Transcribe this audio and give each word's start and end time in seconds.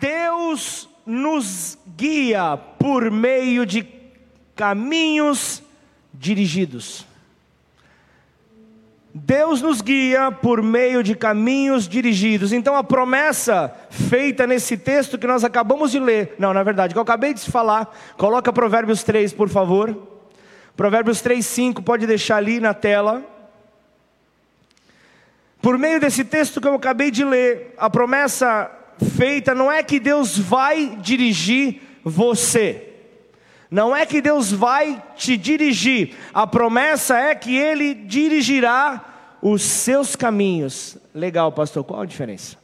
Deus 0.00 0.88
nos 1.06 1.78
guia 1.96 2.56
por 2.56 3.10
meio 3.10 3.66
de 3.66 3.86
caminhos 4.54 5.62
dirigidos. 6.12 7.06
Deus 9.16 9.62
nos 9.62 9.80
guia 9.80 10.32
por 10.32 10.60
meio 10.60 11.00
de 11.00 11.14
caminhos 11.14 11.86
dirigidos. 11.86 12.52
Então 12.52 12.74
a 12.74 12.82
promessa 12.82 13.72
feita 13.88 14.44
nesse 14.44 14.76
texto 14.76 15.16
que 15.16 15.26
nós 15.26 15.44
acabamos 15.44 15.92
de 15.92 16.00
ler, 16.00 16.34
não, 16.36 16.52
na 16.52 16.64
verdade, 16.64 16.92
que 16.92 16.98
eu 16.98 17.02
acabei 17.02 17.32
de 17.32 17.48
falar, 17.48 17.96
coloca 18.16 18.52
Provérbios 18.52 19.04
3, 19.04 19.32
por 19.32 19.48
favor. 19.48 19.96
Provérbios 20.76 21.20
3, 21.20 21.46
5, 21.46 21.82
pode 21.82 22.08
deixar 22.08 22.38
ali 22.38 22.58
na 22.58 22.74
tela. 22.74 23.22
Por 25.62 25.78
meio 25.78 26.00
desse 26.00 26.24
texto 26.24 26.60
que 26.60 26.66
eu 26.66 26.74
acabei 26.74 27.12
de 27.12 27.24
ler, 27.24 27.72
a 27.78 27.88
promessa 27.88 28.68
feita 29.16 29.54
não 29.54 29.70
é 29.70 29.82
que 29.82 29.98
Deus 29.98 30.38
vai 30.38 30.96
dirigir 30.96 31.80
você. 32.02 32.90
Não 33.70 33.94
é 33.94 34.06
que 34.06 34.20
Deus 34.20 34.52
vai 34.52 35.02
te 35.16 35.36
dirigir, 35.36 36.14
a 36.32 36.46
promessa 36.46 37.18
é 37.18 37.34
que 37.34 37.56
Ele 37.56 37.94
dirigirá 37.94 39.36
os 39.42 39.62
seus 39.62 40.14
caminhos. 40.14 40.96
Legal, 41.12 41.50
pastor, 41.50 41.82
qual 41.82 42.02
a 42.02 42.06
diferença? 42.06 42.56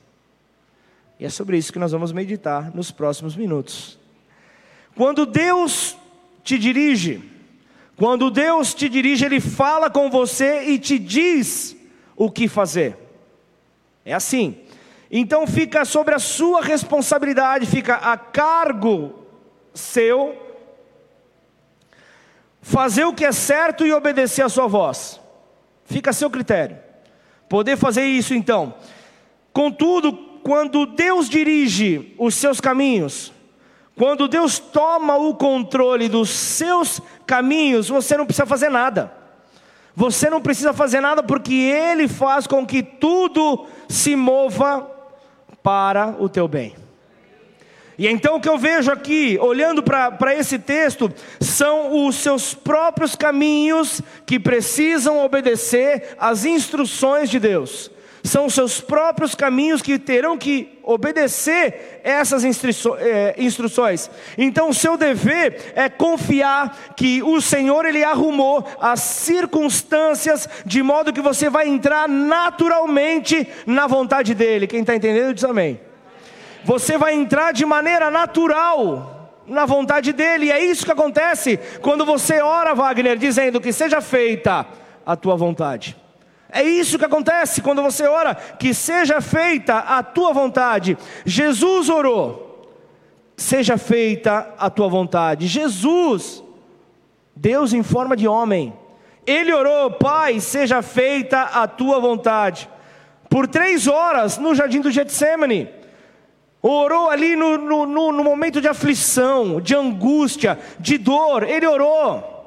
E 1.19 1.25
é 1.25 1.29
sobre 1.29 1.59
isso 1.59 1.73
que 1.73 1.79
nós 1.79 1.93
vamos 1.93 2.13
meditar 2.13 2.75
nos 2.75 2.91
próximos 2.91 3.35
minutos. 3.35 3.99
Quando 4.95 5.27
Deus 5.27 5.97
te 6.45 6.59
dirige, 6.59 7.23
quando 7.97 8.31
Deus 8.31 8.73
te 8.73 8.89
dirige, 8.89 9.25
Ele 9.25 9.41
fala 9.41 9.91
com 9.91 10.09
você 10.11 10.63
e 10.63 10.79
te 10.79 10.99
diz 10.99 11.77
o 12.17 12.31
que 12.31 12.49
fazer. 12.49 12.97
É 14.05 14.15
assim. 14.15 14.57
Então 15.11 15.47
fica 15.47 15.85
sobre 15.85 16.15
a 16.15 16.19
sua 16.21 16.63
responsabilidade, 16.63 17.67
fica 17.67 17.97
a 17.97 18.17
cargo 18.17 19.15
seu 19.75 20.37
fazer 22.63 23.05
o 23.05 23.15
que 23.15 23.25
é 23.25 23.33
certo 23.33 23.85
e 23.85 23.93
obedecer 23.93 24.43
a 24.43 24.49
sua 24.49 24.67
voz. 24.67 25.21
Fica 25.85 26.11
a 26.11 26.13
seu 26.13 26.31
critério. 26.31 26.79
Poder 27.49 27.77
fazer 27.77 28.05
isso 28.05 28.33
então. 28.35 28.75
Contudo, 29.53 30.13
quando 30.45 30.87
Deus 30.87 31.29
dirige 31.29 32.15
os 32.17 32.37
seus 32.37 32.61
caminhos, 32.61 33.33
quando 33.97 34.29
Deus 34.29 34.61
toma 34.61 35.17
o 35.17 35.35
controle 35.35 36.09
dos 36.09 36.31
seus 36.31 37.01
caminhos, 37.27 37.89
você 37.89 38.17
não 38.17 38.25
precisa 38.25 38.47
fazer 38.47 38.69
nada. 38.69 39.13
Você 39.97 40.31
não 40.31 40.41
precisa 40.41 40.73
fazer 40.73 41.01
nada 41.01 41.23
porque 41.23 41.53
Ele 41.53 42.07
faz 42.07 42.47
com 42.47 42.65
que 42.65 42.83
tudo 42.83 43.67
se 43.89 44.15
mova 44.15 45.00
para 45.63 46.17
o 46.19 46.29
teu 46.29 46.49
bem. 46.49 46.75
E 48.01 48.09
então 48.09 48.37
o 48.37 48.41
que 48.41 48.49
eu 48.49 48.57
vejo 48.57 48.91
aqui, 48.91 49.39
olhando 49.39 49.83
para 49.83 50.35
esse 50.35 50.59
texto, 50.59 51.13
são 51.39 52.07
os 52.07 52.17
seus 52.17 52.55
próprios 52.55 53.15
caminhos 53.15 54.01
que 54.25 54.41
precisam 54.41 55.23
obedecer 55.23 56.17
às 56.19 56.47
instruções 56.47 57.29
de 57.29 57.39
Deus. 57.39 57.91
São 58.23 58.47
os 58.47 58.55
seus 58.55 58.81
próprios 58.81 59.35
caminhos 59.35 59.83
que 59.83 59.99
terão 59.99 60.37
que 60.37 60.79
obedecer 60.83 62.01
essas 62.05 62.45
é, 62.45 63.35
instruções. 63.39 64.11
Então, 64.37 64.69
o 64.69 64.75
seu 64.75 64.97
dever 64.97 65.73
é 65.75 65.89
confiar 65.89 66.95
que 66.97 67.23
o 67.23 67.41
Senhor 67.41 67.85
ele 67.85 68.05
arrumou 68.05 68.67
as 68.81 69.01
circunstâncias 69.01 70.49
de 70.67 70.83
modo 70.83 71.13
que 71.13 71.21
você 71.21 71.49
vai 71.49 71.69
entrar 71.69 72.09
naturalmente 72.09 73.47
na 73.67 73.87
vontade 73.87 74.35
dele. 74.35 74.67
Quem 74.67 74.81
está 74.81 74.95
entendendo 74.95 75.35
diz 75.35 75.45
amém 75.45 75.81
você 76.65 76.99
vai 76.99 77.15
entrar 77.15 77.53
de 77.53 77.65
maneira 77.65 78.11
natural 78.11 79.31
na 79.47 79.67
vontade 79.67 80.13
dele. 80.13 80.47
E 80.47 80.53
é 80.53 80.65
isso 80.65 80.85
que 80.85 80.93
acontece 80.93 81.59
quando 81.81 82.05
você 82.05 82.41
ora, 82.41 82.75
Wagner, 82.75 83.17
dizendo 83.17 83.61
que 83.61 83.73
seja 83.73 84.01
feita 84.01 84.67
a 85.05 85.17
tua 85.17 85.37
vontade. 85.37 85.97
É 86.53 86.63
isso 86.63 86.99
que 86.99 87.05
acontece 87.05 87.61
quando 87.63 87.83
você 87.83 88.05
ora, 88.07 88.35
que 88.35 88.75
seja 88.75 89.21
feita 89.21 89.79
a 89.79 90.03
tua 90.03 90.33
vontade. 90.33 90.99
Jesus 91.25 91.89
orou, 91.89 92.71
seja 93.37 93.79
feita 93.79 94.55
a 94.59 94.69
tua 94.69 94.89
vontade. 94.89 95.47
Jesus, 95.47 96.43
Deus 97.35 97.73
em 97.73 97.83
forma 97.83 98.17
de 98.17 98.27
homem, 98.27 98.73
ele 99.27 99.53
orou, 99.53 99.93
Pai, 99.93 100.41
seja 100.41 100.83
feita 100.83 101.43
a 101.43 101.69
tua 101.69 102.01
vontade. 102.01 102.69
Por 103.29 103.47
três 103.47 103.87
horas 103.87 104.39
no 104.39 104.55
jardim 104.55 104.81
do 104.81 104.91
Getsemane. 104.91 105.69
Orou 106.63 107.09
ali 107.09 107.37
no, 107.37 107.57
no, 107.57 107.87
no, 107.87 108.13
no 108.13 108.25
momento 108.25 108.61
de 108.61 108.69
aflição, 108.69 109.61
de 109.61 109.75
angústia, 109.75 110.59
de 110.79 110.99
dor, 110.99 111.45
ele 111.45 111.67
orou. 111.67 112.40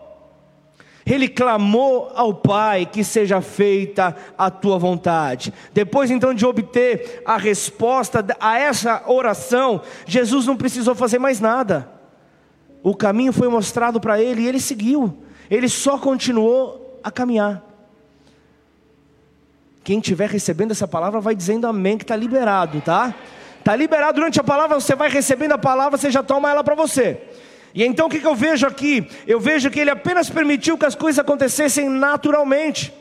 Ele 1.06 1.28
clamou 1.28 2.12
ao 2.16 2.34
Pai 2.34 2.86
que 2.86 3.04
seja 3.04 3.42
feita 3.42 4.16
a 4.38 4.50
tua 4.50 4.78
vontade. 4.78 5.54
Depois 5.74 6.10
então 6.10 6.34
de 6.34 6.46
obter 6.46 7.22
a 7.26 7.38
resposta 7.38 8.26
a 8.40 8.58
essa 8.58 9.04
oração, 9.08 9.82
Jesus 10.06 10.46
não 10.46 10.56
precisou 10.56 10.96
fazer 10.96 11.20
mais 11.20 11.40
nada. 11.40 11.90
O 12.82 12.96
caminho 12.96 13.34
foi 13.34 13.48
mostrado 13.48 14.00
para 14.00 14.22
ele 14.22 14.42
e 14.42 14.48
ele 14.48 14.60
seguiu. 14.60 15.24
Ele 15.50 15.68
só 15.68 15.98
continuou 15.98 17.00
a 17.04 17.12
caminhar. 17.12 17.64
Quem 19.84 20.00
estiver 20.00 20.30
recebendo 20.30 20.72
essa 20.72 20.88
palavra 20.88 21.20
vai 21.20 21.36
dizendo 21.36 21.68
amém, 21.68 21.98
que 21.98 22.04
está 22.04 22.16
liberado, 22.16 22.80
tá? 22.80 23.14
Está 23.60 23.76
liberado 23.76 24.16
durante 24.16 24.40
a 24.40 24.44
palavra, 24.44 24.80
você 24.80 24.96
vai 24.96 25.10
recebendo 25.10 25.54
a 25.54 25.58
palavra, 25.58 25.98
você 25.98 26.10
já 26.10 26.24
toma 26.24 26.50
ela 26.50 26.64
para 26.64 26.76
você. 26.76 27.22
E 27.74 27.84
então 27.84 28.06
o 28.06 28.10
que, 28.10 28.24
eu 28.24 28.36
vejo 28.36 28.68
aqui? 28.68 29.08
Eu 29.26 29.40
vejo 29.40 29.72
que 29.72 29.80
ele 29.80 29.90
apenas 29.90 30.30
permitiu 30.30 30.78
que 30.78 30.86
as 30.86 30.96
coisas 30.96 31.20
acontecessem 31.20 31.90
naturalmente. 31.90 32.94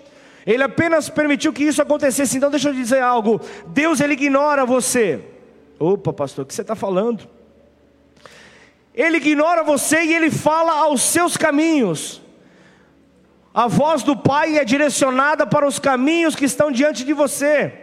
Ele 0.46 0.62
apenas 0.62 1.08
permitiu 1.08 1.52
que 1.52 1.64
isso 1.64 1.82
acontecesse. 1.82 2.36
Então 2.36 2.50
deixa 2.50 2.70
eu 2.70 2.74
dizer 2.74 3.02
algo. 3.02 3.40
Deus 3.68 4.00
ele 4.00 4.14
ignora 4.14 4.64
você. 4.64 5.20
Opa, 5.78 6.12
pastor, 6.12 6.44
o 6.44 6.46
que 6.46 6.54
você 6.54 6.62
está 6.62 6.74
falando? 6.74 7.28
Ele 8.94 9.18
ignora 9.18 9.62
você 9.62 10.02
e 10.04 10.14
ele 10.14 10.30
fala 10.30 10.72
aos 10.72 11.02
seus 11.02 11.36
caminhos. 11.36 12.22
A 13.54 13.66
voz 13.68 14.02
do 14.02 14.16
Pai 14.16 14.56
é 14.56 14.64
direcionada 14.64 15.46
para 15.46 15.66
os 15.66 15.78
caminhos 15.78 16.34
que 16.34 16.46
estão 16.46 16.70
diante 16.70 17.04
de 17.04 17.12
você. 17.12 17.81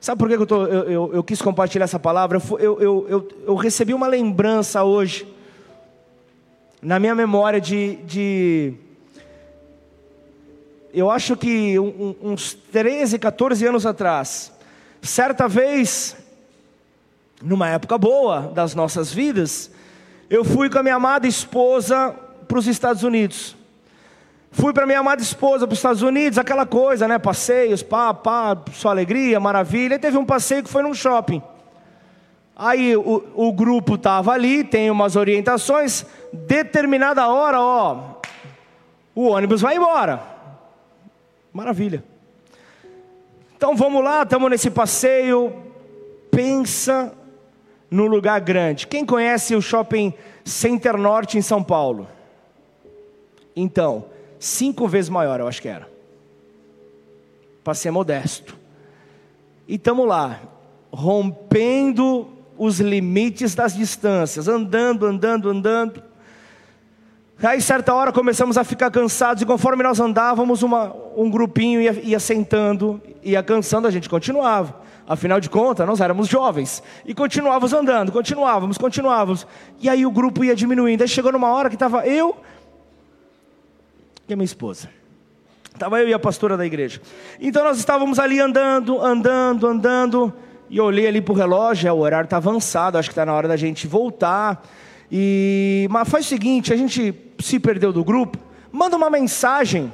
Sabe 0.00 0.18
por 0.18 0.28
que 0.28 0.34
eu, 0.34 0.46
tô, 0.46 0.64
eu, 0.66 0.90
eu, 0.90 1.14
eu 1.14 1.24
quis 1.24 1.42
compartilhar 1.42 1.84
essa 1.84 1.98
palavra? 1.98 2.40
Eu, 2.60 3.56
recebi 3.56 3.92
uma 3.92 4.06
lembrança 4.06 4.84
hoje, 4.84 5.26
na 6.80 7.00
minha 7.00 7.14
memória, 7.14 7.60
de. 7.60 7.96
de 8.04 8.74
eu 10.94 11.10
acho 11.10 11.36
que 11.36 11.78
um, 11.78 12.14
uns 12.22 12.54
13, 12.54 13.18
14 13.18 13.66
anos 13.66 13.84
atrás, 13.84 14.52
certa 15.02 15.48
vez, 15.48 16.16
numa 17.42 17.68
época 17.68 17.98
boa 17.98 18.52
das 18.54 18.74
nossas 18.76 19.12
vidas, 19.12 19.70
eu 20.30 20.44
fui 20.44 20.70
com 20.70 20.78
a 20.78 20.82
minha 20.82 20.94
amada 20.94 21.26
esposa 21.26 22.14
para 22.46 22.58
os 22.58 22.68
Estados 22.68 23.02
Unidos. 23.02 23.57
Fui 24.60 24.72
para 24.72 24.84
minha 24.86 24.98
amada 24.98 25.22
esposa 25.22 25.68
para 25.68 25.72
os 25.72 25.78
Estados 25.78 26.02
Unidos, 26.02 26.36
aquela 26.36 26.66
coisa, 26.66 27.06
né? 27.06 27.16
Passeios, 27.16 27.80
pá, 27.80 28.12
pá, 28.12 28.58
sua 28.72 28.90
alegria, 28.90 29.38
maravilha. 29.38 29.94
E 29.94 29.98
teve 30.00 30.18
um 30.18 30.24
passeio 30.24 30.64
que 30.64 30.68
foi 30.68 30.82
num 30.82 30.92
shopping. 30.92 31.40
Aí 32.56 32.96
o, 32.96 33.24
o 33.36 33.52
grupo 33.52 33.94
estava 33.94 34.32
ali, 34.32 34.64
tem 34.64 34.90
umas 34.90 35.14
orientações. 35.14 36.04
Determinada 36.32 37.28
hora, 37.28 37.60
ó, 37.60 38.16
o 39.14 39.28
ônibus 39.28 39.60
vai 39.60 39.76
embora. 39.76 40.20
Maravilha. 41.52 42.02
Então 43.56 43.76
vamos 43.76 44.02
lá, 44.02 44.24
estamos 44.24 44.50
nesse 44.50 44.70
passeio. 44.70 45.52
Pensa 46.32 47.12
no 47.88 48.08
lugar 48.08 48.40
grande. 48.40 48.88
Quem 48.88 49.06
conhece 49.06 49.54
o 49.54 49.62
shopping 49.62 50.12
Center 50.44 50.96
Norte 50.96 51.38
em 51.38 51.42
São 51.42 51.62
Paulo? 51.62 52.08
Então, 53.54 54.17
cinco 54.38 54.86
vezes 54.88 55.08
maior, 55.08 55.40
eu 55.40 55.48
acho 55.48 55.60
que 55.60 55.68
era. 55.68 55.88
Para 57.64 57.74
ser 57.74 57.90
modesto. 57.90 58.56
E 59.66 59.74
estamos 59.74 60.06
lá, 60.06 60.40
rompendo 60.90 62.28
os 62.56 62.80
limites 62.80 63.54
das 63.54 63.74
distâncias, 63.74 64.48
andando, 64.48 65.06
andando, 65.06 65.50
andando. 65.50 66.02
Aí, 67.40 67.60
certa 67.60 67.94
hora, 67.94 68.10
começamos 68.10 68.58
a 68.58 68.64
ficar 68.64 68.90
cansados, 68.90 69.42
e 69.42 69.46
conforme 69.46 69.82
nós 69.84 70.00
andávamos, 70.00 70.62
uma, 70.62 70.92
um 71.16 71.30
grupinho 71.30 71.80
ia, 71.80 71.92
ia 72.02 72.18
sentando, 72.18 73.00
ia 73.22 73.42
cansando, 73.44 73.86
a 73.86 73.90
gente 73.90 74.08
continuava. 74.08 74.80
Afinal 75.06 75.40
de 75.40 75.48
contas, 75.48 75.86
nós 75.86 76.00
éramos 76.00 76.28
jovens. 76.28 76.82
E 77.06 77.14
continuávamos 77.14 77.72
andando, 77.72 78.10
continuávamos, 78.10 78.76
continuávamos. 78.76 79.46
E 79.80 79.88
aí 79.88 80.04
o 80.04 80.10
grupo 80.10 80.44
ia 80.44 80.54
diminuindo. 80.54 81.00
Aí 81.02 81.08
chegou 81.08 81.30
numa 81.32 81.50
hora 81.50 81.70
que 81.70 81.76
estava 81.76 82.06
eu, 82.06 82.36
e 84.28 84.32
a 84.32 84.36
minha 84.36 84.44
esposa. 84.44 84.88
Estava 85.72 86.00
eu 86.00 86.08
e 86.08 86.14
a 86.14 86.18
pastora 86.18 86.56
da 86.56 86.66
igreja. 86.66 87.00
Então 87.40 87.64
nós 87.64 87.78
estávamos 87.78 88.18
ali 88.18 88.40
andando, 88.40 89.00
andando, 89.00 89.66
andando. 89.66 90.32
E 90.68 90.76
eu 90.76 90.84
olhei 90.84 91.06
ali 91.06 91.20
para 91.20 91.32
o 91.32 91.36
relógio, 91.36 91.88
é, 91.88 91.92
o 91.92 91.98
horário 91.98 92.26
está 92.26 92.36
avançado, 92.36 92.98
acho 92.98 93.08
que 93.08 93.12
está 93.12 93.24
na 93.24 93.32
hora 93.32 93.48
da 93.48 93.56
gente 93.56 93.86
voltar. 93.86 94.66
E, 95.10 95.86
mas 95.90 96.08
faz 96.08 96.26
o 96.26 96.28
seguinte, 96.28 96.72
a 96.72 96.76
gente 96.76 97.14
se 97.38 97.58
perdeu 97.58 97.92
do 97.92 98.04
grupo, 98.04 98.38
manda 98.70 98.96
uma 98.96 99.08
mensagem. 99.08 99.90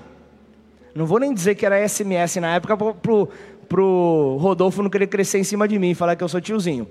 Não 0.95 1.07
vou 1.07 1.19
nem 1.19 1.33
dizer 1.33 1.55
que 1.55 1.65
era 1.65 1.87
SMS 1.87 2.37
na 2.37 2.55
época 2.55 2.77
pro, 2.77 3.29
pro 3.69 4.37
Rodolfo 4.41 4.83
não 4.83 4.91
querer 4.91 5.07
crescer 5.07 5.39
em 5.39 5.45
cima 5.45 5.69
de 5.69 5.79
mim 5.79 5.91
e 5.91 5.95
falar 5.95 6.17
que 6.17 6.25
eu 6.25 6.29
sou 6.29 6.41
tiozinho. 6.41 6.89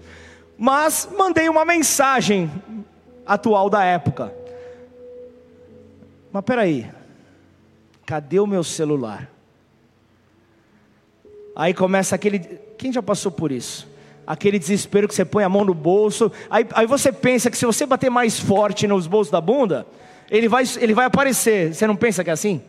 Mas 0.58 1.10
mandei 1.18 1.50
uma 1.50 1.66
mensagem 1.66 2.50
atual 3.26 3.70
da 3.70 3.84
época. 3.84 4.34
Mas 6.32 6.44
peraí, 6.44 6.90
cadê 8.06 8.40
o 8.40 8.48
meu 8.48 8.64
celular? 8.64 9.30
Aí 11.56 11.74
começa 11.74 12.16
aquele. 12.16 12.40
Quem 12.78 12.92
já 12.92 13.02
passou 13.02 13.32
por 13.32 13.52
isso? 13.52 13.88
Aquele 14.26 14.58
desespero 14.58 15.08
que 15.08 15.14
você 15.14 15.26
põe 15.26 15.44
a 15.44 15.50
mão 15.50 15.66
no 15.66 15.74
bolso. 15.74 16.32
Aí, 16.50 16.66
aí 16.74 16.88
você 16.88 17.12
pensa 17.12 17.52
que 17.52 17.58
se 17.58 17.66
você 17.66 17.86
bater 17.86 18.10
mais 18.10 18.40
forte 18.40 18.88
nos 18.88 19.06
bolsos 19.06 19.32
da 19.32 19.42
bunda, 19.42 19.86
ele 20.30 20.48
vai, 20.48 20.64
ele 20.80 20.94
vai 20.94 21.06
aparecer. 21.06 21.74
Você 21.74 21.86
não 21.86 21.96
pensa 21.96 22.24
que 22.24 22.30
é 22.30 22.34
assim? 22.34 22.62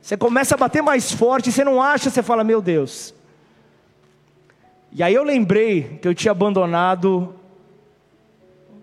Você 0.00 0.16
começa 0.16 0.56
a 0.56 0.58
bater 0.58 0.82
mais 0.82 1.12
forte, 1.12 1.52
você 1.52 1.64
não 1.64 1.80
acha, 1.80 2.10
você 2.10 2.22
fala, 2.22 2.42
meu 2.42 2.60
Deus. 2.60 3.14
E 4.90 5.02
aí 5.02 5.14
eu 5.14 5.22
lembrei 5.22 5.98
que 6.02 6.08
eu 6.08 6.14
tinha 6.14 6.32
abandonado 6.32 7.34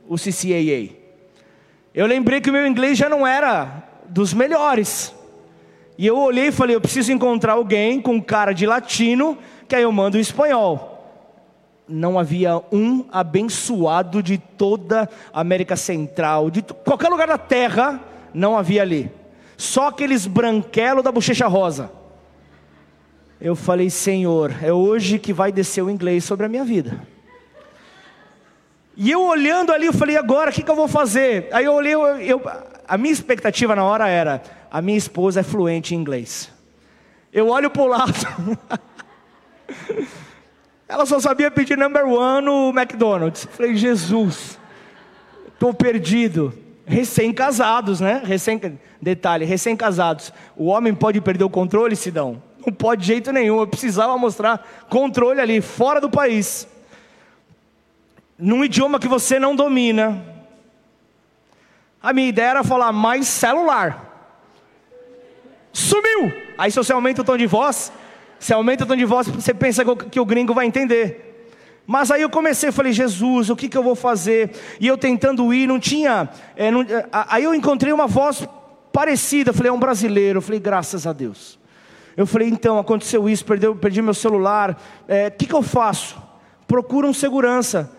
o 0.08 0.16
CCAA. 0.16 0.96
Eu 1.94 2.08
lembrei 2.08 2.40
que 2.40 2.50
o 2.50 2.54
meu 2.54 2.66
inglês 2.66 2.98
já 2.98 3.10
não 3.10 3.28
era 3.28 3.84
dos 4.08 4.34
melhores. 4.34 5.14
E 6.00 6.08
eu 6.08 6.18
olhei 6.18 6.48
e 6.48 6.52
falei, 6.54 6.78
eu 6.78 6.80
preciso 6.80 7.12
encontrar 7.12 7.56
alguém 7.56 8.02
com 8.02 8.24
cara 8.24 8.54
de 8.54 8.66
latino, 8.66 9.38
que 9.68 9.76
aí 9.76 9.84
eu 9.84 9.92
mando 9.92 10.18
em 10.18 10.22
espanhol. 10.22 10.98
Não 11.90 12.18
havia 12.18 12.62
um 12.72 13.04
abençoado 13.12 14.24
de 14.24 14.38
toda 14.38 15.10
a 15.34 15.42
América 15.42 15.76
Central, 15.76 16.50
de 16.50 16.62
qualquer 16.62 17.10
lugar 17.10 17.28
da 17.28 17.38
terra, 17.38 18.00
não 18.34 18.58
havia 18.58 18.82
ali. 18.82 19.12
Só 19.58 19.90
aqueles 19.90 20.26
branquelos 20.26 21.04
da 21.04 21.12
bochecha 21.12 21.48
rosa. 21.48 21.92
Eu 23.42 23.54
falei, 23.54 23.90
Senhor, 23.90 24.54
é 24.64 24.72
hoje 24.72 25.20
que 25.20 25.34
vai 25.34 25.52
descer 25.52 25.82
o 25.82 25.90
inglês 25.90 26.24
sobre 26.24 26.46
a 26.46 26.50
minha 26.50 26.64
vida. 26.64 27.06
E 28.96 29.12
eu 29.12 29.22
olhando 29.22 29.74
ali, 29.74 29.88
eu 29.88 29.94
falei, 29.94 30.16
agora 30.16 30.50
o 30.50 30.54
que, 30.54 30.64
que 30.64 30.72
eu 30.72 30.78
vou 30.78 30.88
fazer? 30.88 31.50
Aí 31.52 31.66
eu 31.66 31.74
olhei, 31.74 31.94
eu, 31.94 32.06
eu, 32.20 32.42
a 32.90 32.98
minha 32.98 33.14
expectativa 33.14 33.76
na 33.76 33.84
hora 33.84 34.08
era: 34.08 34.42
a 34.72 34.82
minha 34.82 34.98
esposa 34.98 35.42
é 35.42 35.44
fluente 35.44 35.94
em 35.94 35.98
inglês. 36.00 36.52
Eu 37.32 37.50
olho 37.50 37.70
para 37.70 37.82
o 37.84 37.88
lado. 37.88 38.14
Ela 40.90 41.06
só 41.06 41.20
sabia 41.20 41.52
pedir 41.52 41.78
number 41.78 42.04
one 42.04 42.44
no 42.44 42.70
McDonald's. 42.76 43.48
Falei, 43.52 43.76
Jesus, 43.76 44.58
estou 45.54 45.72
perdido. 45.72 46.52
Recém-casados, 46.88 48.00
né? 48.02 48.24
Recém, 48.26 48.60
detalhe, 49.00 49.46
recém-casados. 49.46 50.34
O 50.58 50.66
homem 50.66 50.96
pode 50.96 51.22
perder 51.22 51.44
o 51.44 51.50
controle, 51.50 51.96
Sidão? 51.96 52.42
Não 52.66 52.74
pode 52.74 53.02
de 53.02 53.08
jeito 53.08 53.32
nenhum. 53.32 53.60
Eu 53.60 53.68
precisava 53.68 54.18
mostrar 54.18 54.68
controle 54.90 55.40
ali, 55.40 55.62
fora 55.62 56.02
do 56.02 56.10
país. 56.10 56.68
Num 58.36 58.66
idioma 58.66 59.00
que 59.00 59.08
você 59.08 59.38
não 59.38 59.56
domina. 59.56 60.39
A 62.02 62.14
minha 62.14 62.30
ideia 62.30 62.50
era 62.50 62.64
falar 62.64 62.92
mais 62.92 63.28
celular. 63.28 64.06
Sumiu! 65.74 66.32
Aí 66.58 66.72
se 66.72 66.78
você 66.78 66.94
aumenta 66.94 67.22
o 67.22 67.26
tom 67.26 67.38
de 67.38 67.46
voz, 67.46 67.92
se 68.40 68.54
aumenta 68.54 68.84
o 68.84 68.88
tom 68.88 68.96
de 68.96 69.06
voz, 69.06 69.28
você 69.28 69.54
pensa 69.54 69.84
que 70.10 70.20
o 70.20 70.26
gringo 70.26 70.54
vai 70.54 70.66
entender. 70.66 71.30
Mas 71.86 72.12
aí 72.12 72.22
eu 72.22 72.30
comecei, 72.30 72.72
falei, 72.72 72.94
Jesus, 72.94 73.50
o 73.50 73.56
que, 73.56 73.68
que 73.68 73.78
eu 73.78 73.84
vou 73.84 73.96
fazer? 73.96 74.52
E 74.80 74.88
eu 74.88 74.98
tentando 74.98 75.52
ir, 75.54 75.68
não 75.68 75.80
tinha. 75.80 76.30
É, 76.56 76.70
não, 76.70 76.86
aí 77.12 77.44
eu 77.44 77.54
encontrei 77.54 77.92
uma 77.92 78.08
voz 78.08 78.48
parecida, 78.94 79.52
falei, 79.52 79.72
é 79.72 79.74
um 79.74 79.80
brasileiro. 79.80 80.38
Eu 80.38 80.42
falei, 80.42 80.60
graças 80.60 81.08
a 81.08 81.14
Deus. 81.14 81.58
Eu 82.16 82.28
falei, 82.28 82.48
então, 82.48 82.78
aconteceu 82.78 83.28
isso, 83.28 83.44
perdi 83.46 84.02
meu 84.02 84.14
celular. 84.14 84.80
O 85.08 85.12
é, 85.12 85.30
que, 85.30 85.46
que 85.48 85.54
eu 85.54 85.64
faço? 85.64 86.22
Procura 86.68 87.08
um 87.08 87.14
segurança. 87.14 87.92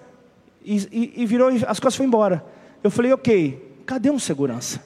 E, 0.64 0.76
e, 0.93 1.23
e 1.23 1.26
virou, 1.26 1.49
as 1.67 1.81
coisas 1.81 1.97
foram 1.97 2.08
embora. 2.08 2.44
Eu 2.85 2.91
falei, 2.91 3.12
ok, 3.12 3.70
cadê 3.91 4.09
um 4.09 4.21
segurança? 4.21 4.81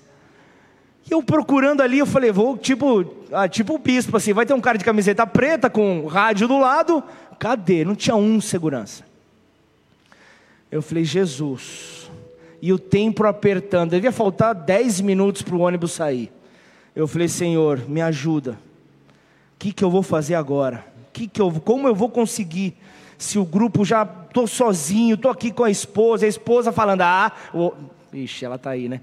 E 1.07 1.13
eu 1.13 1.23
procurando 1.23 1.83
ali, 1.83 1.99
eu 1.99 2.07
falei, 2.07 2.33
vou 2.33 2.57
tipo, 2.57 3.05
ah, 3.31 3.47
tipo 3.47 3.75
o 3.75 3.79
bispo, 3.79 4.17
assim, 4.17 4.33
vai 4.33 4.47
ter 4.47 4.55
um 4.55 4.61
cara 4.63 4.79
de 4.79 4.85
camiseta 4.85 5.27
preta 5.27 5.69
com 5.69 6.07
rádio 6.07 6.49
do 6.49 6.59
lado. 6.59 7.05
Cadê? 7.39 7.85
Não 7.85 7.95
tinha 7.95 8.17
um 8.17 8.41
segurança. 8.41 9.05
Eu 10.73 10.81
falei, 10.81 11.05
Jesus. 11.05 12.11
E 12.63 12.73
o 12.73 12.79
tempo 12.79 13.27
apertando, 13.27 13.91
devia 13.91 14.11
faltar 14.11 14.55
10 14.55 15.03
minutos 15.03 15.43
para 15.43 15.55
o 15.55 15.61
ônibus 15.61 15.93
sair. 15.93 16.33
Eu 16.97 17.07
falei, 17.07 17.29
Senhor, 17.29 17.87
me 17.87 18.01
ajuda. 18.01 18.53
O 18.53 19.59
que, 19.59 19.71
que 19.71 19.85
eu 19.85 19.91
vou 19.91 20.03
fazer 20.03 20.35
agora? 20.35 20.83
Que 21.13 21.29
que 21.29 21.43
eu, 21.43 21.53
como 21.53 21.87
eu 21.87 21.95
vou 21.95 22.09
conseguir? 22.09 22.75
Se 23.19 23.39
o 23.39 23.45
grupo 23.45 23.85
já 23.85 24.03
estou 24.03 24.47
sozinho, 24.47 25.15
estou 25.15 25.31
aqui 25.31 25.53
com 25.53 25.63
a 25.63 25.71
esposa, 25.71 26.25
a 26.25 26.29
esposa 26.29 26.73
falando, 26.73 27.03
ah, 27.03 27.31
Ixi, 28.15 28.45
ela 28.45 28.55
está 28.55 28.71
aí, 28.71 28.89
né? 28.89 29.01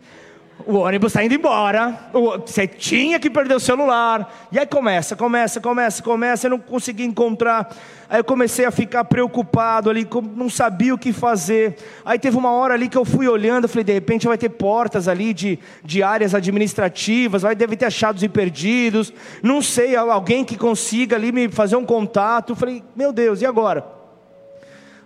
O 0.66 0.78
ônibus 0.78 1.12
está 1.12 1.24
indo 1.24 1.34
embora. 1.34 1.98
Você 2.46 2.68
tinha 2.68 3.20
que 3.20 3.30
perder 3.30 3.56
o 3.56 3.60
celular. 3.60 4.48
E 4.52 4.60
aí 4.60 4.66
começa, 4.66 5.16
começa, 5.16 5.60
começa, 5.60 6.04
começa. 6.04 6.46
Eu 6.46 6.52
não 6.52 6.60
consegui 6.60 7.04
encontrar. 7.04 7.76
Aí 8.08 8.20
eu 8.20 8.24
comecei 8.24 8.66
a 8.66 8.72
ficar 8.72 9.04
preocupado 9.06 9.90
ali, 9.90 10.08
não 10.36 10.50
sabia 10.50 10.94
o 10.94 10.98
que 10.98 11.12
fazer. 11.12 11.78
Aí 12.06 12.20
teve 12.20 12.38
uma 12.38 12.52
hora 12.52 12.74
ali 12.74 12.90
que 12.90 12.98
eu 12.98 13.06
fui 13.06 13.28
olhando, 13.28 13.68
falei, 13.68 13.84
de 13.84 13.94
repente 13.94 14.28
vai 14.28 14.38
ter 14.38 14.50
portas 14.50 15.08
ali 15.08 15.34
de, 15.34 15.58
de 15.84 16.04
áreas 16.04 16.36
administrativas, 16.36 17.42
vai 17.42 17.56
deve 17.56 17.76
ter 17.76 17.86
achados 17.86 18.22
e 18.22 18.30
perdidos. 18.30 19.14
Não 19.42 19.62
sei, 19.62 19.96
alguém 19.96 20.44
que 20.44 20.58
consiga 20.58 21.16
ali 21.16 21.32
me 21.32 21.50
fazer 21.50 21.76
um 21.76 21.86
contato. 21.86 22.56
Falei, 22.56 22.84
meu 22.96 23.12
Deus, 23.12 23.42
e 23.42 23.46
agora? 23.46 24.01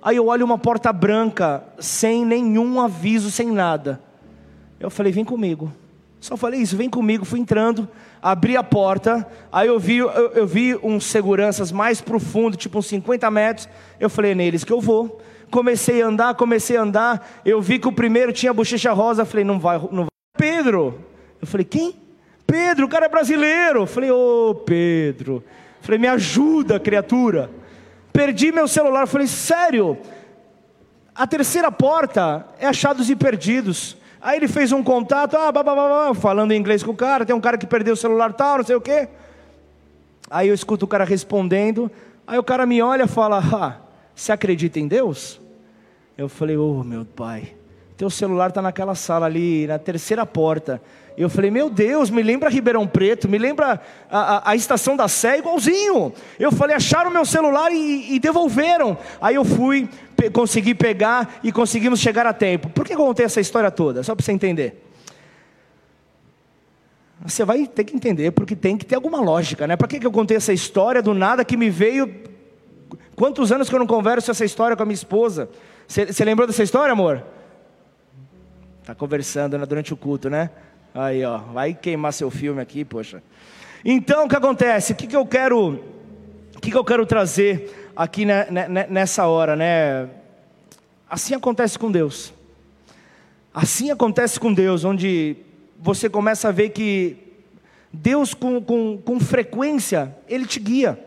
Aí 0.05 0.17
eu 0.17 0.27
olho 0.27 0.45
uma 0.45 0.59
porta 0.59 0.93
branca, 0.93 1.63
sem 1.79 2.23
nenhum 2.23 2.79
aviso, 2.79 3.31
sem 3.31 3.51
nada. 3.51 3.99
Eu 4.79 4.91
falei, 4.91 5.11
vem 5.11 5.25
comigo. 5.25 5.73
Só 6.21 6.37
falei 6.37 6.59
isso, 6.59 6.77
vem 6.77 6.91
comigo. 6.91 7.25
Fui 7.25 7.39
entrando, 7.39 7.89
abri 8.21 8.55
a 8.55 8.63
porta. 8.63 9.27
Aí 9.51 9.67
eu 9.67 9.79
vi, 9.79 9.97
eu, 9.97 10.09
eu 10.09 10.45
vi 10.45 10.75
uns 10.83 11.05
seguranças 11.05 11.71
mais 11.71 12.01
profundos, 12.01 12.59
tipo 12.59 12.77
uns 12.77 12.85
50 12.85 13.31
metros. 13.31 13.67
Eu 13.99 14.07
falei, 14.07 14.33
é 14.33 14.35
neles 14.35 14.63
que 14.63 14.71
eu 14.71 14.79
vou. 14.79 15.19
Comecei 15.50 16.03
a 16.03 16.05
andar, 16.05 16.35
comecei 16.35 16.77
a 16.77 16.83
andar. 16.83 17.41
Eu 17.43 17.59
vi 17.59 17.79
que 17.79 17.88
o 17.88 17.91
primeiro 17.91 18.31
tinha 18.31 18.53
bochecha 18.53 18.93
rosa. 18.93 19.24
Eu 19.24 19.25
falei, 19.25 19.43
não 19.43 19.59
vai, 19.59 19.79
não 19.91 20.03
vai. 20.03 20.09
Pedro. 20.38 21.00
Eu 21.41 21.47
falei, 21.47 21.65
quem? 21.65 21.95
Pedro, 22.45 22.85
o 22.85 22.89
cara 22.89 23.07
é 23.07 23.09
brasileiro. 23.09 23.79
Eu 23.79 23.88
falei, 23.88 24.12
ô 24.12 24.51
oh, 24.51 24.53
Pedro. 24.53 25.43
Eu 25.81 25.81
falei, 25.81 26.00
me 26.00 26.07
ajuda, 26.07 26.79
criatura. 26.79 27.50
Perdi 28.15 28.50
meu 28.50 28.65
celular. 28.65 29.05
falei, 29.07 29.27
sério? 29.27 29.98
A 31.13 31.27
terceira 31.27 31.69
porta 31.69 32.45
é 32.57 32.65
achados 32.65 33.10
e 33.10 33.15
perdidos. 33.15 33.98
Aí 34.22 34.38
ele 34.38 34.48
fez 34.48 34.72
um 34.72 34.81
contato, 34.81 35.36
ah, 35.36 35.51
babá, 35.51 36.13
falando 36.15 36.53
em 36.53 36.57
inglês 36.57 36.81
com 36.81 36.91
o 36.91 36.95
cara, 36.95 37.25
tem 37.25 37.36
um 37.36 37.41
cara 37.41 37.57
que 37.57 37.67
perdeu 37.67 37.93
o 37.93 37.98
celular 37.98 38.31
tal, 38.31 38.60
não 38.60 38.65
sei 38.65 38.75
o 38.77 38.79
quê. 38.79 39.10
Aí 40.29 40.48
eu 40.48 40.55
escuto 40.55 40.86
o 40.86 40.88
cara 40.88 41.03
respondendo, 41.03 41.91
aí 42.25 42.39
o 42.39 42.43
cara 42.43 42.65
me 42.65 42.81
olha 42.81 43.03
e 43.03 43.07
fala, 43.07 43.38
ah, 43.39 43.81
você 44.15 44.31
acredita 44.31 44.79
em 44.79 44.88
Deus? 44.88 45.41
Eu 46.17 46.29
falei, 46.29 46.55
oh 46.55 46.86
meu 46.86 47.03
pai, 47.03 47.53
teu 47.98 48.10
celular 48.10 48.48
está 48.48 48.62
naquela 48.62 48.95
sala 48.95 49.25
ali, 49.25 49.67
na 49.67 49.77
terceira 49.77 50.25
porta. 50.25 50.81
Eu 51.17 51.29
falei, 51.29 51.50
meu 51.50 51.69
Deus, 51.69 52.10
me 52.10 52.22
lembra 52.22 52.50
Ribeirão 52.50 52.86
Preto, 52.86 53.29
me 53.29 53.38
lembra 53.38 53.79
a, 54.10 54.19
a, 54.19 54.51
a 54.51 54.55
estação 54.55 54.98
da 54.98 55.07
Sé, 55.07 55.38
igualzinho. 55.39 56.13
Eu 56.38 56.51
falei, 56.51 56.75
acharam 56.75 57.10
meu 57.10 57.25
celular 57.25 57.72
e, 57.72 58.15
e 58.15 58.19
devolveram. 58.19 58.98
Aí 59.22 59.36
eu 59.36 59.45
fui, 59.45 59.89
pe 60.17 60.29
consegui 60.29 60.75
pegar 60.75 61.39
e 61.41 61.53
conseguimos 61.53 62.01
chegar 62.01 62.27
a 62.27 62.34
tempo. 62.34 62.69
Por 62.69 62.86
que 62.86 62.93
eu 62.93 62.98
contei 62.98 63.25
essa 63.25 63.39
história 63.39 63.72
toda? 63.72 64.03
Só 64.03 64.13
para 64.13 64.25
você 64.25 64.34
entender. 64.34 64.84
Você 67.24 67.45
vai 67.45 67.65
ter 67.65 67.86
que 67.86 67.95
entender, 67.95 68.31
porque 68.31 68.55
tem 68.55 68.77
que 68.77 68.86
ter 68.86 68.95
alguma 68.95 69.22
lógica, 69.22 69.65
né? 69.65 69.77
Para 69.77 69.88
que 69.88 70.05
eu 70.05 70.12
contei 70.12 70.36
essa 70.36 70.51
história 70.51 71.01
do 71.01 71.13
nada 71.13 71.45
que 71.45 71.55
me 71.55 71.69
veio. 71.69 72.13
Quantos 73.15 73.53
anos 73.53 73.69
que 73.69 73.75
eu 73.75 73.79
não 73.79 73.88
converso 73.88 74.29
essa 74.29 74.43
história 74.43 74.75
com 74.75 74.84
a 74.84 74.86
minha 74.86 74.93
esposa? 74.93 75.50
Você 75.88 76.25
lembrou 76.25 76.45
dessa 76.45 76.62
história, 76.62 76.91
amor? 76.91 77.24
Tá 78.84 78.93
conversando 78.93 79.57
né, 79.57 79.65
durante 79.65 79.93
o 79.93 79.98
culto, 79.98 80.29
né? 80.29 80.50
Aí, 80.97 81.25
ó, 81.25 81.39
vai 81.39 81.73
queimar 81.73 82.13
seu 82.13 82.31
filme 82.31 82.61
aqui, 82.61 82.85
poxa. 82.85 83.21
Então, 83.83 84.23
o 84.23 84.29
que 84.29 84.35
acontece? 84.37 84.93
O 84.93 84.95
que, 84.95 85.07
que 85.07 85.15
eu 85.15 85.25
quero, 85.25 85.83
o 86.55 86.61
que, 86.61 86.71
que 86.71 86.77
eu 86.77 86.85
quero 86.85 87.05
trazer 87.05 87.91
aqui 87.93 88.25
nessa 88.89 89.27
hora, 89.27 89.57
né? 89.57 90.07
Assim 91.09 91.35
acontece 91.35 91.77
com 91.77 91.91
Deus. 91.91 92.33
Assim 93.53 93.91
acontece 93.91 94.39
com 94.39 94.53
Deus, 94.53 94.85
onde 94.85 95.35
você 95.77 96.09
começa 96.09 96.47
a 96.47 96.51
ver 96.53 96.69
que 96.69 97.17
Deus, 97.91 98.33
com, 98.33 98.61
com, 98.61 98.97
com 98.97 99.19
frequência, 99.19 100.15
Ele 100.29 100.45
te 100.45 100.61
guia. 100.61 100.97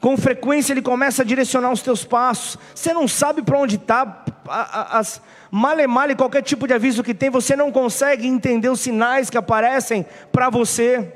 Com 0.00 0.16
frequência 0.16 0.72
ele 0.72 0.82
começa 0.82 1.22
a 1.22 1.24
direcionar 1.24 1.70
os 1.70 1.82
teus 1.82 2.04
passos. 2.04 2.58
Você 2.74 2.92
não 2.92 3.08
sabe 3.08 3.42
para 3.42 3.58
onde 3.58 3.76
está. 3.76 4.24
As 4.48 5.20
male 5.50 5.86
male 5.86 6.14
qualquer 6.14 6.42
tipo 6.42 6.66
de 6.66 6.74
aviso 6.74 7.02
que 7.02 7.14
tem, 7.14 7.30
você 7.30 7.56
não 7.56 7.72
consegue 7.72 8.26
entender 8.26 8.68
os 8.68 8.80
sinais 8.80 9.30
que 9.30 9.38
aparecem 9.38 10.04
para 10.30 10.50
você. 10.50 11.12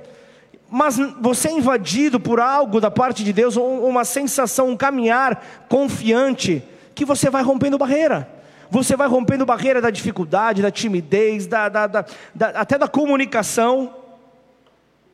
Mas 0.70 0.96
você 1.20 1.48
é 1.48 1.52
invadido 1.52 2.20
por 2.20 2.40
algo 2.40 2.80
da 2.80 2.90
parte 2.90 3.24
de 3.24 3.32
Deus, 3.32 3.56
uma 3.56 4.04
sensação, 4.04 4.68
um 4.68 4.76
caminhar 4.76 5.44
confiante, 5.68 6.62
que 6.94 7.04
você 7.04 7.28
vai 7.28 7.42
rompendo 7.42 7.76
barreira. 7.76 8.28
Você 8.70 8.94
vai 8.94 9.08
rompendo 9.08 9.44
barreira 9.44 9.80
da 9.80 9.90
dificuldade, 9.90 10.62
da 10.62 10.70
timidez, 10.70 11.48
da, 11.48 11.68
da, 11.68 11.86
da, 11.88 12.04
até 12.54 12.78
da 12.78 12.86
comunicação. 12.86 13.92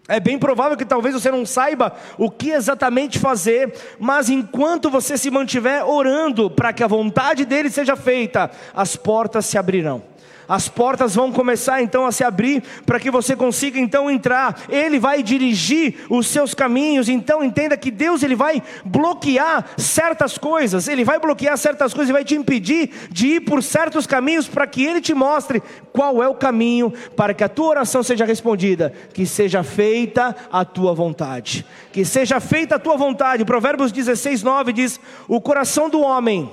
É 0.09 0.21
bem 0.21 0.39
provável 0.39 0.77
que 0.77 0.85
talvez 0.85 1.15
você 1.15 1.31
não 1.31 1.45
saiba 1.45 1.93
o 2.17 2.31
que 2.31 2.51
exatamente 2.51 3.19
fazer, 3.19 3.75
mas 3.99 4.31
enquanto 4.31 4.89
você 4.89 5.19
se 5.19 5.31
mantiver 5.31 5.85
orando 5.85 6.49
para 6.49 6.73
que 6.73 6.85
a 6.85 6.87
vontade 6.87 7.45
dele 7.45 7.71
seja 7.71 7.97
feita, 7.97 8.51
as 8.75 8.95
portas 8.95 9.47
se 9.47 9.59
abrirão 9.59 10.03
as 10.49 10.69
portas 10.69 11.15
vão 11.15 11.33
começar 11.33 11.83
então 11.83 12.07
a 12.07 12.13
se 12.13 12.23
abrir 12.23 12.63
para 12.85 13.01
que 13.01 13.11
você 13.11 13.35
consiga 13.35 13.79
então 13.79 14.11
entrar. 14.11 14.63
Ele 14.69 14.99
vai 14.99 15.23
dirigir 15.23 16.07
os 16.09 16.27
seus 16.29 16.55
caminhos. 16.55 17.09
Então 17.09 17.43
entenda 17.43 17.77
que 17.77 17.91
Deus 17.91 18.23
ele 18.23 18.37
vai 18.37 18.63
bloquear 18.85 19.65
certas 19.77 20.39
coisas. 20.39 20.89
Ele 20.89 21.05
vai 21.05 21.19
bloquear 21.19 21.57
certas 21.59 21.93
coisas 21.93 22.11
e 22.11 22.13
vai 22.13 22.25
te 22.25 22.35
impedir 22.35 22.91
de 23.11 23.27
ir 23.29 23.41
por 23.41 23.63
certos 23.63 24.07
caminhos 24.07 24.47
para 24.47 24.67
que 24.67 24.85
ele 24.85 25.01
te 25.01 25.15
mostre 25.15 25.63
qual 25.93 26.23
é 26.23 26.29
o 26.29 26.35
caminho 26.35 26.93
para 27.17 27.35
que 27.35 27.43
a 27.43 27.49
tua 27.49 27.69
oração 27.69 28.03
seja 28.03 28.25
respondida, 28.25 28.93
que 29.13 29.27
seja 29.27 29.63
feita 29.63 30.37
a 30.53 30.65
tua 30.65 30.95
vontade. 30.95 31.67
Que 31.93 32.05
seja 32.05 32.41
feita 32.41 32.77
a 32.77 32.79
tua 32.79 32.97
vontade. 32.97 33.45
Provérbios 33.45 33.93
16:9 33.93 34.73
diz: 34.73 35.01
"O 35.27 35.41
coração 35.41 35.89
do 35.89 36.01
homem 36.01 36.51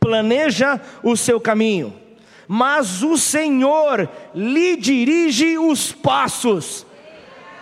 planeja 0.00 0.80
o 1.02 1.16
seu 1.16 1.38
caminho, 1.38 1.92
mas 2.52 3.04
o 3.04 3.16
Senhor 3.16 4.08
lhe 4.34 4.76
dirige 4.76 5.56
os 5.56 5.92
passos. 5.92 6.84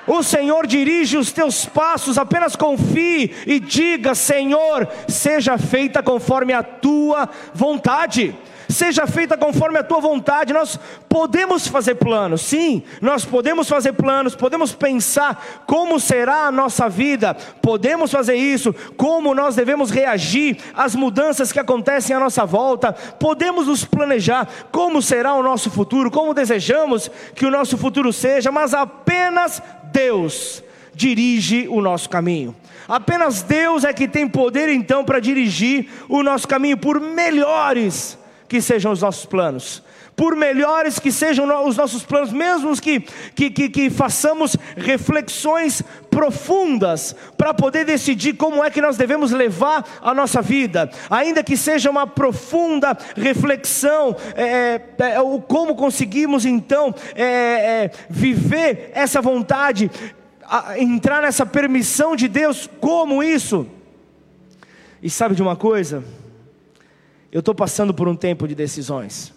O 0.06 0.22
Senhor 0.22 0.66
dirige 0.66 1.18
os 1.18 1.30
teus 1.30 1.66
passos, 1.66 2.16
apenas 2.16 2.56
confie 2.56 3.34
e 3.46 3.60
diga: 3.60 4.14
Senhor, 4.14 4.88
seja 5.06 5.58
feita 5.58 6.02
conforme 6.02 6.54
a 6.54 6.62
tua 6.62 7.28
vontade 7.52 8.34
seja 8.68 9.06
feita 9.06 9.36
conforme 9.36 9.78
a 9.78 9.82
tua 9.82 10.00
vontade. 10.00 10.52
Nós 10.52 10.78
podemos 11.08 11.66
fazer 11.66 11.94
planos, 11.94 12.42
sim, 12.42 12.82
nós 13.00 13.24
podemos 13.24 13.68
fazer 13.68 13.92
planos, 13.92 14.34
podemos 14.34 14.72
pensar 14.72 15.62
como 15.66 15.98
será 15.98 16.46
a 16.46 16.52
nossa 16.52 16.88
vida, 16.88 17.34
podemos 17.62 18.10
fazer 18.10 18.34
isso, 18.34 18.74
como 18.96 19.34
nós 19.34 19.56
devemos 19.56 19.90
reagir 19.90 20.58
às 20.74 20.94
mudanças 20.94 21.50
que 21.50 21.58
acontecem 21.58 22.14
à 22.14 22.20
nossa 22.20 22.44
volta, 22.44 22.92
podemos 22.92 23.66
nos 23.66 23.84
planejar 23.84 24.48
como 24.70 25.00
será 25.00 25.34
o 25.34 25.42
nosso 25.42 25.70
futuro, 25.70 26.10
como 26.10 26.34
desejamos 26.34 27.10
que 27.34 27.46
o 27.46 27.50
nosso 27.50 27.78
futuro 27.78 28.12
seja, 28.12 28.52
mas 28.52 28.74
apenas 28.74 29.62
Deus 29.92 30.62
dirige 30.94 31.68
o 31.68 31.80
nosso 31.80 32.08
caminho. 32.08 32.54
Apenas 32.88 33.42
Deus 33.42 33.84
é 33.84 33.92
que 33.92 34.08
tem 34.08 34.26
poder 34.26 34.68
então 34.68 35.04
para 35.04 35.20
dirigir 35.20 35.88
o 36.08 36.22
nosso 36.22 36.48
caminho, 36.48 36.76
por 36.76 36.98
melhores 36.98 38.18
que 38.48 38.60
sejam 38.62 38.92
os 38.92 39.02
nossos 39.02 39.26
planos, 39.26 39.82
por 40.16 40.34
melhores 40.34 40.98
que 40.98 41.12
sejam 41.12 41.46
os 41.64 41.76
nossos 41.76 42.02
planos, 42.02 42.32
mesmo 42.32 42.74
que, 42.80 42.98
que, 42.98 43.50
que, 43.50 43.68
que 43.68 43.88
façamos 43.88 44.56
reflexões 44.76 45.80
profundas 46.10 47.14
para 47.36 47.54
poder 47.54 47.84
decidir 47.84 48.32
como 48.32 48.64
é 48.64 48.68
que 48.68 48.80
nós 48.80 48.96
devemos 48.96 49.30
levar 49.30 49.84
a 50.02 50.12
nossa 50.12 50.42
vida, 50.42 50.90
ainda 51.08 51.44
que 51.44 51.56
seja 51.56 51.88
uma 51.88 52.04
profunda 52.04 52.98
reflexão, 53.16 54.16
é, 54.34 54.80
é, 54.98 55.10
é 55.12 55.20
o 55.20 55.40
como 55.40 55.76
conseguimos 55.76 56.44
então 56.44 56.92
é, 57.14 57.24
é, 57.24 57.90
viver 58.10 58.90
essa 58.94 59.22
vontade, 59.22 59.88
a, 60.42 60.76
entrar 60.80 61.22
nessa 61.22 61.46
permissão 61.46 62.16
de 62.16 62.26
Deus, 62.26 62.68
como 62.80 63.22
isso? 63.22 63.68
E 65.00 65.08
sabe 65.08 65.36
de 65.36 65.42
uma 65.42 65.54
coisa? 65.54 66.02
Eu 67.30 67.40
estou 67.40 67.54
passando 67.54 67.92
por 67.92 68.08
um 68.08 68.16
tempo 68.16 68.48
de 68.48 68.54
decisões. 68.54 69.34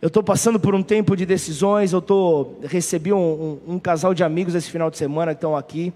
Eu 0.00 0.08
estou 0.08 0.22
passando 0.22 0.60
por 0.60 0.74
um 0.74 0.82
tempo 0.82 1.16
de 1.16 1.24
decisões. 1.24 1.92
Eu 1.92 2.02
tô, 2.02 2.56
recebi 2.64 3.14
um, 3.14 3.16
um, 3.66 3.74
um, 3.74 3.78
casal 3.78 4.12
de 4.12 4.22
amigos 4.22 4.54
esse 4.54 4.70
final 4.70 4.90
de 4.90 4.98
semana 4.98 5.32
que 5.32 5.38
estão 5.38 5.56
aqui, 5.56 5.90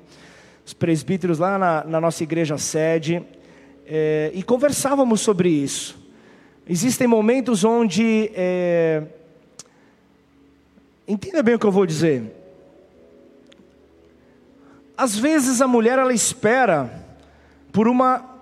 os 0.64 0.72
presbíteros 0.72 1.38
lá 1.38 1.58
na, 1.58 1.84
na 1.84 2.00
nossa 2.00 2.22
igreja 2.22 2.56
sede, 2.56 3.22
é, 3.84 4.30
e 4.32 4.42
conversávamos 4.42 5.20
sobre 5.20 5.50
isso. 5.50 5.98
Existem 6.66 7.06
momentos 7.06 7.62
onde. 7.62 8.30
É, 8.34 9.02
entenda 11.06 11.42
bem 11.42 11.56
o 11.56 11.58
que 11.58 11.66
eu 11.66 11.72
vou 11.72 11.84
dizer. 11.84 12.32
Às 14.96 15.14
vezes 15.14 15.60
a 15.60 15.68
mulher 15.68 15.98
ela 15.98 16.14
espera 16.14 17.04
por 17.70 17.86
uma 17.86 18.35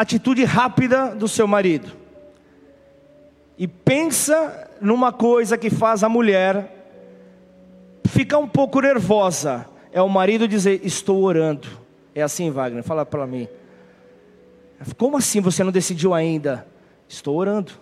atitude 0.00 0.44
rápida 0.44 1.14
do 1.14 1.28
seu 1.28 1.46
marido. 1.46 1.92
E 3.58 3.68
pensa 3.68 4.70
numa 4.80 5.12
coisa 5.12 5.58
que 5.58 5.68
faz 5.68 6.02
a 6.02 6.08
mulher 6.08 6.76
ficar 8.06 8.38
um 8.38 8.48
pouco 8.48 8.80
nervosa. 8.80 9.66
É 9.92 10.00
o 10.00 10.08
marido 10.08 10.48
dizer: 10.48 10.80
Estou 10.84 11.22
orando. 11.22 11.68
É 12.14 12.22
assim, 12.22 12.50
Wagner? 12.50 12.82
Fala 12.82 13.04
para 13.04 13.26
mim. 13.26 13.46
Como 14.96 15.18
assim 15.18 15.40
você 15.40 15.62
não 15.62 15.70
decidiu 15.70 16.14
ainda? 16.14 16.66
Estou 17.06 17.36
orando. 17.36 17.72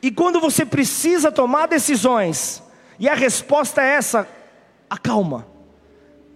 E 0.00 0.10
quando 0.10 0.38
você 0.38 0.64
precisa 0.64 1.32
tomar 1.32 1.66
decisões, 1.66 2.62
e 2.98 3.08
a 3.08 3.14
resposta 3.14 3.82
é 3.82 3.94
essa: 3.94 4.28
acalma, 4.88 5.46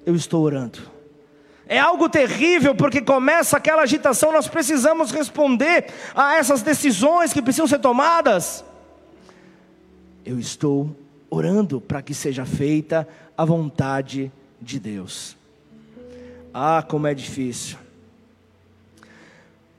eu 0.05 0.17
estou 0.17 0.43
orando. 0.43 0.98
É 1.69 1.79
algo 1.79 2.09
terrível 2.09 2.75
porque 2.75 3.03
começa 3.03 3.59
aquela 3.59 3.83
agitação, 3.83 4.33
nós 4.33 4.49
precisamos 4.49 5.11
responder 5.11 5.87
a 6.15 6.37
essas 6.37 6.63
decisões 6.63 7.31
que 7.31 7.43
precisam 7.43 7.67
ser 7.67 7.79
tomadas. 7.79 8.65
Eu 10.25 10.39
estou 10.39 10.97
orando 11.29 11.79
para 11.79 12.01
que 12.01 12.15
seja 12.15 12.47
feita 12.47 13.07
a 13.37 13.45
vontade 13.45 14.33
de 14.59 14.81
Deus. 14.81 15.37
Ah, 16.55 16.83
como 16.83 17.07
é 17.07 17.13
difícil. 17.13 17.77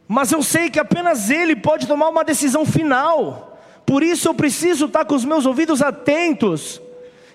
Mas 0.07 0.31
eu 0.31 0.43
sei 0.43 0.69
que 0.69 0.79
apenas 0.79 1.31
Ele 1.31 1.55
pode 1.55 1.87
tomar 1.87 2.09
uma 2.09 2.23
decisão 2.23 2.65
final. 2.65 3.59
Por 3.83 4.03
isso 4.03 4.27
eu 4.27 4.35
preciso 4.35 4.85
estar 4.85 5.05
com 5.05 5.15
os 5.15 5.25
meus 5.25 5.47
ouvidos 5.47 5.81
atentos 5.81 6.79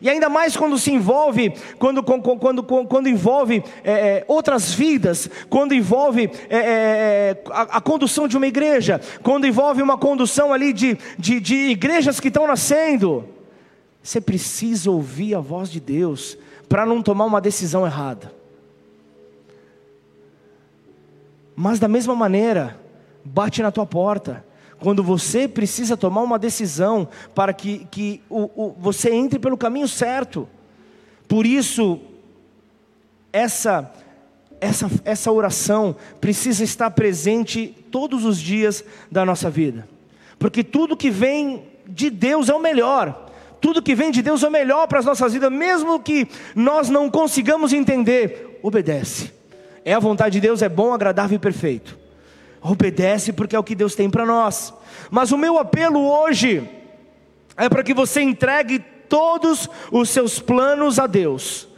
e 0.04 0.11
ainda 0.11 0.28
mais 0.28 0.54
quando 0.54 0.78
se 0.78 0.92
envolve, 0.92 1.54
quando, 1.78 2.02
quando, 2.02 2.37
quando, 2.37 2.62
quando 2.62 3.08
envolve 3.08 3.64
é, 3.82 3.92
é, 3.92 4.25
outras 4.28 4.70
vidas, 4.75 5.30
quando 5.49 5.73
envolve 5.73 6.30
é, 6.50 6.56
é, 6.56 6.61
é, 6.61 7.42
a, 7.49 7.78
a, 7.78 7.80
condução 7.80 8.28
de 8.28 8.37
uma 8.37 8.46
igreja, 8.46 9.00
quando 9.23 9.46
envolve 9.46 9.80
uma 9.80 9.96
condução 9.96 10.52
ali 10.52 10.75
de, 10.75 10.99
de, 11.18 11.40
de 11.40 11.54
igrejas 11.70 12.20
que 12.20 12.28
estão 12.28 12.46
nascendo. 12.46 13.26
Você 14.02 14.20
precisa 14.20 14.90
ouvir 14.90 15.34
a 15.34 15.40
voz 15.40 15.70
de 15.70 15.80
Deus 15.80 16.37
para 16.68 16.84
não 16.84 17.00
tomar 17.02 17.25
uma 17.25 17.40
decisão 17.40 17.87
errada. 17.87 18.30
Mas 21.56 21.78
da 21.78 21.88
mesma 21.88 22.14
maneira, 22.14 22.78
bate 23.25 23.62
na 23.62 23.73
tua 23.73 23.87
porta 23.87 24.44
quando 24.85 25.03
você 25.03 25.49
precisa 25.49 25.97
tomar 25.97 26.21
uma 26.21 26.38
decisão 26.38 27.09
para 27.35 27.55
que, 27.55 27.87
que 27.91 28.21
o, 28.29 28.50
o, 28.55 28.76
você 28.79 29.11
entre 29.11 29.38
pelo 29.38 29.57
caminho 29.57 29.88
certo. 29.88 30.47
Por 31.26 31.47
isso, 31.47 31.99
essa, 33.33 33.91
essa, 34.61 34.91
essa 35.03 35.33
oração 35.33 35.97
precisa 36.21 36.62
estar 36.62 36.91
presente 36.91 37.75
todos 37.91 38.26
os 38.26 38.38
dias 38.38 38.85
da 39.11 39.25
nossa 39.25 39.49
vida, 39.49 39.88
porque 40.38 40.62
tudo 40.62 40.99
que 40.99 41.11
vem 41.11 41.64
de 41.88 42.11
Deus 42.11 42.50
é 42.50 42.55
o 42.55 42.61
melhor. 42.61 43.31
Tudo 43.62 43.81
que 43.81 43.95
vem 43.95 44.11
de 44.11 44.21
Deus 44.21 44.43
é 44.43 44.49
o 44.49 44.53
melhor 44.53 44.87
para 44.87 44.99
as 44.99 45.07
nossas 45.07 45.33
vidas, 45.33 45.50
mesmo 45.50 45.99
que 45.99 46.29
nós 46.55 46.91
não 46.91 47.11
consigamos 47.11 47.73
entender, 47.73 48.61
obedece. 48.62 49.33
É 49.83 49.95
a 49.95 49.99
vontade 49.99 50.35
de 50.35 50.41
Deus, 50.47 50.61
é 50.61 50.69
bom, 50.69 50.93
agradável 50.93 51.37
e 51.37 51.38
perfeito. 51.38 52.03
Obedece 52.66 53.30
porque 53.30 53.54
é 53.54 53.59
o 53.59 53.62
que 53.62 53.75
Deus 53.75 53.94
tem 53.94 54.09
para 54.09 54.25
nós. 54.25 54.73
Mas 55.11 55.30
o 55.33 55.37
meu 55.37 55.59
apelo 55.59 56.00
hoje 56.00 56.66
é 57.59 57.68
para 57.68 57.83
que 57.83 57.92
você 57.92 58.23
entregue 58.23 58.78
todos 59.06 59.68
os 59.92 60.09
seus 60.09 60.40
planos 60.40 60.99
a 60.99 61.06
Deus. 61.06 61.68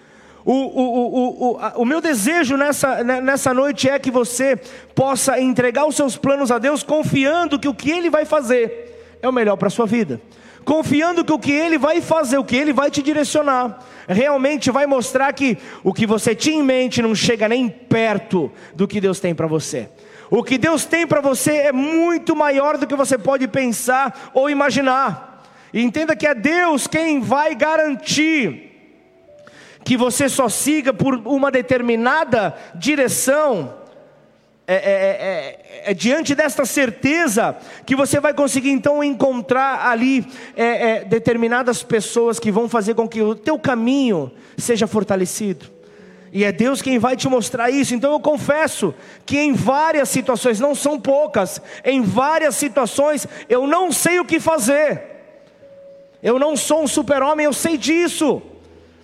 O, 0.45 0.53
o, 0.53 1.57
o, 1.57 1.83
o, 1.83 1.85
meu 1.85 2.01
desejo 2.01 2.57
nessa, 2.57 3.03
nessa 3.03 3.53
noite 3.53 3.89
é 3.89 3.99
que 3.99 4.13
você 4.13 4.55
possa 4.95 5.41
entregar 5.41 5.87
os 5.87 5.97
seus 5.97 6.17
planos 6.17 6.53
a 6.53 6.59
Deus, 6.59 6.85
confiando 6.85 7.59
que 7.59 7.67
o 7.67 7.75
que 7.75 7.91
Ele 7.91 8.09
vai 8.09 8.25
fazer 8.25 9.19
é 9.21 9.29
o 9.29 9.33
melhor 9.33 9.57
para 9.57 9.67
a 9.67 9.71
sua 9.71 9.87
vida 9.87 10.21
confiando 10.67 11.25
que 11.25 11.33
o 11.33 11.39
que 11.39 11.53
Ele 11.53 11.79
vai 11.79 12.01
fazer, 12.01 12.39
o 12.39 12.45
que 12.45 12.57
Ele 12.57 12.73
vai 12.73 12.91
te 12.91 13.01
direcionar, 13.01 13.79
realmente 14.09 14.69
vai 14.69 14.85
mostrar 14.85 15.33
que 15.33 15.57
o 15.85 15.95
que 15.95 16.05
você 16.05 16.35
tinha 16.35 16.59
em 16.59 16.63
mente 16.63 17.01
não 17.01 17.15
chega 17.15 17.49
nem 17.49 17.69
perto 17.69 18.51
do 18.75 18.89
que 18.89 19.01
Deus 19.01 19.21
tem 19.21 19.33
para 19.33 19.47
você. 19.47 19.89
O 20.31 20.43
que 20.43 20.59
Deus 20.59 20.85
tem 20.85 21.07
para 21.07 21.21
você 21.21 21.53
é 21.57 21.73
muito 21.73 22.35
maior 22.35 22.77
do 22.77 22.87
que 22.87 22.97
você 22.97 23.17
pode 23.17 23.47
pensar 23.49 24.31
ou 24.35 24.51
imaginar. 24.51 25.45
Entenda 25.73 26.17
que 26.17 26.27
é 26.27 26.35
Deus 26.35 26.87
quem 26.87 27.21
vai 27.21 27.55
garantir 27.55 28.67
que 29.87 29.97
você 29.97 30.29
só 30.29 30.49
siga 30.49 30.93
por 30.93 31.15
uma 31.25 31.49
determinada 31.49 32.57
direção. 32.75 33.73
É, 34.69 34.75
é, 34.75 34.81
é, 34.81 35.91
é, 35.93 35.95
diante 35.95 36.35
desta 36.35 36.65
certeza 36.65 37.57
que 37.87 37.95
você 37.95 38.19
vai 38.19 38.35
conseguir 38.35 38.71
então 38.71 39.05
encontrar 39.05 39.87
ali 39.87 40.27
é, 40.57 40.65
é, 40.65 41.05
determinadas 41.05 41.85
pessoas 41.85 42.41
que 42.41 42.51
vão 42.51 42.69
fazer 42.69 42.95
com 42.95 43.07
que 43.07 43.23
o 43.23 43.37
teu 43.37 43.61
caminho 43.61 44.33
seja 44.59 44.89
fortalecido. 44.89 45.76
E 46.37 46.45
é 46.45 46.53
Deus 46.53 46.83
quem 46.83 46.99
vai 46.99 47.17
te 47.17 47.27
mostrar 47.31 47.71
isso. 47.71 47.95
Então 47.95 48.13
eu 48.13 48.21
confesso 48.21 48.95
que 49.25 49.39
em 49.39 49.55
várias 49.55 50.11
situações, 50.11 50.61
não 50.61 50.75
são 50.75 51.01
poucas, 51.01 51.63
em 51.83 52.03
várias 52.03 52.57
situações 52.57 53.27
eu 53.49 53.67
não 53.67 53.91
sei 53.91 54.21
o 54.21 54.25
que 54.25 54.39
fazer. 54.39 55.03
Eu 56.23 56.39
não 56.39 56.55
sou 56.55 56.83
um 56.83 56.87
super-homem, 56.87 57.47
eu 57.47 57.55
sei 57.55 57.79
disso. 57.79 58.43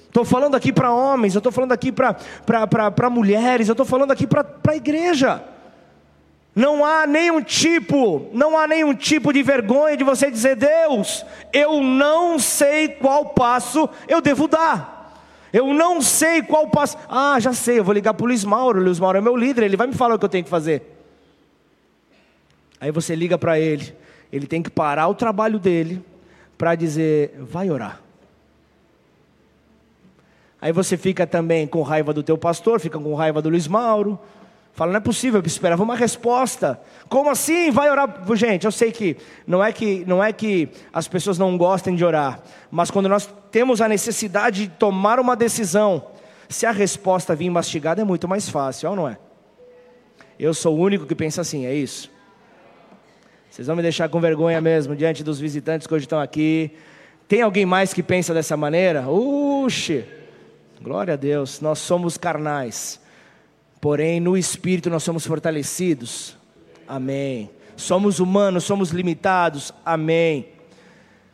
Estou 0.08 0.26
falando 0.26 0.56
aqui 0.56 0.70
para 0.70 0.92
homens, 0.92 1.34
eu 1.34 1.38
estou 1.38 1.50
falando 1.50 1.72
aqui 1.72 1.90
para 1.90 3.08
mulheres, 3.08 3.66
eu 3.66 3.72
estou 3.72 3.86
falando 3.86 4.10
aqui 4.10 4.26
para 4.26 4.44
a 4.68 4.76
igreja. 4.76 5.42
Não 6.54 6.84
há 6.84 7.06
nenhum 7.06 7.40
tipo, 7.40 8.28
não 8.34 8.58
há 8.58 8.66
nenhum 8.66 8.92
tipo 8.92 9.32
de 9.32 9.42
vergonha 9.42 9.96
de 9.96 10.04
você 10.04 10.30
dizer, 10.30 10.54
Deus, 10.54 11.24
eu 11.50 11.82
não 11.82 12.38
sei 12.38 12.88
qual 12.88 13.30
passo 13.30 13.88
eu 14.06 14.20
devo 14.20 14.46
dar. 14.46 15.01
Eu 15.52 15.74
não 15.74 16.00
sei 16.00 16.42
qual 16.42 16.68
passo. 16.68 16.96
Ah, 17.08 17.38
já 17.38 17.52
sei, 17.52 17.78
eu 17.78 17.84
vou 17.84 17.92
ligar 17.92 18.14
para 18.14 18.24
o 18.24 18.26
Luiz 18.26 18.44
Mauro. 18.44 18.80
O 18.80 18.84
Luiz 18.84 18.98
Mauro 18.98 19.18
é 19.18 19.20
meu 19.20 19.36
líder, 19.36 19.64
ele 19.64 19.76
vai 19.76 19.86
me 19.86 19.94
falar 19.94 20.14
o 20.14 20.18
que 20.18 20.24
eu 20.24 20.28
tenho 20.28 20.44
que 20.44 20.50
fazer. 20.50 20.82
Aí 22.80 22.90
você 22.90 23.14
liga 23.14 23.36
para 23.36 23.60
ele, 23.60 23.94
ele 24.32 24.46
tem 24.46 24.62
que 24.62 24.70
parar 24.70 25.06
o 25.08 25.14
trabalho 25.14 25.58
dele 25.58 26.02
para 26.56 26.74
dizer, 26.74 27.36
vai 27.38 27.70
orar. 27.70 28.00
Aí 30.60 30.72
você 30.72 30.96
fica 30.96 31.26
também 31.26 31.66
com 31.66 31.82
raiva 31.82 32.12
do 32.12 32.22
teu 32.22 32.38
pastor, 32.38 32.80
fica 32.80 32.98
com 32.98 33.14
raiva 33.14 33.42
do 33.42 33.48
Luiz 33.48 33.66
Mauro, 33.66 34.18
Fala, 34.74 34.92
não 34.92 34.96
é 34.96 35.00
possível, 35.00 35.40
eu 35.40 35.46
esperava 35.46 35.82
uma 35.82 35.94
resposta. 35.94 36.80
Como 37.08 37.28
assim? 37.28 37.70
Vai 37.70 37.90
orar? 37.90 38.08
Gente, 38.34 38.64
eu 38.64 38.72
sei 38.72 38.90
que 38.90 39.18
não 39.46 39.62
é 39.62 39.70
que 39.70 40.02
não 40.06 40.24
é 40.24 40.32
que 40.32 40.70
as 40.92 41.06
pessoas 41.06 41.38
não 41.38 41.58
gostem 41.58 41.94
de 41.94 42.02
orar, 42.04 42.40
mas 42.70 42.90
quando 42.90 43.08
nós 43.08 43.28
temos 43.50 43.82
a 43.82 43.88
necessidade 43.88 44.66
de 44.66 44.72
tomar 44.72 45.20
uma 45.20 45.36
decisão, 45.36 46.06
se 46.48 46.64
a 46.64 46.70
resposta 46.70 47.34
vir 47.34 47.50
mastigada 47.50 48.00
é 48.00 48.04
muito 48.04 48.26
mais 48.26 48.48
fácil, 48.48 48.88
ou 48.88 48.96
não 48.96 49.08
é? 49.08 49.18
Eu 50.38 50.54
sou 50.54 50.74
o 50.74 50.80
único 50.80 51.04
que 51.04 51.14
pensa 51.14 51.42
assim, 51.42 51.66
é 51.66 51.74
isso? 51.74 52.10
Vocês 53.50 53.66
vão 53.66 53.76
me 53.76 53.82
deixar 53.82 54.08
com 54.08 54.18
vergonha 54.20 54.60
mesmo 54.62 54.96
diante 54.96 55.22
dos 55.22 55.38
visitantes 55.38 55.86
que 55.86 55.92
hoje 55.92 56.06
estão 56.06 56.18
aqui. 56.18 56.74
Tem 57.28 57.42
alguém 57.42 57.66
mais 57.66 57.92
que 57.92 58.02
pensa 58.02 58.32
dessa 58.32 58.56
maneira? 58.56 59.06
Uxe, 59.06 60.06
glória 60.80 61.12
a 61.12 61.16
Deus, 61.16 61.60
nós 61.60 61.78
somos 61.78 62.16
carnais 62.16 63.01
porém 63.82 64.20
no 64.20 64.36
espírito 64.36 64.88
nós 64.88 65.02
somos 65.02 65.26
fortalecidos. 65.26 66.36
Amém. 66.86 67.50
Somos 67.76 68.20
humanos, 68.20 68.62
somos 68.62 68.90
limitados. 68.90 69.74
Amém. 69.84 70.46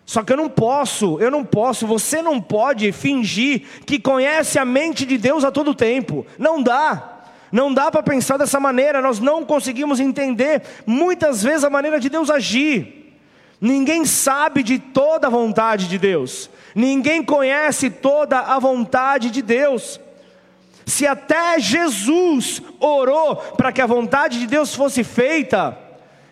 Só 0.06 0.22
que 0.22 0.32
eu 0.32 0.36
não 0.38 0.48
posso, 0.48 1.20
eu 1.20 1.30
não 1.30 1.44
posso, 1.44 1.86
você 1.86 2.22
não 2.22 2.40
pode 2.40 2.90
fingir 2.90 3.66
que 3.84 4.00
conhece 4.00 4.58
a 4.58 4.64
mente 4.64 5.04
de 5.04 5.18
Deus 5.18 5.44
a 5.44 5.50
todo 5.50 5.74
tempo. 5.74 6.24
Não 6.38 6.62
dá. 6.62 7.18
Não 7.52 7.72
dá 7.72 7.90
para 7.90 8.02
pensar 8.02 8.38
dessa 8.38 8.58
maneira, 8.58 9.02
nós 9.02 9.20
não 9.20 9.44
conseguimos 9.44 10.00
entender 10.00 10.62
muitas 10.86 11.42
vezes 11.42 11.64
a 11.64 11.70
maneira 11.70 12.00
de 12.00 12.08
Deus 12.08 12.30
agir. 12.30 13.14
Ninguém 13.60 14.06
sabe 14.06 14.62
de 14.62 14.78
toda 14.78 15.26
a 15.26 15.30
vontade 15.30 15.86
de 15.86 15.98
Deus. 15.98 16.48
Ninguém 16.74 17.22
conhece 17.22 17.90
toda 17.90 18.38
a 18.38 18.58
vontade 18.58 19.30
de 19.30 19.42
Deus. 19.42 20.00
Se 20.88 21.06
até 21.06 21.60
Jesus 21.60 22.62
orou 22.80 23.36
para 23.36 23.70
que 23.70 23.82
a 23.82 23.86
vontade 23.86 24.40
de 24.40 24.46
Deus 24.46 24.74
fosse 24.74 25.04
feita, 25.04 25.78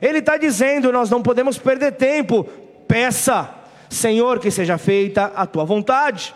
Ele 0.01 0.19
está 0.19 0.39
dizendo: 0.39 0.91
nós 0.91 1.11
não 1.11 1.23
podemos 1.23 1.59
perder 1.59 1.93
tempo, 1.93 2.45
peça, 2.89 3.51
Senhor, 3.91 4.39
que 4.39 4.51
seja 4.51 4.79
feita 4.79 5.31
a 5.37 5.45
tua 5.45 5.65
vontade. 5.65 6.35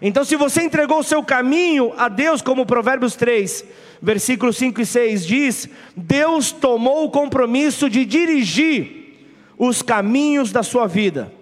Então, 0.00 0.24
se 0.24 0.34
você 0.34 0.62
entregou 0.62 0.98
o 0.98 1.04
seu 1.04 1.22
caminho 1.22 1.94
a 1.96 2.08
Deus, 2.08 2.42
como 2.42 2.66
Provérbios 2.66 3.14
3, 3.14 3.64
versículos 4.02 4.56
5 4.56 4.80
e 4.80 4.86
6 4.86 5.24
diz: 5.24 5.68
Deus 5.96 6.50
tomou 6.50 7.04
o 7.04 7.10
compromisso 7.10 7.88
de 7.88 8.04
dirigir 8.04 9.28
os 9.56 9.82
caminhos 9.82 10.50
da 10.50 10.64
sua 10.64 10.88
vida. 10.88 11.32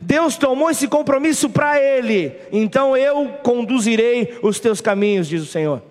Deus 0.00 0.36
tomou 0.36 0.70
esse 0.70 0.86
compromisso 0.86 1.50
para 1.50 1.80
Ele, 1.80 2.32
então 2.52 2.96
eu 2.96 3.34
conduzirei 3.42 4.38
os 4.42 4.60
teus 4.60 4.80
caminhos, 4.80 5.28
diz 5.28 5.42
o 5.42 5.46
Senhor. 5.46 5.82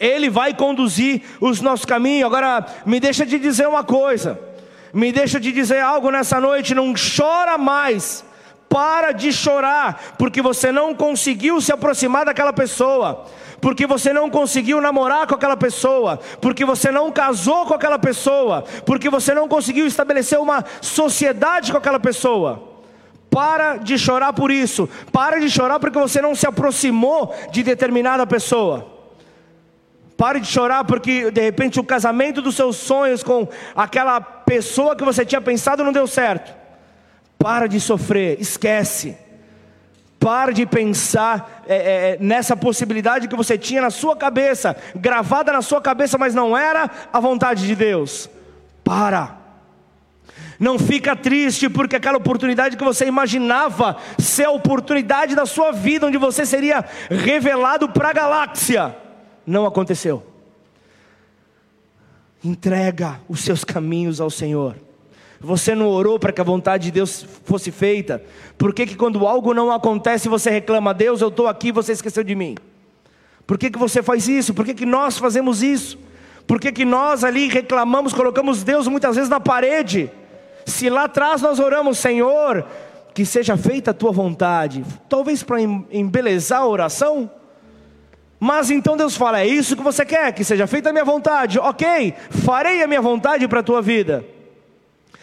Ele 0.00 0.28
vai 0.28 0.54
conduzir 0.54 1.22
os 1.40 1.60
nossos 1.60 1.84
caminhos. 1.84 2.26
Agora, 2.26 2.66
me 2.84 2.98
deixa 2.98 3.24
de 3.24 3.38
dizer 3.38 3.68
uma 3.68 3.84
coisa, 3.84 4.40
me 4.92 5.12
deixa 5.12 5.38
de 5.38 5.52
dizer 5.52 5.80
algo 5.80 6.10
nessa 6.10 6.40
noite: 6.40 6.74
não 6.74 6.94
chora 6.94 7.56
mais, 7.58 8.24
para 8.68 9.12
de 9.12 9.32
chorar, 9.32 10.14
porque 10.18 10.42
você 10.42 10.72
não 10.72 10.94
conseguiu 10.94 11.60
se 11.60 11.72
aproximar 11.72 12.24
daquela 12.24 12.52
pessoa, 12.52 13.26
porque 13.60 13.86
você 13.86 14.12
não 14.12 14.28
conseguiu 14.28 14.80
namorar 14.80 15.26
com 15.26 15.34
aquela 15.34 15.56
pessoa, 15.56 16.18
porque 16.40 16.64
você 16.64 16.90
não 16.90 17.12
casou 17.12 17.66
com 17.66 17.74
aquela 17.74 17.98
pessoa, 17.98 18.64
porque 18.84 19.08
você 19.08 19.32
não 19.32 19.46
conseguiu 19.46 19.86
estabelecer 19.86 20.40
uma 20.40 20.64
sociedade 20.80 21.70
com 21.70 21.78
aquela 21.78 22.00
pessoa. 22.00 22.73
Para 23.34 23.78
de 23.78 23.98
chorar 23.98 24.32
por 24.32 24.52
isso. 24.52 24.88
Para 25.10 25.40
de 25.40 25.50
chorar 25.50 25.80
porque 25.80 25.98
você 25.98 26.22
não 26.22 26.36
se 26.36 26.46
aproximou 26.46 27.34
de 27.50 27.64
determinada 27.64 28.24
pessoa. 28.24 28.94
Pare 30.16 30.38
de 30.38 30.46
chorar 30.46 30.84
porque 30.84 31.32
de 31.32 31.40
repente 31.40 31.80
o 31.80 31.84
casamento 31.84 32.40
dos 32.40 32.54
seus 32.54 32.76
sonhos 32.76 33.24
com 33.24 33.48
aquela 33.74 34.20
pessoa 34.20 34.94
que 34.94 35.04
você 35.04 35.26
tinha 35.26 35.40
pensado 35.40 35.82
não 35.82 35.92
deu 35.92 36.06
certo. 36.06 36.54
Para 37.36 37.66
de 37.66 37.80
sofrer, 37.80 38.40
esquece. 38.40 39.18
Para 40.20 40.52
de 40.52 40.64
pensar 40.64 41.64
é, 41.66 41.74
é, 41.74 42.10
é 42.10 42.18
nessa 42.20 42.56
possibilidade 42.56 43.26
que 43.26 43.34
você 43.34 43.58
tinha 43.58 43.82
na 43.82 43.90
sua 43.90 44.16
cabeça, 44.16 44.76
gravada 44.94 45.52
na 45.52 45.60
sua 45.60 45.80
cabeça, 45.80 46.16
mas 46.16 46.36
não 46.36 46.56
era 46.56 46.88
a 47.12 47.18
vontade 47.18 47.66
de 47.66 47.74
Deus. 47.74 48.30
Para. 48.84 49.43
Não 50.58 50.78
fica 50.78 51.16
triste 51.16 51.68
porque 51.68 51.96
aquela 51.96 52.18
oportunidade 52.18 52.76
que 52.76 52.84
você 52.84 53.06
imaginava 53.06 53.96
ser 54.18 54.44
a 54.44 54.50
oportunidade 54.50 55.34
da 55.34 55.46
sua 55.46 55.72
vida, 55.72 56.06
onde 56.06 56.18
você 56.18 56.46
seria 56.46 56.84
revelado 57.10 57.88
para 57.88 58.10
a 58.10 58.12
galáxia, 58.12 58.96
não 59.46 59.66
aconteceu. 59.66 60.24
Entrega 62.42 63.20
os 63.28 63.40
seus 63.40 63.64
caminhos 63.64 64.20
ao 64.20 64.30
Senhor. 64.30 64.76
Você 65.40 65.74
não 65.74 65.88
orou 65.88 66.18
para 66.18 66.32
que 66.32 66.40
a 66.40 66.44
vontade 66.44 66.84
de 66.84 66.90
Deus 66.90 67.26
fosse 67.44 67.70
feita? 67.70 68.22
Por 68.56 68.72
que, 68.72 68.86
que 68.86 68.96
quando 68.96 69.26
algo 69.26 69.52
não 69.52 69.70
acontece 69.70 70.28
você 70.28 70.50
reclama, 70.50 70.94
Deus, 70.94 71.20
eu 71.20 71.28
estou 71.28 71.48
aqui, 71.48 71.72
você 71.72 71.92
esqueceu 71.92 72.22
de 72.22 72.34
mim? 72.34 72.54
Por 73.46 73.58
que, 73.58 73.70
que 73.70 73.78
você 73.78 74.02
faz 74.02 74.26
isso? 74.28 74.54
Por 74.54 74.64
que, 74.64 74.72
que 74.72 74.86
nós 74.86 75.18
fazemos 75.18 75.62
isso? 75.62 75.98
Por 76.46 76.60
que, 76.60 76.72
que 76.72 76.84
nós 76.84 77.24
ali 77.24 77.48
reclamamos, 77.48 78.12
colocamos 78.12 78.62
Deus 78.62 78.88
muitas 78.88 79.16
vezes 79.16 79.28
na 79.28 79.40
parede? 79.40 80.10
Se 80.66 80.88
lá 80.88 81.04
atrás 81.04 81.42
nós 81.42 81.58
oramos, 81.58 81.98
Senhor, 81.98 82.66
que 83.14 83.24
seja 83.24 83.56
feita 83.56 83.92
a 83.92 83.94
tua 83.94 84.10
vontade, 84.10 84.84
talvez 85.08 85.42
para 85.42 85.60
embelezar 85.60 86.62
a 86.62 86.66
oração, 86.66 87.30
mas 88.40 88.70
então 88.70 88.96
Deus 88.96 89.16
fala: 89.16 89.40
é 89.40 89.46
isso 89.46 89.76
que 89.76 89.82
você 89.82 90.04
quer, 90.04 90.32
que 90.32 90.42
seja 90.42 90.66
feita 90.66 90.90
a 90.90 90.92
minha 90.92 91.04
vontade, 91.04 91.58
ok, 91.58 92.14
farei 92.28 92.82
a 92.82 92.86
minha 92.86 93.00
vontade 93.00 93.46
para 93.46 93.60
a 93.60 93.62
tua 93.62 93.80
vida, 93.80 94.24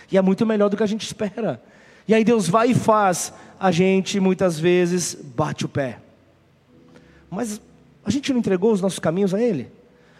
e 0.09 0.17
é 0.17 0.21
muito 0.21 0.45
melhor 0.45 0.69
do 0.69 0.77
que 0.77 0.83
a 0.83 0.87
gente 0.87 1.05
espera, 1.05 1.61
e 2.07 2.13
aí 2.13 2.23
Deus 2.23 2.47
vai 2.47 2.71
e 2.71 2.73
faz, 2.73 3.33
a 3.59 3.71
gente 3.71 4.19
muitas 4.19 4.57
vezes 4.57 5.13
bate 5.13 5.65
o 5.65 5.69
pé, 5.69 5.99
mas 7.29 7.61
a 8.05 8.09
gente 8.09 8.31
não 8.31 8.39
entregou 8.39 8.71
os 8.71 8.81
nossos 8.81 8.99
caminhos 8.99 9.33
a 9.33 9.41
Ele, 9.41 9.69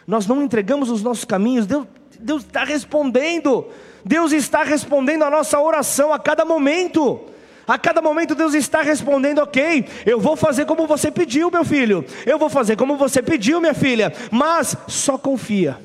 nós 0.06 0.28
não 0.28 0.42
entregamos 0.44 0.90
os 0.90 1.02
nossos 1.02 1.24
caminhos, 1.24 1.66
Deus 1.66 1.88
está 2.26 2.64
respondendo, 2.64 3.68
Deus 4.04 4.32
está 4.32 4.64
respondendo 4.64 5.24
a 5.24 5.30
nossa 5.30 5.60
oração 5.60 6.14
a 6.14 6.20
cada 6.20 6.46
momento. 6.46 7.28
A 7.68 7.78
cada 7.78 8.02
momento 8.02 8.36
Deus 8.36 8.54
está 8.54 8.82
respondendo, 8.82 9.40
ok, 9.40 9.86
eu 10.06 10.20
vou 10.20 10.36
fazer 10.36 10.66
como 10.66 10.88
você 10.88 11.12
pediu, 11.12 11.50
meu 11.52 11.64
filho, 11.64 12.04
eu 12.26 12.38
vou 12.38 12.50
fazer 12.50 12.76
como 12.76 12.98
você 12.98 13.22
pediu, 13.22 13.62
minha 13.62 13.74
filha, 13.74 14.12
mas 14.30 14.76
só 14.88 15.18
confia, 15.18 15.78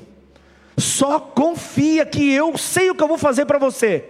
só 0.77 1.19
confia 1.19 2.05
que 2.05 2.33
eu 2.33 2.57
sei 2.57 2.89
o 2.89 2.95
que 2.95 3.03
eu 3.03 3.07
vou 3.07 3.17
fazer 3.17 3.45
para 3.45 3.59
você, 3.59 4.03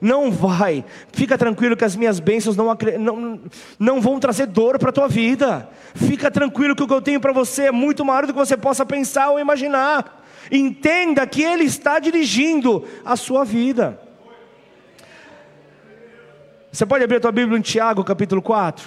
Não 0.00 0.30
vai. 0.30 0.84
Fica 1.12 1.38
tranquilo 1.38 1.76
que 1.76 1.84
as 1.84 1.96
minhas 1.96 2.20
bênçãos 2.20 2.56
não, 2.56 2.76
não, 2.98 3.40
não 3.78 4.00
vão 4.02 4.20
trazer 4.20 4.46
dor 4.46 4.78
para 4.78 4.90
a 4.90 4.92
tua 4.92 5.08
vida. 5.08 5.68
Fica 5.94 6.30
tranquilo 6.30 6.76
que 6.76 6.82
o 6.82 6.86
que 6.86 6.92
eu 6.92 7.00
tenho 7.00 7.20
para 7.20 7.32
você 7.32 7.64
é 7.64 7.72
muito 7.72 8.04
maior 8.04 8.26
do 8.26 8.32
que 8.34 8.38
você 8.38 8.54
possa 8.54 8.84
pensar 8.84 9.30
ou 9.30 9.40
imaginar. 9.40 10.23
Entenda 10.50 11.26
que 11.26 11.42
Ele 11.42 11.64
está 11.64 11.98
dirigindo 11.98 12.86
a 13.04 13.16
sua 13.16 13.44
vida. 13.44 14.00
Você 16.70 16.84
pode 16.84 17.04
abrir 17.04 17.16
a 17.16 17.20
tua 17.20 17.32
Bíblia 17.32 17.58
em 17.58 17.62
Tiago, 17.62 18.02
capítulo 18.02 18.42
4? 18.42 18.84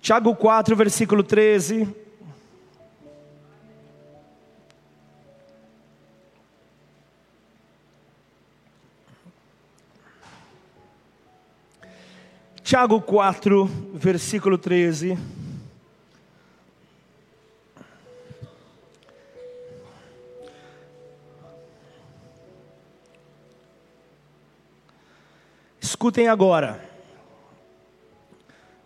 Tiago 0.00 0.34
4, 0.34 0.76
versículo 0.76 1.22
13. 1.22 1.88
Tiago 12.62 13.00
4, 13.00 13.64
versículo 13.94 14.56
13. 14.56 15.18
Escutem 25.90 26.28
agora. 26.28 26.80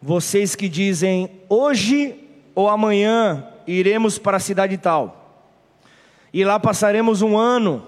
Vocês 0.00 0.54
que 0.54 0.70
dizem, 0.70 1.28
hoje 1.50 2.18
ou 2.54 2.66
amanhã 2.66 3.46
iremos 3.66 4.18
para 4.18 4.38
a 4.38 4.40
cidade 4.40 4.78
tal, 4.78 5.44
e 6.32 6.42
lá 6.46 6.58
passaremos 6.58 7.20
um 7.20 7.36
ano, 7.36 7.86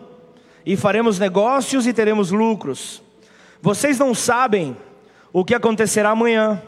e 0.67 0.77
faremos 0.77 1.19
negócios 1.19 1.87
e 1.87 1.95
teremos 1.95 2.31
lucros. 2.31 3.03
Vocês 3.63 3.99
não 3.99 4.15
sabem 4.15 4.77
o 5.33 5.47
que 5.47 5.55
acontecerá 5.55 6.11
amanhã. 6.11 6.63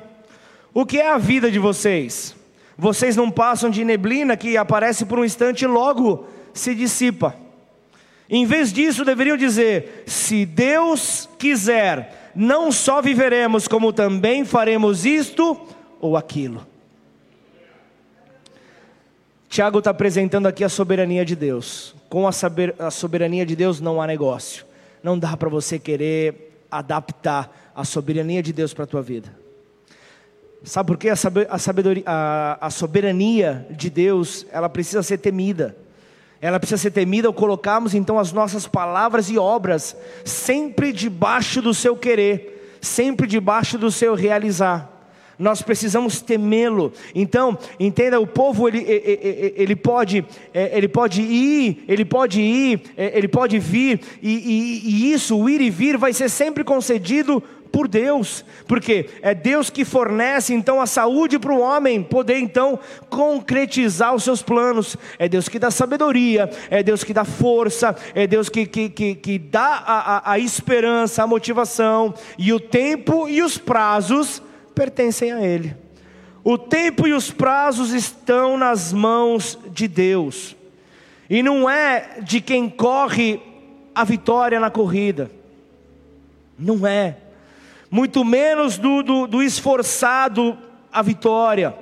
O 0.72 0.86
que 0.86 0.98
é 0.98 1.10
a 1.10 1.18
vida 1.18 1.50
de 1.50 1.58
vocês? 1.58 2.34
Vocês 2.78 3.14
não 3.14 3.30
passam 3.30 3.68
de 3.68 3.84
neblina 3.84 4.38
que 4.38 4.56
aparece 4.56 5.04
por 5.04 5.18
um 5.18 5.24
instante 5.24 5.66
e 5.66 5.68
logo 5.68 6.26
se 6.54 6.74
dissipa. 6.74 7.36
Em 8.26 8.46
vez 8.46 8.72
disso, 8.72 9.04
deveriam 9.04 9.36
dizer: 9.36 10.04
se 10.06 10.46
Deus 10.46 11.28
quiser, 11.38 12.17
não 12.34 12.70
só 12.70 13.02
viveremos, 13.02 13.66
como 13.66 13.92
também 13.92 14.44
faremos 14.44 15.04
isto 15.04 15.58
ou 16.00 16.16
aquilo. 16.16 16.66
Tiago 19.48 19.78
está 19.78 19.90
apresentando 19.90 20.46
aqui 20.46 20.62
a 20.62 20.68
soberania 20.68 21.24
de 21.24 21.34
Deus. 21.34 21.94
Com 22.08 22.28
a 22.28 22.90
soberania 22.90 23.46
de 23.46 23.56
Deus 23.56 23.80
não 23.80 24.00
há 24.00 24.06
negócio. 24.06 24.66
Não 25.02 25.18
dá 25.18 25.36
para 25.36 25.48
você 25.48 25.78
querer 25.78 26.64
adaptar 26.70 27.70
a 27.74 27.84
soberania 27.84 28.42
de 28.42 28.52
Deus 28.52 28.74
para 28.74 28.84
a 28.84 28.86
tua 28.86 29.02
vida. 29.02 29.34
Sabe 30.62 30.88
por 30.88 30.98
quê? 30.98 31.08
A, 31.08 31.14
a, 32.06 32.66
a 32.66 32.70
soberania 32.70 33.66
de 33.70 33.88
Deus, 33.88 34.46
ela 34.52 34.68
precisa 34.68 35.02
ser 35.02 35.18
temida. 35.18 35.76
Ela 36.40 36.60
precisa 36.60 36.80
ser 36.80 36.90
temida 36.92 37.26
ao 37.26 37.34
colocarmos 37.34 37.94
então 37.94 38.18
as 38.18 38.32
nossas 38.32 38.66
palavras 38.66 39.28
e 39.28 39.38
obras 39.38 39.96
sempre 40.24 40.92
debaixo 40.92 41.60
do 41.60 41.74
seu 41.74 41.96
querer, 41.96 42.78
sempre 42.80 43.26
debaixo 43.26 43.76
do 43.76 43.90
seu 43.90 44.14
realizar 44.14 44.98
nós 45.38 45.62
precisamos 45.62 46.20
temê-lo. 46.20 46.92
Então, 47.14 47.56
entenda, 47.78 48.20
o 48.20 48.26
povo 48.26 48.66
ele, 48.66 48.84
ele, 49.56 49.76
pode, 49.76 50.24
é, 50.52 50.76
ele 50.76 50.88
pode 50.88 51.22
ir, 51.22 51.84
ele 51.86 52.04
pode 52.04 52.40
ir, 52.40 52.80
é, 52.96 53.16
ele 53.16 53.28
pode 53.28 53.58
vir, 53.58 54.00
e, 54.20 54.30
e, 54.30 54.80
e 54.84 55.12
isso, 55.12 55.38
o 55.38 55.48
ir 55.48 55.60
e 55.60 55.70
vir, 55.70 55.96
vai 55.96 56.12
ser 56.12 56.28
sempre 56.28 56.64
concedido 56.64 57.42
por 57.78 57.86
Deus, 57.86 58.44
porque 58.66 59.08
é 59.22 59.32
Deus 59.32 59.70
que 59.70 59.84
fornece 59.84 60.52
então 60.52 60.80
a 60.80 60.86
saúde 60.86 61.38
para 61.38 61.52
o 61.52 61.60
homem 61.60 62.02
poder 62.02 62.36
então 62.36 62.76
concretizar 63.08 64.12
os 64.16 64.24
seus 64.24 64.42
planos, 64.42 64.96
é 65.16 65.28
Deus 65.28 65.48
que 65.48 65.60
dá 65.60 65.70
sabedoria, 65.70 66.50
é 66.70 66.82
Deus 66.82 67.04
que 67.04 67.14
dá 67.14 67.24
força, 67.24 67.94
é 68.16 68.26
Deus 68.26 68.48
que, 68.48 68.66
que, 68.66 68.88
que, 68.88 69.14
que 69.14 69.38
dá 69.38 69.80
a, 69.86 70.16
a, 70.16 70.32
a 70.32 70.38
esperança, 70.40 71.22
a 71.22 71.26
motivação, 71.28 72.12
e 72.36 72.52
o 72.52 72.58
tempo 72.58 73.28
e 73.28 73.44
os 73.44 73.56
prazos 73.56 74.42
pertencem 74.74 75.30
a 75.30 75.40
Ele. 75.40 75.76
O 76.42 76.58
tempo 76.58 77.06
e 77.06 77.12
os 77.12 77.30
prazos 77.30 77.92
estão 77.92 78.58
nas 78.58 78.92
mãos 78.92 79.56
de 79.70 79.86
Deus, 79.86 80.56
e 81.30 81.44
não 81.44 81.70
é 81.70 82.18
de 82.24 82.40
quem 82.40 82.68
corre 82.68 83.40
a 83.94 84.02
vitória 84.02 84.58
na 84.58 84.68
corrida, 84.68 85.30
não 86.58 86.84
é 86.84 87.18
muito 87.90 88.24
menos 88.24 88.78
do, 88.78 89.02
do, 89.02 89.26
do 89.26 89.42
esforçado 89.42 90.56
a 90.92 91.02
vitória, 91.02 91.74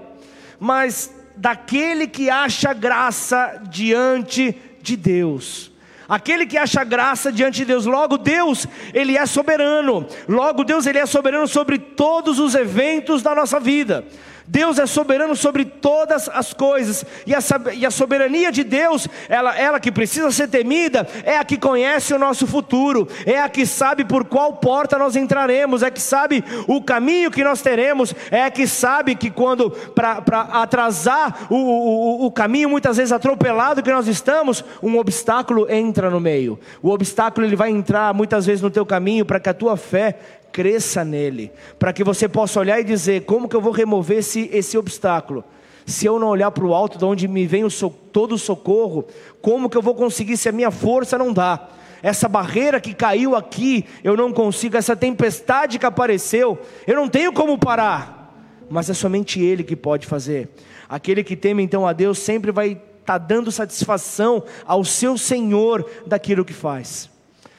mas 0.58 1.14
daquele 1.36 2.06
que 2.06 2.30
acha 2.30 2.72
graça 2.72 3.60
diante 3.68 4.54
de 4.80 4.96
Deus. 4.96 5.72
Aquele 6.08 6.46
que 6.46 6.56
acha 6.56 6.84
graça 6.84 7.32
diante 7.32 7.56
de 7.58 7.64
Deus, 7.64 7.84
logo 7.84 8.16
Deus, 8.16 8.66
ele 8.94 9.16
é 9.16 9.26
soberano. 9.26 10.06
Logo 10.28 10.62
Deus, 10.62 10.86
ele 10.86 10.98
é 10.98 11.06
soberano 11.06 11.48
sobre 11.48 11.78
todos 11.78 12.38
os 12.38 12.54
eventos 12.54 13.22
da 13.22 13.34
nossa 13.34 13.58
vida. 13.58 14.04
Deus 14.48 14.78
é 14.78 14.86
soberano 14.86 15.34
sobre 15.34 15.64
todas 15.64 16.28
as 16.28 16.52
coisas, 16.52 17.04
e 17.26 17.34
a, 17.34 17.38
e 17.74 17.84
a 17.84 17.90
soberania 17.90 18.52
de 18.52 18.62
Deus, 18.62 19.08
ela, 19.28 19.58
ela 19.58 19.80
que 19.80 19.90
precisa 19.90 20.30
ser 20.30 20.48
temida, 20.48 21.06
é 21.24 21.36
a 21.36 21.44
que 21.44 21.56
conhece 21.56 22.14
o 22.14 22.18
nosso 22.18 22.46
futuro, 22.46 23.08
é 23.24 23.40
a 23.40 23.48
que 23.48 23.66
sabe 23.66 24.04
por 24.04 24.24
qual 24.24 24.54
porta 24.54 24.98
nós 24.98 25.16
entraremos, 25.16 25.82
é 25.82 25.90
que 25.90 26.00
sabe 26.00 26.44
o 26.66 26.82
caminho 26.82 27.30
que 27.30 27.42
nós 27.42 27.60
teremos, 27.60 28.14
é 28.30 28.44
a 28.44 28.50
que 28.50 28.66
sabe 28.66 29.14
que 29.14 29.30
quando, 29.30 29.70
para 29.70 30.40
atrasar 30.52 31.46
o, 31.50 31.56
o, 31.56 32.26
o 32.26 32.30
caminho, 32.30 32.70
muitas 32.70 32.96
vezes 32.96 33.12
atropelado 33.12 33.82
que 33.82 33.90
nós 33.90 34.06
estamos, 34.06 34.64
um 34.82 34.96
obstáculo 34.98 35.70
entra 35.70 36.10
no 36.10 36.20
meio, 36.20 36.58
o 36.82 36.90
obstáculo 36.90 37.46
ele 37.46 37.56
vai 37.56 37.70
entrar 37.70 38.14
muitas 38.14 38.46
vezes 38.46 38.62
no 38.62 38.70
teu 38.70 38.86
caminho 38.86 39.24
para 39.24 39.40
que 39.40 39.48
a 39.48 39.54
tua 39.54 39.76
fé 39.76 40.18
cresça 40.52 41.04
nele, 41.04 41.52
para 41.78 41.92
que 41.92 42.02
você 42.02 42.28
possa 42.28 42.60
olhar 42.60 42.80
e 42.80 42.84
dizer: 42.84 43.24
como 43.24 43.48
que 43.48 43.56
eu 43.56 43.60
vou 43.60 43.72
remover 43.72 44.18
esse, 44.18 44.48
esse 44.52 44.78
obstáculo? 44.78 45.44
Se 45.84 46.04
eu 46.06 46.18
não 46.18 46.28
olhar 46.28 46.50
para 46.50 46.64
o 46.64 46.74
alto, 46.74 46.98
de 46.98 47.04
onde 47.04 47.28
me 47.28 47.46
vem 47.46 47.64
o 47.64 47.70
so, 47.70 47.90
todo 47.90 48.34
o 48.34 48.38
socorro, 48.38 49.04
como 49.40 49.70
que 49.70 49.76
eu 49.76 49.82
vou 49.82 49.94
conseguir 49.94 50.36
se 50.36 50.48
a 50.48 50.52
minha 50.52 50.70
força 50.70 51.16
não 51.16 51.32
dá? 51.32 51.68
Essa 52.02 52.28
barreira 52.28 52.80
que 52.80 52.92
caiu 52.92 53.36
aqui, 53.36 53.84
eu 54.02 54.16
não 54.16 54.32
consigo, 54.32 54.76
essa 54.76 54.96
tempestade 54.96 55.78
que 55.78 55.86
apareceu, 55.86 56.58
eu 56.86 56.96
não 56.96 57.08
tenho 57.08 57.32
como 57.32 57.56
parar, 57.56 58.34
mas 58.68 58.90
é 58.90 58.94
somente 58.94 59.40
Ele 59.40 59.62
que 59.62 59.76
pode 59.76 60.06
fazer. 60.06 60.48
Aquele 60.88 61.22
que 61.22 61.36
teme 61.36 61.62
então 61.62 61.86
a 61.86 61.92
Deus 61.92 62.18
sempre 62.18 62.50
vai 62.50 62.72
estar 62.72 63.04
tá 63.04 63.18
dando 63.18 63.52
satisfação 63.52 64.42
ao 64.64 64.84
seu 64.84 65.16
Senhor 65.16 65.88
daquilo 66.06 66.44
que 66.44 66.52
faz 66.52 67.15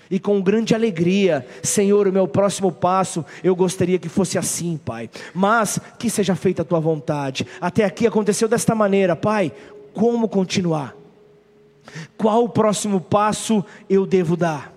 e 0.09 0.19
com 0.19 0.41
grande 0.41 0.73
alegria, 0.73 1.45
Senhor, 1.61 2.07
o 2.07 2.13
meu 2.13 2.27
próximo 2.27 2.71
passo, 2.71 3.25
eu 3.43 3.55
gostaria 3.55 3.99
que 3.99 4.09
fosse 4.09 4.37
assim, 4.37 4.79
Pai, 4.83 5.09
mas 5.33 5.79
que 5.99 6.09
seja 6.09 6.35
feita 6.35 6.61
a 6.61 6.65
tua 6.65 6.79
vontade. 6.79 7.45
Até 7.59 7.83
aqui 7.83 8.07
aconteceu 8.07 8.47
desta 8.47 8.73
maneira, 8.73 9.15
Pai, 9.15 9.51
como 9.93 10.27
continuar? 10.27 10.95
Qual 12.17 12.43
o 12.43 12.49
próximo 12.49 13.01
passo 13.01 13.63
eu 13.89 14.05
devo 14.05 14.35
dar? 14.35 14.73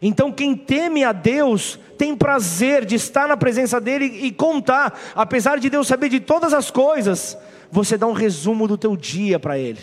Então, 0.00 0.32
quem 0.32 0.56
teme 0.56 1.04
a 1.04 1.12
Deus 1.12 1.78
tem 1.96 2.16
prazer 2.16 2.84
de 2.84 2.96
estar 2.96 3.28
na 3.28 3.36
presença 3.36 3.80
dEle 3.80 4.06
e 4.06 4.32
contar, 4.32 4.98
apesar 5.14 5.60
de 5.60 5.70
Deus 5.70 5.86
saber 5.86 6.08
de 6.08 6.18
todas 6.18 6.52
as 6.52 6.70
coisas, 6.70 7.38
você 7.70 7.96
dá 7.96 8.06
um 8.06 8.12
resumo 8.12 8.66
do 8.66 8.76
teu 8.76 8.96
dia 8.96 9.38
para 9.38 9.56
Ele. 9.56 9.78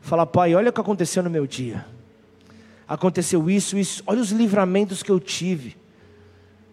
Fala, 0.00 0.24
Pai, 0.24 0.54
olha 0.54 0.70
o 0.70 0.72
que 0.72 0.80
aconteceu 0.80 1.22
no 1.22 1.28
meu 1.28 1.46
dia 1.46 1.84
aconteceu 2.88 3.48
isso, 3.48 3.76
isso. 3.76 4.02
Olha 4.06 4.20
os 4.20 4.30
livramentos 4.30 5.02
que 5.02 5.10
eu 5.10 5.20
tive. 5.20 5.76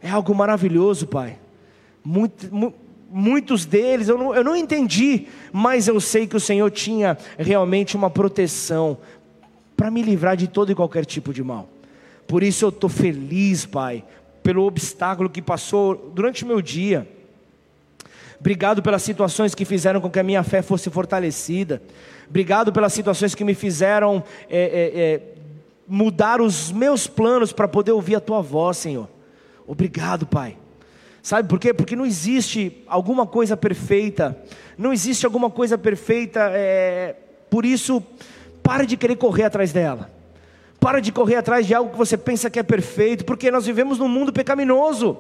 É 0.01 0.09
algo 0.09 0.33
maravilhoso, 0.33 1.07
Pai. 1.07 1.37
Muito, 2.03 2.53
mu, 2.53 2.73
muitos 3.09 3.65
deles 3.65 4.07
eu 4.07 4.17
não, 4.17 4.35
eu 4.35 4.43
não 4.43 4.55
entendi, 4.55 5.27
mas 5.51 5.87
eu 5.87 5.99
sei 5.99 6.25
que 6.25 6.35
o 6.35 6.39
Senhor 6.39 6.71
tinha 6.71 7.17
realmente 7.37 7.95
uma 7.95 8.09
proteção 8.09 8.97
para 9.75 9.91
me 9.91 10.01
livrar 10.01 10.37
de 10.37 10.47
todo 10.47 10.71
e 10.71 10.75
qualquer 10.75 11.05
tipo 11.05 11.33
de 11.33 11.43
mal. 11.43 11.69
Por 12.27 12.43
isso 12.43 12.65
eu 12.65 12.69
estou 12.69 12.89
feliz, 12.89 13.65
Pai, 13.65 14.03
pelo 14.41 14.63
obstáculo 14.63 15.29
que 15.29 15.41
passou 15.41 16.11
durante 16.15 16.43
o 16.43 16.47
meu 16.47 16.61
dia. 16.61 17.07
Obrigado 18.39 18.81
pelas 18.81 19.03
situações 19.03 19.53
que 19.53 19.65
fizeram 19.65 20.01
com 20.01 20.09
que 20.09 20.19
a 20.19 20.23
minha 20.23 20.41
fé 20.41 20.63
fosse 20.63 20.89
fortalecida. 20.89 21.81
Obrigado 22.27 22.71
pelas 22.71 22.93
situações 22.93 23.35
que 23.35 23.43
me 23.43 23.53
fizeram 23.53 24.23
é, 24.49 24.59
é, 24.59 24.99
é, 24.99 25.21
mudar 25.91 26.39
os 26.39 26.71
meus 26.71 27.05
planos 27.05 27.51
para 27.51 27.67
poder 27.67 27.91
ouvir 27.91 28.15
a 28.15 28.21
tua 28.21 28.41
voz, 28.41 28.77
Senhor. 28.77 29.09
Obrigado, 29.67 30.25
Pai. 30.25 30.57
Sabe 31.21 31.49
por 31.49 31.59
quê? 31.59 31.73
Porque 31.73 31.97
não 31.97 32.05
existe 32.05 32.81
alguma 32.87 33.27
coisa 33.27 33.57
perfeita, 33.57 34.41
não 34.77 34.93
existe 34.93 35.25
alguma 35.25 35.49
coisa 35.49 35.77
perfeita, 35.77 36.49
é... 36.53 37.17
por 37.49 37.65
isso, 37.65 38.01
pare 38.63 38.85
de 38.85 38.95
querer 38.95 39.17
correr 39.17 39.43
atrás 39.43 39.73
dela. 39.73 40.09
Para 40.79 41.01
de 41.01 41.11
correr 41.11 41.35
atrás 41.35 41.67
de 41.67 41.75
algo 41.75 41.91
que 41.91 41.97
você 41.97 42.17
pensa 42.17 42.49
que 42.49 42.57
é 42.57 42.63
perfeito, 42.63 43.25
porque 43.25 43.51
nós 43.51 43.65
vivemos 43.65 43.99
num 43.99 44.07
mundo 44.07 44.31
pecaminoso. 44.31 45.17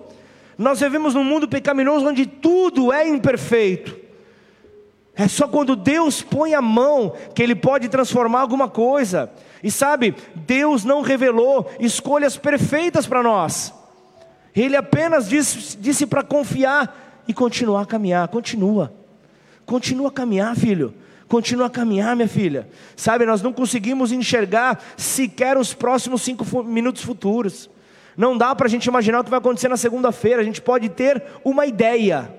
Nós 0.57 0.79
vivemos 0.79 1.13
num 1.13 1.23
mundo 1.23 1.49
pecaminoso 1.49 2.07
onde 2.07 2.25
tudo 2.25 2.93
é 2.93 3.05
imperfeito. 3.05 3.99
É 5.13 5.27
só 5.27 5.49
quando 5.49 5.75
Deus 5.75 6.21
põe 6.21 6.53
a 6.55 6.61
mão 6.61 7.13
que 7.35 7.43
Ele 7.43 7.55
pode 7.55 7.89
transformar 7.89 8.39
alguma 8.39 8.69
coisa. 8.69 9.29
E 9.63 9.69
sabe, 9.69 10.15
Deus 10.35 10.83
não 10.83 11.01
revelou 11.01 11.69
escolhas 11.79 12.37
perfeitas 12.37 13.05
para 13.05 13.21
nós. 13.21 13.73
Ele 14.55 14.75
apenas 14.75 15.29
disse, 15.29 15.77
disse 15.77 16.05
para 16.05 16.23
confiar 16.23 17.23
e 17.27 17.33
continuar 17.33 17.81
a 17.81 17.85
caminhar. 17.85 18.27
Continua. 18.27 18.93
Continua 19.65 20.09
a 20.09 20.11
caminhar, 20.11 20.55
filho. 20.55 20.93
Continua 21.27 21.67
a 21.67 21.69
caminhar, 21.69 22.15
minha 22.15 22.27
filha. 22.27 22.67
Sabe, 22.95 23.25
nós 23.25 23.41
não 23.41 23.53
conseguimos 23.53 24.11
enxergar 24.11 24.83
sequer 24.97 25.57
os 25.57 25.73
próximos 25.73 26.21
cinco 26.21 26.45
minutos 26.63 27.03
futuros. 27.03 27.69
Não 28.17 28.37
dá 28.37 28.53
para 28.53 28.67
a 28.67 28.69
gente 28.69 28.87
imaginar 28.87 29.21
o 29.21 29.23
que 29.23 29.29
vai 29.29 29.39
acontecer 29.39 29.69
na 29.69 29.77
segunda-feira. 29.77 30.41
A 30.41 30.43
gente 30.43 30.61
pode 30.61 30.89
ter 30.89 31.23
uma 31.45 31.65
ideia 31.65 32.29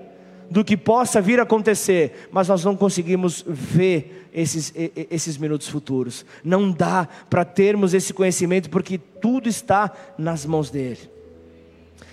do 0.53 0.63
que 0.63 0.77
possa 0.77 1.19
vir 1.19 1.39
a 1.39 1.43
acontecer, 1.43 2.29
mas 2.31 2.47
nós 2.47 2.63
não 2.63 2.75
conseguimos 2.75 3.43
ver 3.47 4.29
esses, 4.31 4.71
esses 5.09 5.35
minutos 5.35 5.67
futuros. 5.67 6.23
Não 6.43 6.71
dá 6.71 7.07
para 7.27 7.43
termos 7.43 7.95
esse 7.95 8.13
conhecimento, 8.13 8.69
porque 8.69 8.99
tudo 8.99 9.49
está 9.49 9.91
nas 10.15 10.45
mãos 10.45 10.69
dele. 10.69 11.09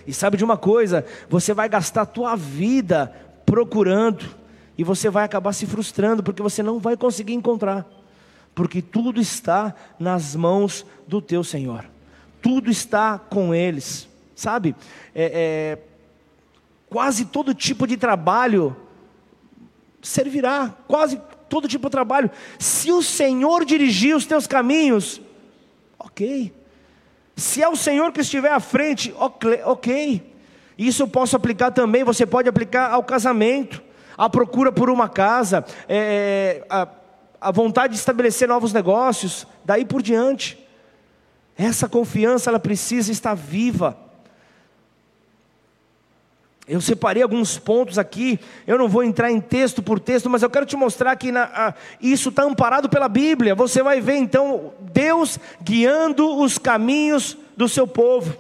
E 0.07 0.14
sabe 0.14 0.38
de 0.38 0.44
uma 0.44 0.57
coisa? 0.57 1.05
Você 1.29 1.53
vai 1.53 1.68
gastar 1.68 2.00
a 2.03 2.07
tua 2.07 2.35
vida 2.35 3.14
procurando, 3.44 4.24
e 4.79 4.83
você 4.83 5.11
vai 5.11 5.24
acabar 5.24 5.53
se 5.53 5.66
frustrando, 5.66 6.22
porque 6.22 6.40
você 6.40 6.62
não 6.62 6.79
vai 6.79 6.96
conseguir 6.96 7.35
encontrar, 7.35 7.87
porque 8.55 8.81
tudo 8.81 9.20
está 9.20 9.74
nas 9.98 10.35
mãos 10.35 10.87
do 11.07 11.20
teu 11.20 11.44
Senhor, 11.44 11.85
tudo 12.40 12.70
está 12.70 13.18
com 13.18 13.55
eles, 13.55 14.09
sabe? 14.35 14.74
É, 15.14 15.76
é, 15.76 15.89
quase 16.90 17.24
todo 17.24 17.55
tipo 17.55 17.87
de 17.87 17.96
trabalho 17.96 18.76
servirá, 20.03 20.74
quase 20.88 21.20
todo 21.48 21.68
tipo 21.68 21.88
de 21.88 21.92
trabalho. 21.92 22.31
Se 22.59 22.90
o 22.90 23.03
Senhor 23.03 23.64
dirigir 23.64 24.14
os 24.14 24.26
teus 24.26 24.46
caminhos, 24.46 25.20
ok. 25.98 26.53
Se 27.37 27.62
é 27.62 27.68
o 27.68 27.76
Senhor 27.76 28.12
que 28.12 28.20
estiver 28.20 28.53
à 28.53 28.61
frente, 28.61 29.14
ok. 29.16 30.35
Isso 30.76 31.03
eu 31.03 31.09
posso 31.09 31.37
aplicar 31.37 31.70
também, 31.70 32.03
você 32.03 32.26
pode 32.26 32.48
aplicar 32.48 32.90
ao 32.90 33.05
casamento, 33.05 33.83
à 34.18 34.29
procura 34.29 34.72
por 34.72 34.90
uma 34.90 35.09
casa, 35.09 35.64
é, 35.88 36.62
é 36.62 36.66
a, 36.68 36.88
a 37.40 37.50
vontade 37.50 37.92
de 37.92 37.98
estabelecer 37.98 38.48
novos 38.48 38.72
negócios, 38.72 39.46
daí 39.64 39.85
por 39.85 40.03
diante. 40.03 40.59
Essa 41.57 41.88
confiança 41.88 42.50
ela 42.50 42.59
precisa 42.59 43.12
estar 43.12 43.35
viva. 43.35 44.10
Eu 46.71 46.81
separei 46.81 47.21
alguns 47.21 47.59
pontos 47.59 47.99
aqui, 47.99 48.39
eu 48.65 48.79
não 48.79 48.89
vou 48.89 49.03
entrar 49.03 49.29
em 49.29 49.41
texto 49.41 49.83
por 49.83 49.99
texto, 49.99 50.31
mas 50.31 50.41
eu 50.41 50.49
quero 50.49 50.65
te 50.65 50.77
mostrar 50.77 51.17
que 51.17 51.33
na, 51.33 51.43
a, 51.53 51.75
isso 52.01 52.29
está 52.29 52.45
amparado 52.45 52.89
pela 52.89 53.09
Bíblia. 53.09 53.57
Você 53.57 53.83
vai 53.83 54.01
ver 54.01 54.19
então 54.19 54.73
Deus 54.79 55.37
guiando 55.61 56.39
os 56.39 56.59
caminhos 56.59 57.37
do 57.57 57.69
seu 57.69 57.89
povo. 57.89 58.37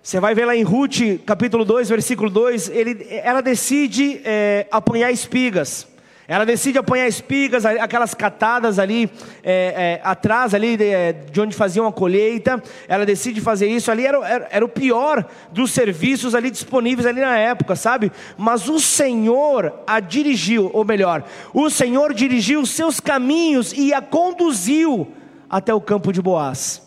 Você 0.00 0.20
vai 0.20 0.32
ver 0.32 0.44
lá 0.44 0.54
em 0.54 0.62
Ruth, 0.62 1.18
capítulo 1.26 1.64
2, 1.64 1.88
versículo 1.88 2.30
2, 2.30 2.68
ele, 2.68 3.04
ela 3.10 3.40
decide 3.40 4.20
é, 4.24 4.68
apanhar 4.70 5.10
espigas. 5.10 5.87
Ela 6.30 6.44
decide 6.44 6.76
apanhar 6.76 7.08
espigas, 7.08 7.64
aquelas 7.64 8.12
catadas 8.12 8.78
ali 8.78 9.10
é, 9.42 9.96
é, 9.96 10.00
atrás 10.04 10.52
ali 10.52 10.76
de, 10.76 10.84
é, 10.84 11.10
de, 11.14 11.40
onde 11.40 11.56
faziam 11.56 11.86
a 11.86 11.92
colheita. 11.92 12.62
Ela 12.86 13.06
decide 13.06 13.40
fazer 13.40 13.66
isso 13.66 13.90
ali 13.90 14.04
era, 14.04 14.18
era, 14.28 14.48
era, 14.50 14.64
o 14.64 14.68
pior 14.68 15.24
dos 15.50 15.70
serviços 15.70 16.34
ali 16.34 16.50
disponíveis 16.50 17.06
ali 17.06 17.22
na 17.22 17.38
época, 17.38 17.74
sabe? 17.74 18.12
Mas 18.36 18.68
o 18.68 18.78
Senhor 18.78 19.72
a 19.86 20.00
dirigiu, 20.00 20.70
ou 20.74 20.84
melhor, 20.84 21.24
o 21.54 21.70
Senhor 21.70 22.12
dirigiu 22.12 22.66
seus 22.66 23.00
caminhos 23.00 23.72
e 23.72 23.94
a 23.94 24.02
conduziu 24.02 25.10
até 25.48 25.72
o 25.72 25.80
campo 25.80 26.12
de 26.12 26.20
Boaz. 26.20 26.82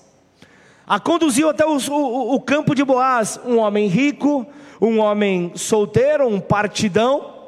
A 0.86 1.00
conduziu 1.00 1.50
até 1.50 1.66
o, 1.66 1.80
o, 1.90 2.36
o 2.36 2.40
campo 2.40 2.76
de 2.76 2.86
Boaz, 2.86 3.40
um 3.44 3.58
homem 3.58 3.88
rico, 3.88 4.46
um 4.80 5.00
homem 5.00 5.52
solteiro, 5.56 6.28
um 6.28 6.40
partidão 6.40 7.41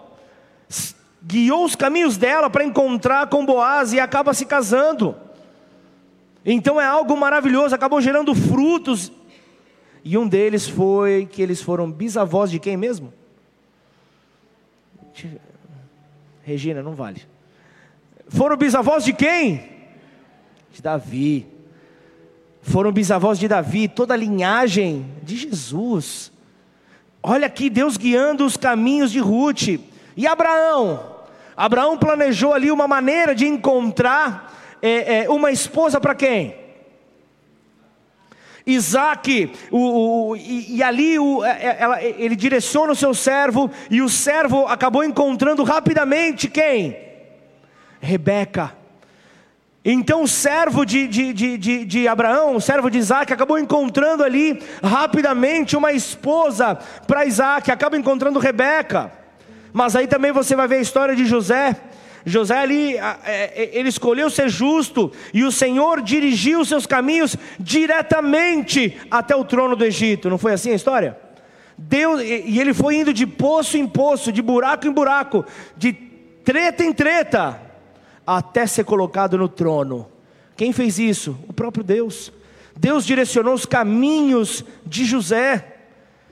guiou 1.23 1.63
os 1.63 1.75
caminhos 1.75 2.17
dela 2.17 2.49
para 2.49 2.65
encontrar 2.65 3.27
com 3.27 3.45
Boaz 3.45 3.93
e 3.93 3.99
acaba 3.99 4.33
se 4.33 4.45
casando. 4.45 5.15
Então 6.45 6.79
é 6.79 6.86
algo 6.86 7.15
maravilhoso, 7.15 7.73
acabou 7.73 8.01
gerando 8.01 8.36
frutos. 8.36 9.12
E 10.03 10.17
um 10.17 10.27
deles 10.27 10.67
foi 10.67 11.25
que 11.31 11.41
eles 11.41 11.62
foram 11.62 11.89
bisavós 11.89 12.51
de 12.51 12.59
quem 12.59 12.75
mesmo? 12.75 13.13
Regina, 16.43 16.83
não 16.83 16.93
vale. 16.93 17.23
Foram 18.27 18.57
bisavós 18.57 19.05
de 19.05 19.13
quem? 19.13 19.69
De 20.73 20.81
Davi. 20.81 21.47
Foram 22.62 22.91
bisavós 22.91 23.39
de 23.39 23.47
Davi, 23.47 23.88
toda 23.88 24.13
a 24.13 24.17
linhagem 24.17 25.05
de 25.21 25.38
Jesus. 25.38 26.31
Olha 27.21 27.47
aqui 27.47 27.69
Deus 27.69 27.95
guiando 27.95 28.45
os 28.45 28.57
caminhos 28.57 29.12
de 29.12 29.19
Ruth. 29.19 29.79
E 30.17 30.27
Abraão? 30.27 31.12
Abraão 31.55 31.97
planejou 31.97 32.53
ali 32.53 32.71
uma 32.71 32.87
maneira 32.87 33.35
de 33.35 33.45
encontrar 33.45 34.77
é, 34.81 35.23
é, 35.23 35.29
uma 35.29 35.51
esposa 35.51 35.99
para 35.99 36.15
quem? 36.15 36.55
Isaac, 38.65 39.51
o, 39.71 40.29
o, 40.29 40.35
e, 40.37 40.77
e, 40.77 40.83
ali 40.83 41.19
o, 41.19 41.43
é, 41.43 41.49
é, 41.49 41.77
ela, 41.79 42.01
ele 42.01 42.35
direciona 42.35 42.93
o 42.93 42.95
seu 42.95 43.13
servo, 43.13 43.69
e 43.89 44.01
o 44.01 44.09
servo 44.09 44.65
acabou 44.67 45.03
encontrando 45.03 45.63
rapidamente 45.63 46.47
quem? 46.47 46.97
Rebeca. 47.99 48.73
Então 49.85 50.23
o 50.23 50.27
servo 50.27 50.85
de, 50.85 51.07
de, 51.07 51.33
de, 51.33 51.57
de, 51.57 51.85
de 51.85 52.07
Abraão, 52.07 52.55
o 52.55 52.61
servo 52.61 52.89
de 52.89 52.97
Isaac, 52.97 53.33
acabou 53.33 53.59
encontrando 53.59 54.23
ali 54.23 54.63
rapidamente 54.81 55.75
uma 55.75 55.91
esposa 55.91 56.75
para 57.05 57.25
Isaac, 57.25 57.69
acaba 57.69 57.97
encontrando 57.97 58.39
Rebeca. 58.39 59.22
Mas 59.73 59.95
aí 59.95 60.07
também 60.07 60.31
você 60.31 60.55
vai 60.55 60.67
ver 60.67 60.75
a 60.75 60.81
história 60.81 61.15
de 61.15 61.25
José. 61.25 61.75
José 62.25 62.57
ali, 62.57 62.95
é, 63.25 63.69
ele 63.73 63.89
escolheu 63.89 64.29
ser 64.29 64.47
justo, 64.47 65.12
e 65.33 65.43
o 65.43 65.51
Senhor 65.51 66.01
dirigiu 66.01 66.63
seus 66.63 66.86
caminhos 66.86 67.36
diretamente 67.59 68.97
até 69.12 69.36
o 69.36 69.43
trono 69.43 69.75
do 69.75 69.83
Egito. 69.83 70.29
Não 70.29 70.38
foi 70.38 70.53
assim 70.53 70.71
a 70.71 70.75
história? 70.75 71.17
Deus, 71.77 72.21
e 72.21 72.59
ele 72.59 72.73
foi 72.73 72.95
indo 72.95 73.12
de 73.12 73.25
poço 73.25 73.77
em 73.77 73.88
poço, 73.88 74.31
de 74.31 74.41
buraco 74.41 74.88
em 74.88 74.91
buraco, 74.91 75.43
de 75.75 75.91
treta 75.91 76.83
em 76.83 76.93
treta, 76.93 77.59
até 78.25 78.65
ser 78.65 78.86
colocado 78.86 79.38
no 79.38 79.49
trono. 79.49 80.07
Quem 80.55 80.71
fez 80.71 80.99
isso? 80.99 81.38
O 81.47 81.51
próprio 81.51 81.83
Deus. 81.83 82.31
Deus 82.77 83.05
direcionou 83.05 83.53
os 83.53 83.65
caminhos 83.65 84.63
de 84.86 85.03
José. 85.03 85.77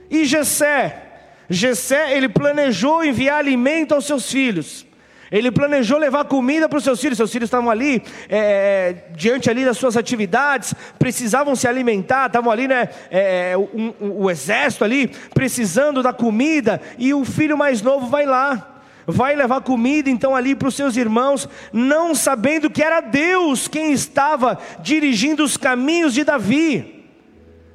E 0.09 0.25
Jessé, 0.25 1.10
Gessé, 1.53 2.15
ele 2.15 2.29
planejou 2.29 3.03
enviar 3.03 3.37
alimento 3.37 3.93
aos 3.93 4.05
seus 4.05 4.31
filhos. 4.31 4.85
Ele 5.29 5.51
planejou 5.51 5.97
levar 5.97 6.25
comida 6.25 6.67
para 6.67 6.77
os 6.77 6.83
seus 6.83 6.99
filhos. 6.99 7.17
Seus 7.17 7.31
filhos 7.31 7.47
estavam 7.47 7.69
ali, 7.69 8.01
é, 8.29 8.37
é, 8.37 9.13
diante 9.15 9.49
ali 9.49 9.63
das 9.63 9.77
suas 9.77 9.95
atividades, 9.95 10.73
precisavam 10.97 11.55
se 11.55 11.67
alimentar, 11.67 12.27
estavam 12.27 12.51
ali, 12.51 12.67
né, 12.67 12.89
é, 13.09 13.53
o, 13.57 13.95
o, 13.99 14.23
o 14.23 14.31
exército 14.31 14.83
ali, 14.83 15.07
precisando 15.33 16.01
da 16.01 16.13
comida. 16.13 16.81
E 16.97 17.13
o 17.13 17.23
filho 17.25 17.57
mais 17.57 17.81
novo 17.81 18.07
vai 18.07 18.25
lá, 18.25 18.81
vai 19.05 19.35
levar 19.35 19.61
comida 19.61 20.09
então 20.09 20.35
ali 20.35 20.55
para 20.55 20.67
os 20.67 20.75
seus 20.75 20.95
irmãos, 20.95 21.47
não 21.73 22.15
sabendo 22.15 22.69
que 22.69 22.83
era 22.83 23.01
Deus 23.01 23.67
quem 23.67 23.91
estava 23.91 24.57
dirigindo 24.79 25.43
os 25.43 25.57
caminhos 25.57 26.13
de 26.13 26.23
Davi. 26.23 27.05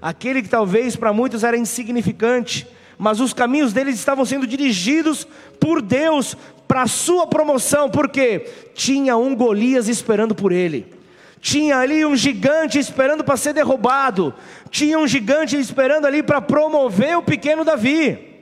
Aquele 0.01 0.43
que 0.43 0.49
talvez 0.49 0.95
para 0.95 1.12
muitos 1.12 1.43
era 1.43 1.57
insignificante, 1.57 2.67
mas 2.98 3.20
os 3.20 3.32
caminhos 3.32 3.72
deles 3.72 3.94
estavam 3.96 4.24
sendo 4.24 4.46
dirigidos 4.46 5.26
por 5.61 5.82
Deus 5.82 6.37
para 6.66 6.82
a 6.82 6.87
sua 6.87 7.26
promoção, 7.26 7.88
porque 7.90 8.40
tinha 8.74 9.16
um 9.16 9.35
Golias 9.35 9.88
esperando 9.88 10.35
por 10.35 10.52
ele. 10.52 10.94
Tinha 11.40 11.78
ali 11.78 12.04
um 12.04 12.16
gigante 12.16 12.78
esperando 12.78 13.22
para 13.22 13.37
ser 13.37 13.52
derrubado. 13.52 14.35
Tinha 14.70 14.98
um 14.98 15.06
gigante 15.06 15.56
esperando 15.56 16.06
ali 16.06 16.22
para 16.22 16.40
promover 16.40 17.16
o 17.16 17.22
pequeno 17.22 17.64
Davi. 17.64 18.35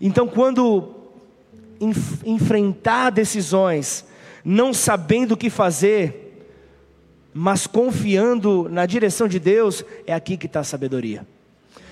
Então, 0.00 0.26
quando 0.26 0.94
enf 1.80 2.22
enfrentar 2.24 3.10
decisões, 3.10 4.04
não 4.44 4.72
sabendo 4.74 5.32
o 5.32 5.36
que 5.36 5.50
fazer, 5.50 6.46
mas 7.32 7.66
confiando 7.66 8.68
na 8.68 8.86
direção 8.86 9.28
de 9.28 9.38
Deus, 9.38 9.84
é 10.06 10.12
aqui 10.12 10.36
que 10.36 10.46
está 10.46 10.60
a 10.60 10.64
sabedoria. 10.64 11.26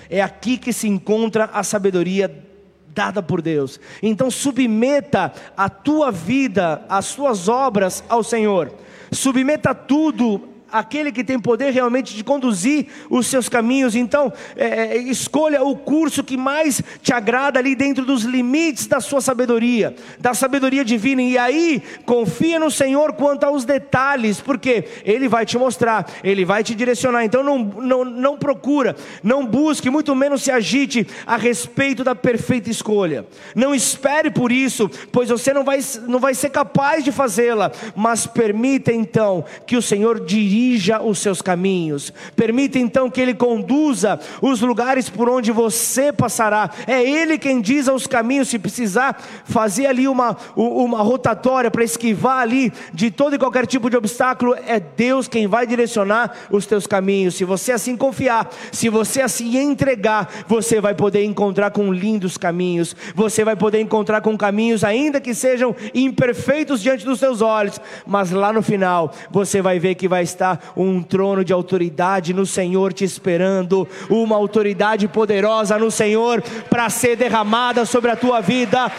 É 0.08 0.20
aqui 0.22 0.56
que 0.56 0.72
se 0.72 0.88
encontra 0.88 1.50
a 1.52 1.62
sabedoria 1.62 2.44
dada 2.88 3.22
por 3.22 3.42
Deus. 3.42 3.78
Então 4.02 4.30
submeta 4.30 5.32
a 5.56 5.68
tua 5.68 6.10
vida, 6.10 6.82
as 6.88 7.14
tuas 7.14 7.48
obras 7.48 8.02
ao 8.08 8.22
Senhor. 8.22 8.72
Submeta 9.12 9.74
tudo 9.74 10.55
aquele 10.70 11.12
que 11.12 11.22
tem 11.22 11.38
poder 11.38 11.70
realmente 11.72 12.14
de 12.14 12.24
conduzir 12.24 12.86
os 13.08 13.26
seus 13.26 13.48
caminhos. 13.48 13.94
Então, 13.94 14.32
é, 14.56 14.66
é, 14.66 14.98
escolha 14.98 15.62
o 15.62 15.76
curso 15.76 16.24
que 16.24 16.36
mais 16.36 16.82
te 17.02 17.12
agrada 17.12 17.58
ali 17.58 17.74
dentro 17.74 18.04
dos 18.04 18.22
limites 18.22 18.86
da 18.86 19.00
sua 19.00 19.20
sabedoria, 19.20 19.94
da 20.18 20.34
sabedoria 20.34 20.84
divina. 20.84 21.22
E 21.22 21.38
aí, 21.38 21.82
confia 22.04 22.58
no 22.58 22.70
Senhor 22.70 23.12
quanto 23.12 23.44
aos 23.44 23.64
detalhes, 23.64 24.40
porque 24.40 24.84
Ele 25.04 25.28
vai 25.28 25.46
te 25.46 25.56
mostrar, 25.56 26.06
Ele 26.22 26.44
vai 26.44 26.64
te 26.64 26.74
direcionar. 26.74 27.24
Então, 27.24 27.42
não, 27.42 27.58
não, 27.58 28.04
não 28.04 28.36
procura, 28.36 28.96
não 29.22 29.46
busque, 29.46 29.90
muito 29.90 30.14
menos 30.14 30.42
se 30.42 30.50
agite 30.50 31.06
a 31.26 31.36
respeito 31.36 32.02
da 32.02 32.14
perfeita 32.14 32.70
escolha. 32.70 33.26
Não 33.54 33.74
espere 33.74 34.30
por 34.30 34.50
isso, 34.50 34.90
pois 35.12 35.28
você 35.28 35.52
não 35.52 35.64
vai, 35.64 35.78
não 36.06 36.18
vai 36.18 36.34
ser 36.34 36.50
capaz 36.50 37.04
de 37.04 37.12
fazê-la, 37.12 37.70
mas 37.94 38.26
permita 38.26 38.92
então 38.92 39.44
que 39.66 39.76
o 39.76 39.82
Senhor 39.82 40.24
dirija 40.24 40.55
dirija 40.56 41.02
os 41.02 41.18
seus 41.18 41.42
caminhos. 41.42 42.12
Permita 42.34 42.78
então 42.78 43.10
que 43.10 43.20
Ele 43.20 43.34
conduza 43.34 44.18
os 44.40 44.60
lugares 44.60 45.08
por 45.08 45.28
onde 45.28 45.52
você 45.52 46.12
passará. 46.12 46.70
É 46.86 47.02
Ele 47.02 47.38
quem 47.38 47.60
diz 47.60 47.88
aos 47.88 48.06
caminhos, 48.06 48.48
se 48.48 48.58
precisar 48.58 49.22
fazer 49.44 49.86
ali 49.86 50.08
uma, 50.08 50.36
uma 50.56 51.02
rotatória 51.02 51.70
para 51.70 51.84
esquivar 51.84 52.40
ali 52.40 52.72
de 52.92 53.10
todo 53.10 53.34
e 53.34 53.38
qualquer 53.38 53.66
tipo 53.66 53.90
de 53.90 53.96
obstáculo, 53.96 54.54
é 54.66 54.80
Deus 54.80 55.28
quem 55.28 55.46
vai 55.46 55.66
direcionar 55.66 56.32
os 56.50 56.64
teus 56.64 56.86
caminhos. 56.86 57.34
Se 57.34 57.44
você 57.44 57.72
assim 57.72 57.96
confiar, 57.96 58.50
se 58.72 58.88
você 58.88 59.20
assim 59.20 59.58
entregar, 59.58 60.28
você 60.48 60.80
vai 60.80 60.94
poder 60.94 61.24
encontrar 61.24 61.70
com 61.70 61.92
lindos 61.92 62.38
caminhos. 62.38 62.96
Você 63.14 63.44
vai 63.44 63.56
poder 63.56 63.80
encontrar 63.80 64.22
com 64.22 64.36
caminhos, 64.38 64.82
ainda 64.82 65.20
que 65.20 65.34
sejam 65.34 65.76
imperfeitos 65.94 66.80
diante 66.80 67.04
dos 67.04 67.18
seus 67.18 67.42
olhos, 67.42 67.80
mas 68.06 68.30
lá 68.30 68.52
no 68.52 68.62
final 68.62 69.12
você 69.30 69.60
vai 69.60 69.78
ver 69.78 69.94
que 69.94 70.08
vai 70.08 70.22
estar 70.22 70.45
um 70.76 71.02
trono 71.02 71.44
de 71.44 71.52
autoridade 71.52 72.34
no 72.34 72.44
Senhor 72.44 72.92
te 72.92 73.04
esperando, 73.04 73.88
uma 74.10 74.36
autoridade 74.36 75.08
poderosa 75.08 75.78
no 75.78 75.90
Senhor 75.90 76.42
para 76.68 76.90
ser 76.90 77.16
derramada 77.16 77.84
sobre 77.84 78.10
a 78.10 78.16
tua 78.16 78.40
vida, 78.40 78.90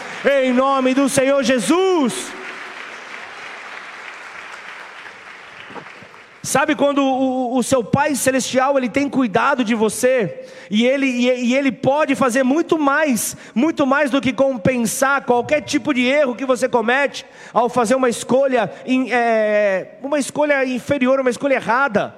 em 0.42 0.52
nome 0.52 0.94
do 0.94 1.08
Senhor 1.08 1.42
Jesus. 1.42 2.38
Sabe 6.48 6.74
quando 6.74 7.04
o, 7.04 7.58
o, 7.58 7.62
seu 7.62 7.84
Pai 7.84 8.14
Celestial 8.14 8.78
ele 8.78 8.88
tem 8.88 9.06
cuidado 9.06 9.62
de 9.62 9.74
você 9.74 10.46
e 10.70 10.86
ele, 10.86 11.04
e, 11.04 11.48
e, 11.48 11.54
ele 11.54 11.70
pode 11.70 12.14
fazer 12.14 12.42
muito 12.42 12.78
mais, 12.78 13.36
muito 13.54 13.86
mais 13.86 14.10
do 14.10 14.18
que 14.18 14.32
compensar 14.32 15.26
qualquer 15.26 15.60
tipo 15.60 15.92
de 15.92 16.06
erro 16.06 16.34
que 16.34 16.46
você 16.46 16.66
comete 16.66 17.26
ao 17.52 17.68
fazer 17.68 17.96
uma 17.96 18.08
escolha, 18.08 18.72
é, 19.10 19.88
uma 20.02 20.18
escolha 20.18 20.64
inferior, 20.64 21.20
uma 21.20 21.28
escolha 21.28 21.56
errada. 21.56 22.14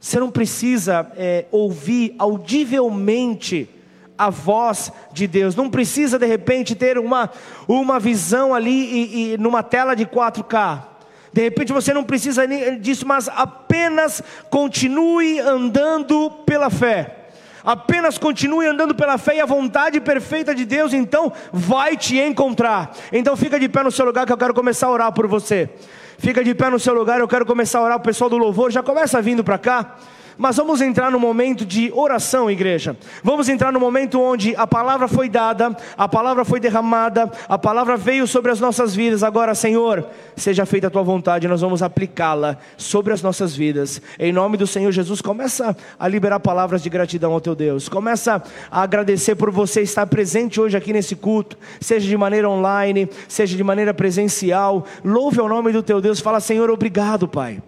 Você 0.00 0.18
não 0.18 0.30
precisa 0.30 1.06
é, 1.14 1.44
ouvir 1.52 2.14
audivelmente 2.18 3.68
a 4.16 4.30
voz 4.30 4.90
de 5.12 5.26
Deus. 5.26 5.54
Não 5.54 5.68
precisa 5.68 6.18
de 6.18 6.24
repente 6.24 6.74
ter 6.74 6.96
uma, 6.96 7.28
uma 7.68 8.00
visão 8.00 8.54
ali 8.54 8.70
e, 8.70 9.34
e 9.34 9.36
numa 9.36 9.62
tela 9.62 9.94
de 9.94 10.06
4K. 10.06 10.93
De 11.34 11.42
repente 11.42 11.72
você 11.72 11.92
não 11.92 12.04
precisa 12.04 12.46
disso, 12.78 13.04
mas 13.04 13.28
apenas 13.28 14.22
continue 14.48 15.40
andando 15.40 16.30
pela 16.46 16.70
fé. 16.70 17.24
Apenas 17.64 18.16
continue 18.16 18.68
andando 18.68 18.94
pela 18.94 19.18
fé 19.18 19.36
e 19.36 19.40
a 19.40 19.46
vontade 19.46 20.00
perfeita 20.00 20.54
de 20.54 20.64
Deus, 20.64 20.92
então 20.92 21.32
vai 21.52 21.96
te 21.96 22.20
encontrar. 22.20 22.92
Então 23.12 23.36
fica 23.36 23.58
de 23.58 23.68
pé 23.68 23.82
no 23.82 23.90
seu 23.90 24.04
lugar 24.04 24.24
que 24.24 24.32
eu 24.32 24.36
quero 24.36 24.54
começar 24.54 24.86
a 24.86 24.90
orar 24.90 25.12
por 25.12 25.26
você. 25.26 25.68
Fica 26.18 26.44
de 26.44 26.54
pé 26.54 26.70
no 26.70 26.78
seu 26.78 26.94
lugar, 26.94 27.18
eu 27.18 27.26
quero 27.26 27.44
começar 27.44 27.80
a 27.80 27.82
orar. 27.82 27.96
O 27.96 28.00
pessoal 28.00 28.30
do 28.30 28.38
louvor 28.38 28.70
já 28.70 28.80
começa 28.80 29.20
vindo 29.20 29.42
para 29.42 29.58
cá. 29.58 29.96
Mas 30.36 30.56
vamos 30.56 30.80
entrar 30.80 31.10
no 31.10 31.20
momento 31.20 31.64
de 31.64 31.92
oração, 31.94 32.50
igreja. 32.50 32.96
Vamos 33.22 33.48
entrar 33.48 33.72
no 33.72 33.80
momento 33.80 34.20
onde 34.20 34.54
a 34.56 34.66
palavra 34.66 35.06
foi 35.08 35.28
dada, 35.28 35.76
a 35.96 36.08
palavra 36.08 36.44
foi 36.44 36.60
derramada, 36.60 37.30
a 37.48 37.58
palavra 37.58 37.96
veio 37.96 38.26
sobre 38.26 38.50
as 38.50 38.60
nossas 38.60 38.94
vidas. 38.94 39.22
Agora, 39.22 39.54
Senhor, 39.54 40.06
seja 40.36 40.66
feita 40.66 40.88
a 40.88 40.90
tua 40.90 41.02
vontade, 41.02 41.48
nós 41.48 41.60
vamos 41.60 41.82
aplicá-la 41.82 42.58
sobre 42.76 43.12
as 43.12 43.22
nossas 43.22 43.54
vidas. 43.54 44.00
Em 44.18 44.32
nome 44.32 44.56
do 44.56 44.66
Senhor 44.66 44.90
Jesus, 44.92 45.20
começa 45.20 45.76
a 45.98 46.08
liberar 46.08 46.40
palavras 46.40 46.82
de 46.82 46.90
gratidão 46.90 47.32
ao 47.32 47.40
teu 47.40 47.54
Deus. 47.54 47.88
Começa 47.88 48.42
a 48.70 48.82
agradecer 48.82 49.34
por 49.34 49.50
você 49.50 49.82
estar 49.82 50.06
presente 50.06 50.60
hoje 50.60 50.76
aqui 50.76 50.92
nesse 50.92 51.16
culto, 51.16 51.56
seja 51.80 52.06
de 52.06 52.16
maneira 52.16 52.48
online, 52.48 53.08
seja 53.28 53.56
de 53.56 53.64
maneira 53.64 53.94
presencial. 53.94 54.84
Louve 55.04 55.40
ao 55.40 55.48
nome 55.48 55.72
do 55.72 55.82
teu 55.82 56.00
Deus. 56.00 56.20
Fala, 56.20 56.40
Senhor, 56.40 56.70
obrigado, 56.70 57.28
Pai. 57.28 57.62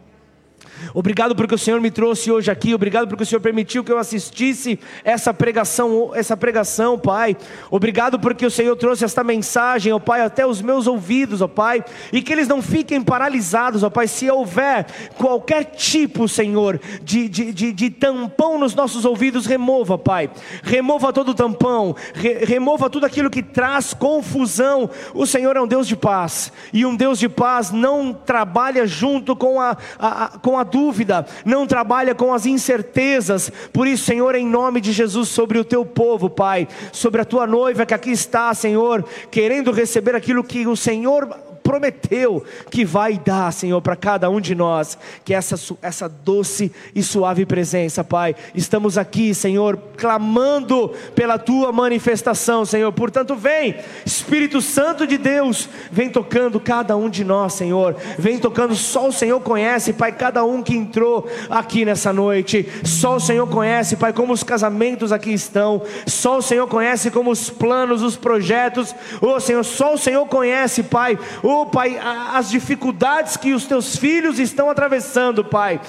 Obrigado 0.95 1.35
porque 1.35 1.55
o 1.55 1.59
Senhor 1.59 1.81
me 1.81 1.91
trouxe 1.91 2.31
hoje 2.31 2.51
aqui. 2.51 2.75
Obrigado 2.75 3.09
porque 3.09 3.23
o 3.23 3.27
Senhor 3.27 3.41
permitiu 3.41 3.85
que 3.85 3.93
eu 3.93 3.99
assistisse 3.99 4.79
essa 5.05 5.33
pregação, 5.33 6.13
essa 6.15 6.37
pregação, 6.37 6.99
Pai. 6.99 7.37
Obrigado 7.71 8.19
porque 8.19 8.47
o 8.47 8.51
Senhor 8.51 8.77
trouxe 8.77 9.05
esta 9.05 9.23
mensagem, 9.23 9.93
ó 9.93 9.99
Pai, 9.99 10.21
até 10.21 10.47
os 10.47 10.63
meus 10.63 10.87
ouvidos, 10.87 11.41
ó 11.41 11.49
Pai, 11.49 11.85
e 12.13 12.23
que 12.23 12.33
eles 12.33 12.49
não 12.49 12.63
fiquem 12.63 13.03
paralisados, 13.03 13.83
ó 13.83 13.91
Pai. 13.91 14.07
Se 14.09 14.31
houver 14.31 14.87
qualquer 15.17 15.65
tipo, 15.65 16.29
Senhor, 16.29 16.81
de, 17.03 17.29
de, 17.29 17.53
de, 17.53 17.73
de 17.73 17.91
tampão 17.91 18.59
nos 18.59 18.75
nossos 18.75 19.05
ouvidos, 19.05 19.47
remova, 19.47 19.99
Pai. 19.99 20.31
Remova 20.63 21.13
todo 21.13 21.35
tampão, 21.35 21.95
re, 22.15 22.45
remova 22.45 22.91
tudo 22.91 23.07
aquilo 23.07 23.31
que 23.31 23.43
traz 23.43 23.95
confusão. 23.95 24.89
O 25.15 25.27
Senhor 25.27 25.57
é 25.57 25.61
um 25.61 25.67
Deus 25.67 25.87
de 25.87 25.97
paz, 25.97 26.53
e 26.73 26.85
um 26.85 26.97
Deus 26.97 27.19
de 27.19 27.29
paz 27.29 27.71
não 27.71 28.13
trabalha 28.13 28.87
junto 28.87 29.35
com 29.35 29.61
a, 29.61 29.77
a, 29.99 30.25
a 30.25 30.29
com 30.39 30.59
a 30.59 30.65
dúvida, 30.67 31.25
não 31.45 31.67
trabalha 31.67 32.15
com 32.15 32.35
as 32.35 32.45
incertezas. 32.45 33.51
Por 33.73 33.87
isso, 33.87 34.05
Senhor, 34.05 34.35
em 34.35 34.47
nome 34.47 34.81
de 34.81 34.93
Jesus, 34.93 35.29
sobre 35.29 35.59
o 35.59 35.65
teu 35.65 35.85
povo, 35.85 36.29
Pai, 36.29 36.69
sobre 36.93 37.21
a 37.21 37.25
tua 37.25 37.47
noiva 37.47 37.87
que 37.87 37.95
aqui 37.95 38.11
está, 38.11 38.53
Senhor, 38.53 39.05
querendo 39.31 39.71
receber 39.71 40.15
aquilo 40.15 40.45
que 40.45 40.67
o 40.67 40.77
Senhor 40.77 41.29
prometeu 41.67 42.45
que 42.71 42.85
vai 42.85 43.19
dar, 43.19 43.53
Senhor, 43.53 43.83
para 43.83 43.97
cada 43.97 44.31
um 44.31 44.41
de 44.41 44.55
nós, 44.55 44.97
que 45.25 45.35
essa, 45.35 45.57
essa 45.83 46.09
doce 46.09 46.71
e 46.95 47.03
suave 47.03 47.45
presença, 47.45 48.05
Pai. 48.05 48.37
Estamos 48.55 48.97
aqui, 48.97 49.35
Senhor, 49.35 49.77
clamando 49.97 50.91
pela 51.17 51.39
tua 51.39 51.73
manifestação, 51.73 52.65
Senhor. 52.65 52.93
Portanto, 52.93 53.35
vem, 53.35 53.75
Espírito 54.05 54.61
Santo 54.61 55.09
de 55.09 55.19
Deus, 55.19 55.69
vem 55.91 56.09
tocando 56.09 56.61
cada 56.61 56.97
um 56.97 57.11
de 57.11 57.25
nós, 57.25 57.55
Senhor. 57.55 57.97
Vem 58.17 58.39
tocando, 58.39 58.77
só 58.77 59.09
o 59.09 59.13
Senhor 59.13 59.41
conhece, 59.41 59.93
Pai, 59.93 60.13
cada 60.13 60.45
um 60.45 60.63
que 60.63 60.77
entrou 60.77 61.29
aqui 61.51 61.85
nessa 61.85 62.13
noite. 62.13 62.69
Só 62.85 63.17
o 63.17 63.21
Senhor 63.21 63.49
conhece, 63.49 63.97
Pai, 63.97 64.13
como 64.13 64.33
os 64.33 64.45
casamentos 64.45 65.11
aqui 65.11 65.33
estão. 65.33 65.83
Só 66.07 66.39
o 66.39 66.43
Senhor 66.43 66.69
conhece 66.69 67.11
como 67.11 67.33
os 67.33 67.51
planos, 67.51 68.03
os 68.03 68.15
projetos. 68.15 68.95
Oh, 69.21 69.41
Senhor, 69.41 69.65
só 69.65 69.95
o 69.95 69.99
Senhor 69.99 70.25
conhece, 70.27 70.85
Pai, 70.85 71.19
oh, 71.43 71.57
Pai, 71.67 71.99
as 71.99 72.51
dificuldades 72.51 73.37
que 73.37 73.53
os 73.53 73.67
teus 73.67 73.97
filhos 73.97 74.39
estão 74.39 74.71
atravessando, 74.71 75.45
Pai. 75.45 75.81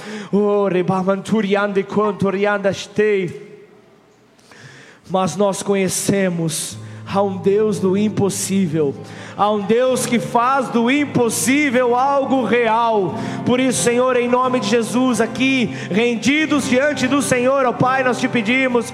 Mas 5.09 5.35
nós 5.35 5.63
conhecemos 5.63 6.77
a 7.05 7.21
um 7.21 7.37
Deus 7.37 7.79
do 7.79 7.95
impossível 7.95 8.93
a 9.37 9.51
um 9.51 9.59
Deus 9.59 10.05
que 10.07 10.17
faz 10.17 10.69
do 10.69 10.89
impossível 10.89 11.95
algo 11.95 12.43
real. 12.43 13.13
Por 13.45 13.59
isso, 13.59 13.83
Senhor, 13.83 14.17
em 14.17 14.27
nome 14.27 14.59
de 14.59 14.67
Jesus, 14.67 15.21
aqui, 15.21 15.71
rendidos 15.91 16.67
diante 16.67 17.07
do 17.07 17.21
Senhor, 17.21 17.65
ó 17.65 17.71
Pai, 17.71 18.03
nós 18.03 18.19
te 18.19 18.27
pedimos, 18.27 18.91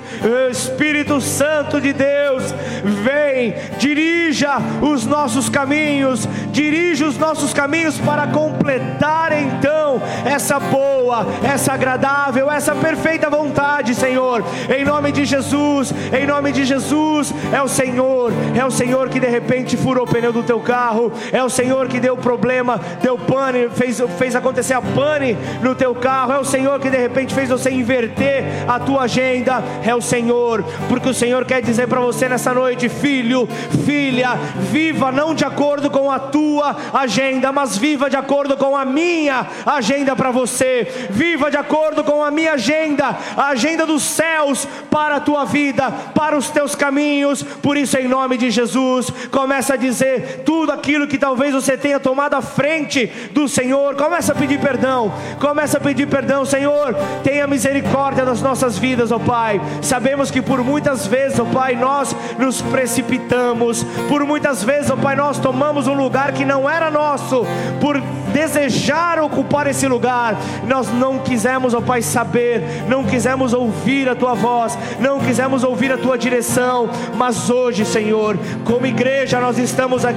Espírito 0.51 1.21
Santo 1.21 1.79
de 1.79 1.93
Deus, 1.93 2.53
vem, 2.83 3.55
dirija 3.77 4.57
os 4.81 5.05
nossos 5.05 5.47
caminhos, 5.47 6.27
dirija 6.51 7.05
os 7.05 7.17
nossos 7.17 7.53
caminhos 7.53 7.97
para 7.99 8.27
completar 8.27 9.31
então 9.31 10.01
essa 10.25 10.59
boa, 10.59 11.25
essa 11.41 11.73
agradável, 11.73 12.51
essa 12.51 12.75
perfeita 12.75 13.29
vontade, 13.29 13.95
Senhor. 13.95 14.43
Em 14.69 14.83
nome 14.83 15.11
de 15.13 15.23
Jesus, 15.23 15.93
em 16.11 16.27
nome 16.27 16.51
de 16.51 16.65
Jesus, 16.65 17.33
é 17.53 17.61
o 17.61 17.67
Senhor, 17.69 18.31
é 18.53 18.65
o 18.65 18.71
Senhor 18.71 19.07
que 19.07 19.19
de 19.19 19.27
repente 19.27 19.77
furou 19.77 20.05
pneu 20.05 20.32
do 20.33 20.43
teu 20.43 20.59
carro, 20.59 21.11
é 21.31 21.43
o 21.43 21.49
Senhor 21.49 21.87
que 21.87 21.99
deu 21.99 22.17
problema, 22.17 22.79
deu 23.01 23.17
pane, 23.17 23.69
fez, 23.69 24.01
fez 24.17 24.35
acontecer 24.35 24.73
a 24.73 24.81
pane 24.81 25.37
no 25.61 25.75
teu 25.75 25.95
carro, 25.95 26.33
é 26.33 26.39
o 26.39 26.43
Senhor 26.43 26.79
que 26.79 26.89
de 26.89 26.97
repente 26.97 27.33
fez 27.33 27.49
você 27.49 27.69
inverter 27.69 28.43
a 28.67 28.79
tua 28.79 29.03
agenda, 29.03 29.63
é 29.85 29.95
o 29.95 30.01
Senhor, 30.01 30.63
porque 30.89 31.09
o 31.09 31.13
Senhor 31.13 31.45
quer 31.45 31.61
dizer 31.61 31.87
para 31.87 32.01
você 32.01 32.27
nessa 32.27 32.53
noite, 32.53 32.89
filho, 32.89 33.47
filha, 33.85 34.35
viva 34.71 35.11
não 35.11 35.35
de 35.35 35.45
acordo 35.45 35.89
com 35.89 36.11
a 36.11 36.19
tua 36.19 36.75
agenda, 36.93 37.51
mas 37.51 37.77
viva 37.77 38.09
de 38.09 38.15
acordo 38.15 38.57
com 38.57 38.75
a 38.75 38.83
minha 38.83 39.45
agenda 39.65 40.15
para 40.15 40.31
você. 40.31 40.87
Viva 41.09 41.51
de 41.51 41.57
acordo 41.57 42.03
com 42.03 42.23
a 42.23 42.31
minha 42.31 42.53
agenda, 42.53 43.17
a 43.35 43.47
agenda 43.49 43.85
dos 43.85 44.03
céus 44.03 44.67
para 44.89 45.17
a 45.17 45.19
tua 45.19 45.45
vida, 45.45 45.91
para 46.13 46.37
os 46.37 46.49
teus 46.49 46.75
caminhos. 46.75 47.43
Por 47.43 47.77
isso, 47.77 47.97
em 47.97 48.07
nome 48.07 48.37
de 48.37 48.49
Jesus, 48.49 49.09
começa 49.31 49.73
a 49.73 49.77
dizer 49.77 50.22
tudo 50.45 50.71
aquilo 50.71 51.07
que 51.07 51.17
talvez 51.17 51.53
você 51.53 51.77
tenha 51.77 51.99
tomado 51.99 52.35
à 52.35 52.41
frente 52.41 53.07
do 53.31 53.47
Senhor. 53.47 53.95
Começa 53.95 54.31
a 54.31 54.35
pedir 54.35 54.59
perdão. 54.59 55.13
Começa 55.39 55.77
a 55.77 55.81
pedir 55.81 56.07
perdão, 56.07 56.45
Senhor. 56.45 56.95
Tenha 57.23 57.47
misericórdia 57.47 58.25
das 58.25 58.41
nossas 58.41 58.77
vidas, 58.77 59.11
ó 59.11 59.19
Pai. 59.19 59.61
Sabemos 59.81 60.31
que 60.31 60.41
por 60.41 60.63
muitas 60.63 61.05
vezes, 61.07 61.39
ó 61.39 61.45
Pai, 61.45 61.75
nós 61.75 62.15
nos 62.37 62.61
precipitamos. 62.61 63.83
Por 64.09 64.25
muitas 64.25 64.63
vezes, 64.63 64.89
ó 64.89 64.95
Pai, 64.95 65.15
nós 65.15 65.39
tomamos 65.39 65.87
um 65.87 65.93
lugar 65.93 66.33
que 66.33 66.45
não 66.45 66.69
era 66.69 66.89
nosso. 66.89 67.45
Por 67.79 68.01
desejar 68.33 69.19
ocupar 69.19 69.67
esse 69.67 69.87
lugar, 69.87 70.35
nós 70.67 70.91
não 70.91 71.19
quisemos, 71.19 71.73
ó 71.73 71.81
Pai, 71.81 72.01
saber, 72.01 72.61
não 72.87 73.03
quisemos 73.03 73.53
ouvir 73.53 74.09
a 74.09 74.15
tua 74.15 74.33
voz, 74.33 74.77
não 74.99 75.19
quisemos 75.19 75.63
ouvir 75.63 75.91
a 75.91 75.97
tua 75.97 76.17
direção, 76.17 76.89
mas 77.15 77.49
hoje, 77.49 77.85
Senhor, 77.85 78.37
como 78.65 78.87
igreja, 78.87 79.39
nós 79.39 79.57
estamos 79.57 80.03
aqui 80.03 80.12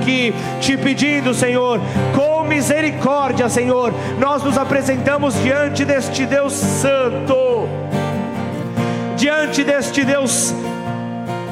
te 0.61 0.77
pedindo, 0.77 1.35
Senhor, 1.35 1.81
com 2.15 2.45
misericórdia, 2.45 3.49
Senhor, 3.49 3.93
nós 4.19 4.43
nos 4.43 4.57
apresentamos 4.57 5.35
diante 5.43 5.85
deste 5.85 6.27
Deus 6.27 6.53
Santo, 6.53 7.69
diante 9.17 9.65
deste 9.65 10.05
Deus 10.05 10.55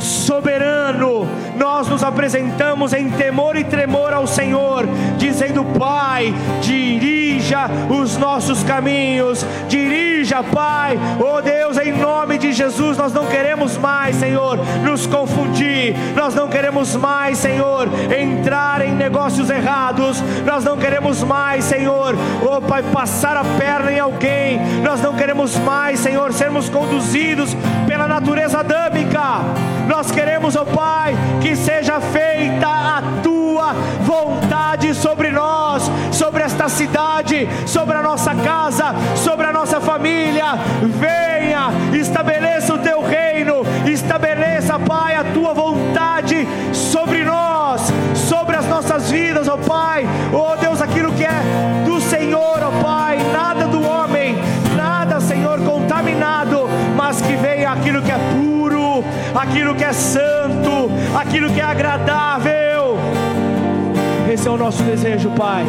soberano, 0.04 1.26
nós 1.56 1.88
nos 1.88 2.04
apresentamos 2.04 2.92
em 2.92 3.10
temor 3.10 3.56
e 3.56 3.64
tremor 3.64 4.12
ao 4.12 4.26
Senhor, 4.26 4.86
dizendo: 5.16 5.64
Pai, 5.78 6.34
dirija 6.60 7.68
os 7.88 8.16
nossos 8.16 8.62
caminhos, 8.62 9.44
dirija, 9.68 10.42
Pai, 10.42 10.98
oh 11.18 11.40
Deus, 11.40 11.78
em 11.78 11.92
nome 11.92 12.38
de 12.38 12.52
Jesus, 12.52 12.96
nós 12.96 13.12
não 13.12 13.26
queremos 13.26 13.76
mais, 13.76 14.16
Senhor, 14.16 14.58
nos 14.84 15.06
confundir, 15.06 15.96
nós 16.14 16.34
não 16.34 16.48
queremos 16.48 16.94
mais, 16.96 17.38
Senhor, 17.38 17.88
entrar 18.16 18.82
em 18.82 18.92
negócios 18.92 19.50
errados, 19.50 20.22
nós 20.44 20.64
não 20.64 20.76
queremos 20.76 21.22
mais, 21.22 21.64
Senhor, 21.64 22.14
oh 22.42 22.60
Pai, 22.60 22.82
passar 22.92 23.36
a 23.36 23.44
perna 23.58 23.92
em 23.92 23.98
alguém, 23.98 24.60
nós 24.82 25.00
não 25.00 25.14
queremos 25.14 25.56
mais, 25.58 26.00
Senhor, 26.00 26.32
sermos 26.32 26.68
conduzidos 26.68 27.56
pela 27.86 28.06
natureza 28.06 28.60
adâmica, 28.60 29.33
Pai, 30.64 31.14
que 31.40 31.54
seja 31.56 32.00
feita 32.00 32.66
a 32.66 33.02
tua 33.22 33.72
vontade 34.00 34.94
sobre 34.94 35.30
nós, 35.30 35.90
sobre 36.10 36.42
esta 36.42 36.68
cidade, 36.68 37.48
sobre 37.66 37.96
a 37.96 38.02
nossa 38.02 38.34
casa, 38.34 38.94
sobre 39.16 39.46
a 39.46 39.52
nossa 39.52 39.80
família. 39.80 40.54
Venha, 40.82 41.70
estabeleça 41.98 42.74
o 42.74 42.78
teu 42.78 43.02
reino, 43.02 43.62
estabeleça, 43.86 44.78
Pai, 44.78 45.16
a 45.16 45.24
tua 45.24 45.54
vontade 45.54 46.46
sobre 46.72 47.24
nós, 47.24 47.92
sobre 48.14 48.56
as 48.56 48.66
nossas 48.66 49.10
vidas, 49.10 49.48
ó 49.48 49.56
Pai. 49.56 50.06
Oh 50.32 50.56
Deus, 50.56 50.80
aquilo 50.80 51.12
que 51.12 51.24
é 51.24 51.84
do 51.84 52.00
Senhor, 52.00 52.62
ó 52.62 52.82
Pai, 52.82 53.18
nada 53.32 53.66
do 53.66 53.82
homem, 53.82 54.36
nada, 54.76 55.20
Senhor, 55.20 55.58
contaminado, 55.60 56.68
mas 56.96 57.20
que 57.20 57.34
venha 57.36 57.72
aquilo 57.72 58.02
que 58.02 58.10
é 58.10 58.18
puro, 58.34 59.04
aquilo 59.34 59.74
que 59.74 59.84
é 59.84 59.92
santo, 59.92 60.43
aquilo 61.14 61.50
que 61.50 61.60
é 61.60 61.64
agradável. 61.64 62.98
Esse 64.32 64.48
é 64.48 64.50
o 64.50 64.56
nosso 64.56 64.82
desejo, 64.82 65.30
Pai. 65.30 65.64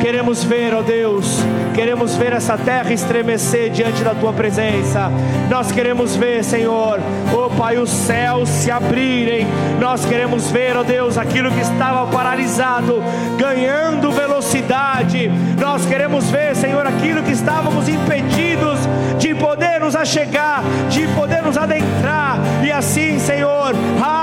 Queremos 0.00 0.42
ver, 0.42 0.74
ó 0.74 0.80
Deus, 0.80 1.40
queremos 1.74 2.16
ver 2.16 2.32
essa 2.32 2.56
terra 2.56 2.90
estremecer 2.90 3.70
diante 3.70 4.02
da 4.02 4.14
tua 4.14 4.32
presença. 4.32 5.10
Nós 5.50 5.70
queremos 5.70 6.16
ver, 6.16 6.42
Senhor, 6.42 6.98
ó 7.34 7.48
Pai, 7.50 7.76
os 7.76 7.90
céus 7.90 8.48
se 8.48 8.70
abrirem. 8.70 9.46
Nós 9.78 10.06
queremos 10.06 10.50
ver, 10.50 10.74
ó 10.74 10.82
Deus, 10.82 11.18
aquilo 11.18 11.50
que 11.50 11.60
estava 11.60 12.06
paralisado 12.06 13.02
ganhando 13.36 14.10
velocidade. 14.10 15.30
Nós 15.58 15.84
queremos 15.84 16.30
ver, 16.30 16.56
Senhor, 16.56 16.86
aquilo 16.86 17.22
que 17.22 17.32
estávamos 17.32 17.86
impedidos 17.86 18.78
de 19.18 19.34
poder 19.34 19.80
nos 19.80 19.94
achegar, 19.94 20.62
de 20.88 21.06
poder 21.08 21.42
nos 21.42 21.58
adentrar. 21.58 22.38
E 22.64 22.72
assim, 22.72 23.18
Senhor, 23.18 23.74
abra 24.02 24.19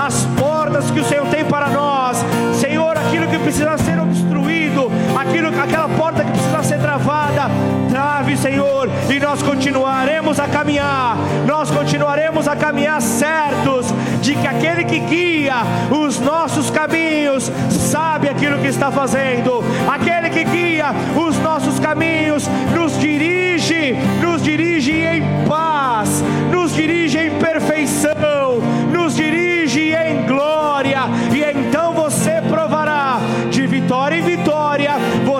as 0.00 0.24
portas 0.38 0.90
que 0.90 1.00
o 1.00 1.04
Senhor 1.04 1.26
tem 1.26 1.44
para 1.44 1.68
nós. 1.68 2.18
Senhor, 2.54 2.96
aquilo 2.96 3.26
que 3.28 3.38
precisa 3.38 3.76
ser 3.78 3.98
obstruído, 4.00 4.90
aquilo, 5.18 5.48
aquela 5.48 5.88
porta 5.88 6.24
que 6.24 6.30
precisa 6.30 6.62
ser 6.62 6.78
travada, 6.78 7.50
trave, 7.90 8.36
Senhor, 8.36 8.88
e 9.08 9.20
nós 9.20 9.42
continuaremos 9.42 10.40
a 10.40 10.48
caminhar, 10.48 11.16
nós 11.46 11.70
continuaremos 11.70 12.48
a 12.48 12.56
caminhar 12.56 13.00
certos 13.00 13.86
de 14.20 14.34
que 14.34 14.46
aquele 14.46 14.84
que 14.84 14.98
guia 15.00 15.56
os 15.90 16.18
nossos 16.18 16.70
caminhos 16.70 17.50
sabe 17.70 18.28
aquilo 18.28 18.58
que 18.58 18.68
está 18.68 18.90
fazendo, 18.90 19.62
aquele 19.88 20.30
que 20.30 20.44
guia 20.44 20.86
os 21.16 21.38
nossos 21.38 21.78
caminhos 21.78 22.48
nos 22.74 22.98
dirige, 22.98 23.94
nos 24.20 24.42
dirige 24.42 24.92
em 24.92 25.22
paz, 25.46 26.22
nos 26.50 26.74
dirige 26.74 27.18
em 27.18 27.30
perfeição, 27.38 28.62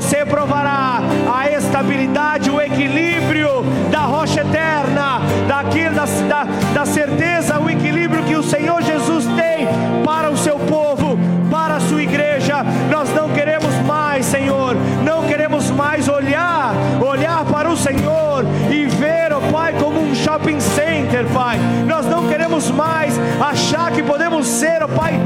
você 0.04 0.22
provará 0.26 1.00
a 1.34 1.50
estabilidade, 1.50 2.50
o 2.50 2.60
equilíbrio 2.60 3.64
da 3.90 4.00
rocha 4.00 4.42
eterna, 4.42 5.18
daquilo, 5.48 5.94
da, 5.94 6.04
da, 6.04 6.44
da 6.74 6.84
certeza, 6.84 7.58
o 7.58 7.70
equilíbrio 7.70 8.22
que 8.24 8.36
o 8.36 8.42
Senhor 8.42 8.82
Jesus 8.82 9.24
tem 9.24 9.66
para 10.04 10.30
o 10.30 10.36
seu 10.36 10.58
povo, 10.58 11.18
para 11.50 11.76
a 11.76 11.80
sua 11.80 12.02
igreja. 12.02 12.62
Nós 12.90 13.14
não 13.14 13.30
queremos 13.30 13.74
mais, 13.86 14.26
Senhor, 14.26 14.76
não 15.02 15.26
queremos 15.26 15.70
mais 15.70 16.06
olhar, 16.06 16.74
olhar 17.00 17.42
para 17.46 17.70
o 17.70 17.76
Senhor 17.76 18.44
e 18.70 18.84
ver, 18.84 19.32
ó 19.32 19.38
oh 19.38 19.52
Pai, 19.52 19.72
como 19.80 20.00
um 20.00 20.14
shopping 20.14 20.60
center, 20.60 21.24
Pai. 21.32 21.58
Nós 21.86 22.04
não 22.04 22.28
queremos 22.28 22.70
mais 22.70 23.18
achar 23.40 23.90
que 23.90 24.02
podemos 24.02 24.46
ser, 24.46 24.82
ó 24.82 24.84
oh 24.84 24.88
Pai, 24.88 25.18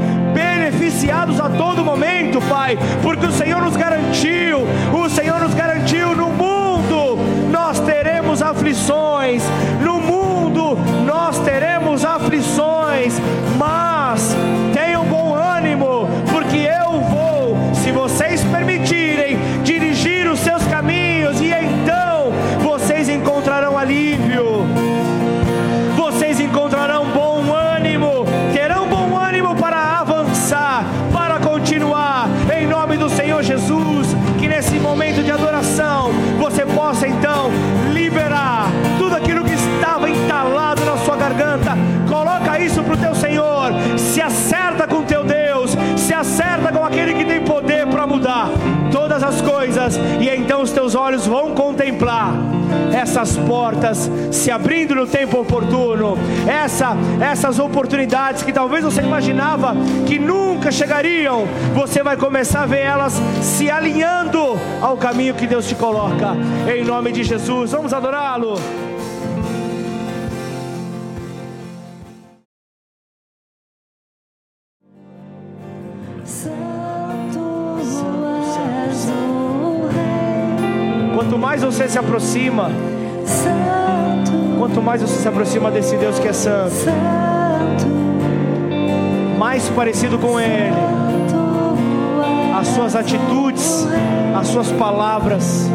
a 1.39 1.49
todo 1.49 1.83
momento, 1.83 2.41
Pai, 2.41 2.77
porque 3.01 3.25
o 3.25 3.31
Senhor 3.31 3.61
nos 3.61 3.77
garantiu, 3.77 4.67
o 4.93 5.09
Senhor 5.09 5.39
nos 5.39 5.53
garantiu 5.53 6.15
no 6.15 6.29
mundo 6.29 7.17
nós 7.49 7.79
teremos 7.79 8.41
aflições, 8.41 9.43
no 9.83 9.99
mundo 9.99 10.77
nós 11.05 11.39
teremos 11.39 11.68
então 50.49 50.63
os 50.63 50.71
teus 50.71 50.95
olhos 50.95 51.27
vão 51.27 51.53
contemplar 51.53 52.33
essas 52.91 53.37
portas 53.37 54.09
se 54.31 54.49
abrindo 54.49 54.95
no 54.95 55.05
tempo 55.05 55.39
oportuno, 55.39 56.17
essa, 56.47 56.97
essas 57.21 57.59
oportunidades 57.59 58.41
que 58.41 58.51
talvez 58.51 58.83
você 58.83 58.99
imaginava 58.99 59.75
que 60.07 60.17
nunca 60.17 60.71
chegariam, 60.71 61.45
você 61.75 62.01
vai 62.01 62.17
começar 62.17 62.63
a 62.63 62.65
ver 62.65 62.79
elas 62.79 63.13
se 63.43 63.69
alinhando 63.69 64.59
ao 64.81 64.97
caminho 64.97 65.35
que 65.35 65.45
Deus 65.45 65.67
te 65.67 65.75
coloca, 65.75 66.35
em 66.67 66.83
nome 66.83 67.11
de 67.11 67.23
Jesus, 67.23 67.71
vamos 67.71 67.93
adorá-lo. 67.93 68.55
Quanto 81.19 81.37
mais 81.37 81.61
você 81.61 81.85
se 81.89 81.99
aproxima, 81.99 82.71
quanto 84.57 84.81
mais 84.81 85.01
você 85.01 85.17
se 85.17 85.27
aproxima 85.27 85.69
desse 85.69 85.97
Deus 85.97 86.17
que 86.17 86.29
é 86.29 86.31
santo, 86.31 86.85
mais 89.37 89.67
parecido 89.67 90.17
com 90.17 90.39
Ele, 90.39 90.73
as 92.57 92.69
suas 92.69 92.95
atitudes, 92.95 93.85
as 94.33 94.47
suas 94.47 94.71
palavras 94.71 95.69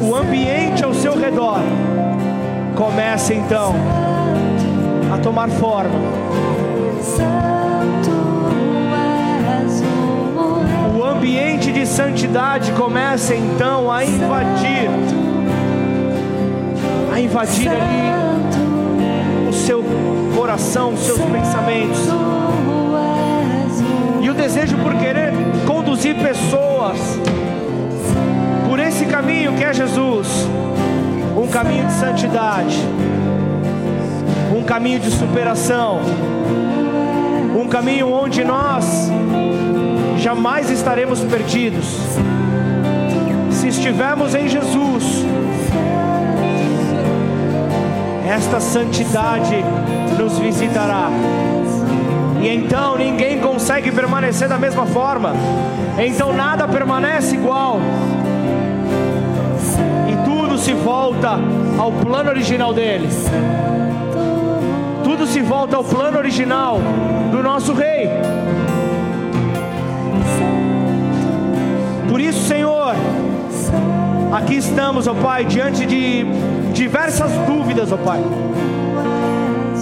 o 0.00 0.16
ambiente 0.16 0.82
ao 0.82 0.94
seu 0.94 1.14
redor 1.14 1.60
comece 2.74 3.34
então 3.34 3.74
a 5.12 5.18
tomar 5.18 5.50
forma. 5.50 6.00
Ambiente 11.22 11.70
de 11.70 11.86
santidade 11.86 12.72
começa 12.72 13.32
então 13.32 13.88
a 13.88 14.04
invadir, 14.04 14.90
a 17.14 17.20
invadir 17.20 17.68
ali 17.68 19.48
o 19.48 19.52
seu 19.52 19.84
coração, 20.34 20.94
os 20.94 20.98
seus 20.98 21.20
pensamentos. 21.20 22.08
E 24.20 24.28
o 24.28 24.34
desejo 24.34 24.76
por 24.78 24.92
querer 24.96 25.32
conduzir 25.64 26.16
pessoas 26.16 26.98
por 28.68 28.80
esse 28.80 29.06
caminho 29.06 29.52
que 29.52 29.62
é 29.62 29.72
Jesus 29.72 30.48
um 31.36 31.46
caminho 31.46 31.86
de 31.86 31.92
santidade, 31.92 32.78
um 34.58 34.64
caminho 34.64 34.98
de 34.98 35.10
superação, 35.12 36.00
um 37.56 37.68
caminho 37.68 38.12
onde 38.12 38.42
nós 38.42 39.08
jamais 40.22 40.70
estaremos 40.70 41.20
perdidos. 41.20 41.84
Se 43.50 43.68
estivermos 43.68 44.34
em 44.34 44.48
Jesus, 44.48 45.24
esta 48.26 48.60
santidade 48.60 49.62
nos 50.18 50.38
visitará. 50.38 51.10
E 52.40 52.48
então 52.48 52.96
ninguém 52.96 53.40
consegue 53.40 53.90
permanecer 53.92 54.48
da 54.48 54.58
mesma 54.58 54.86
forma. 54.86 55.34
Então 55.98 56.32
nada 56.32 56.66
permanece 56.66 57.34
igual 57.34 57.78
se 60.62 60.72
volta 60.74 61.40
ao 61.76 61.90
plano 61.90 62.30
original 62.30 62.72
dele. 62.72 63.08
Tudo 65.02 65.26
se 65.26 65.40
volta 65.40 65.76
ao 65.76 65.82
plano 65.82 66.16
original 66.16 66.78
do 67.32 67.42
nosso 67.42 67.72
Rei. 67.72 68.08
Aqui 74.32 74.56
estamos, 74.56 75.06
ó 75.06 75.14
Pai, 75.14 75.44
diante 75.44 75.86
de 75.86 76.24
diversas 76.72 77.30
dúvidas, 77.46 77.92
ó 77.92 77.96
Pai. 77.96 78.20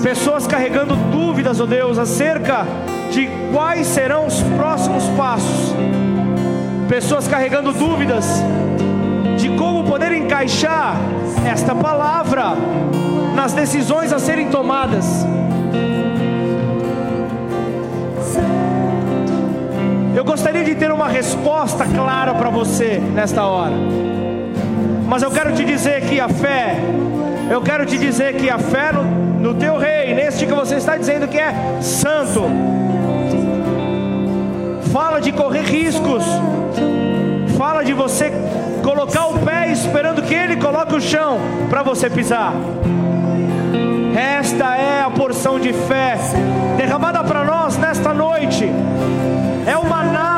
Pessoas 0.03 0.47
carregando 0.47 0.97
dúvidas, 0.97 1.61
ó 1.61 1.67
Deus, 1.67 1.99
acerca 1.99 2.67
de 3.13 3.29
quais 3.53 3.87
serão 3.87 4.27
os 4.27 4.43
próximos 4.57 5.05
passos. 5.17 5.75
Pessoas 6.89 7.29
carregando 7.29 7.73
dúvidas 7.73 8.43
como 9.61 9.85
poder 9.85 10.11
encaixar 10.13 10.97
esta 11.47 11.75
palavra 11.75 12.55
nas 13.35 13.53
decisões 13.53 14.11
a 14.11 14.19
serem 14.19 14.49
tomadas. 14.49 15.27
Eu 20.17 20.25
gostaria 20.25 20.65
de 20.65 20.75
ter 20.75 20.91
uma 20.91 21.09
resposta 21.09 21.85
clara 21.85 22.35
para 22.35 22.49
você 22.49 22.99
nesta 23.15 23.45
hora. 23.45 24.10
Mas 25.11 25.25
eu 25.25 25.31
quero 25.33 25.53
te 25.53 25.65
dizer 25.65 26.03
que 26.03 26.21
a 26.21 26.29
fé, 26.29 26.77
eu 27.51 27.61
quero 27.61 27.85
te 27.85 27.99
dizer 27.99 28.37
que 28.37 28.49
a 28.49 28.61
fé 28.61 28.93
no, 28.93 29.03
no 29.41 29.55
teu 29.55 29.77
rei, 29.77 30.15
neste 30.15 30.47
que 30.47 30.55
você 30.55 30.77
está 30.77 30.97
dizendo 30.97 31.27
que 31.27 31.37
é 31.37 31.53
santo, 31.81 32.45
fala 34.93 35.21
de 35.21 35.33
correr 35.33 35.63
riscos, 35.63 36.23
fala 37.59 37.85
de 37.85 37.93
você 37.93 38.33
colocar 38.85 39.27
o 39.27 39.41
pé 39.41 39.73
esperando 39.73 40.23
que 40.23 40.33
Ele 40.33 40.55
coloque 40.55 40.95
o 40.95 41.01
chão 41.01 41.41
para 41.69 41.83
você 41.83 42.09
pisar. 42.09 42.55
Esta 44.17 44.77
é 44.77 45.03
a 45.03 45.11
porção 45.11 45.59
de 45.59 45.73
fé 45.73 46.17
derramada 46.77 47.25
para 47.25 47.43
nós 47.43 47.77
nesta 47.77 48.15
noite. 48.15 48.71
É 49.67 49.77
o 49.77 49.85
maná 49.85 50.30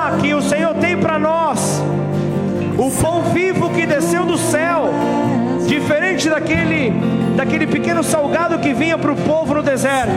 o 2.82 2.90
pão 2.90 3.22
vivo 3.32 3.70
que 3.70 3.86
desceu 3.86 4.24
do 4.24 4.36
céu, 4.36 4.90
diferente 5.68 6.28
daquele, 6.28 6.92
daquele 7.36 7.66
pequeno 7.66 8.02
salgado 8.02 8.58
que 8.58 8.74
vinha 8.74 8.98
para 8.98 9.12
o 9.12 9.16
povo 9.16 9.54
no 9.54 9.62
deserto. 9.62 10.12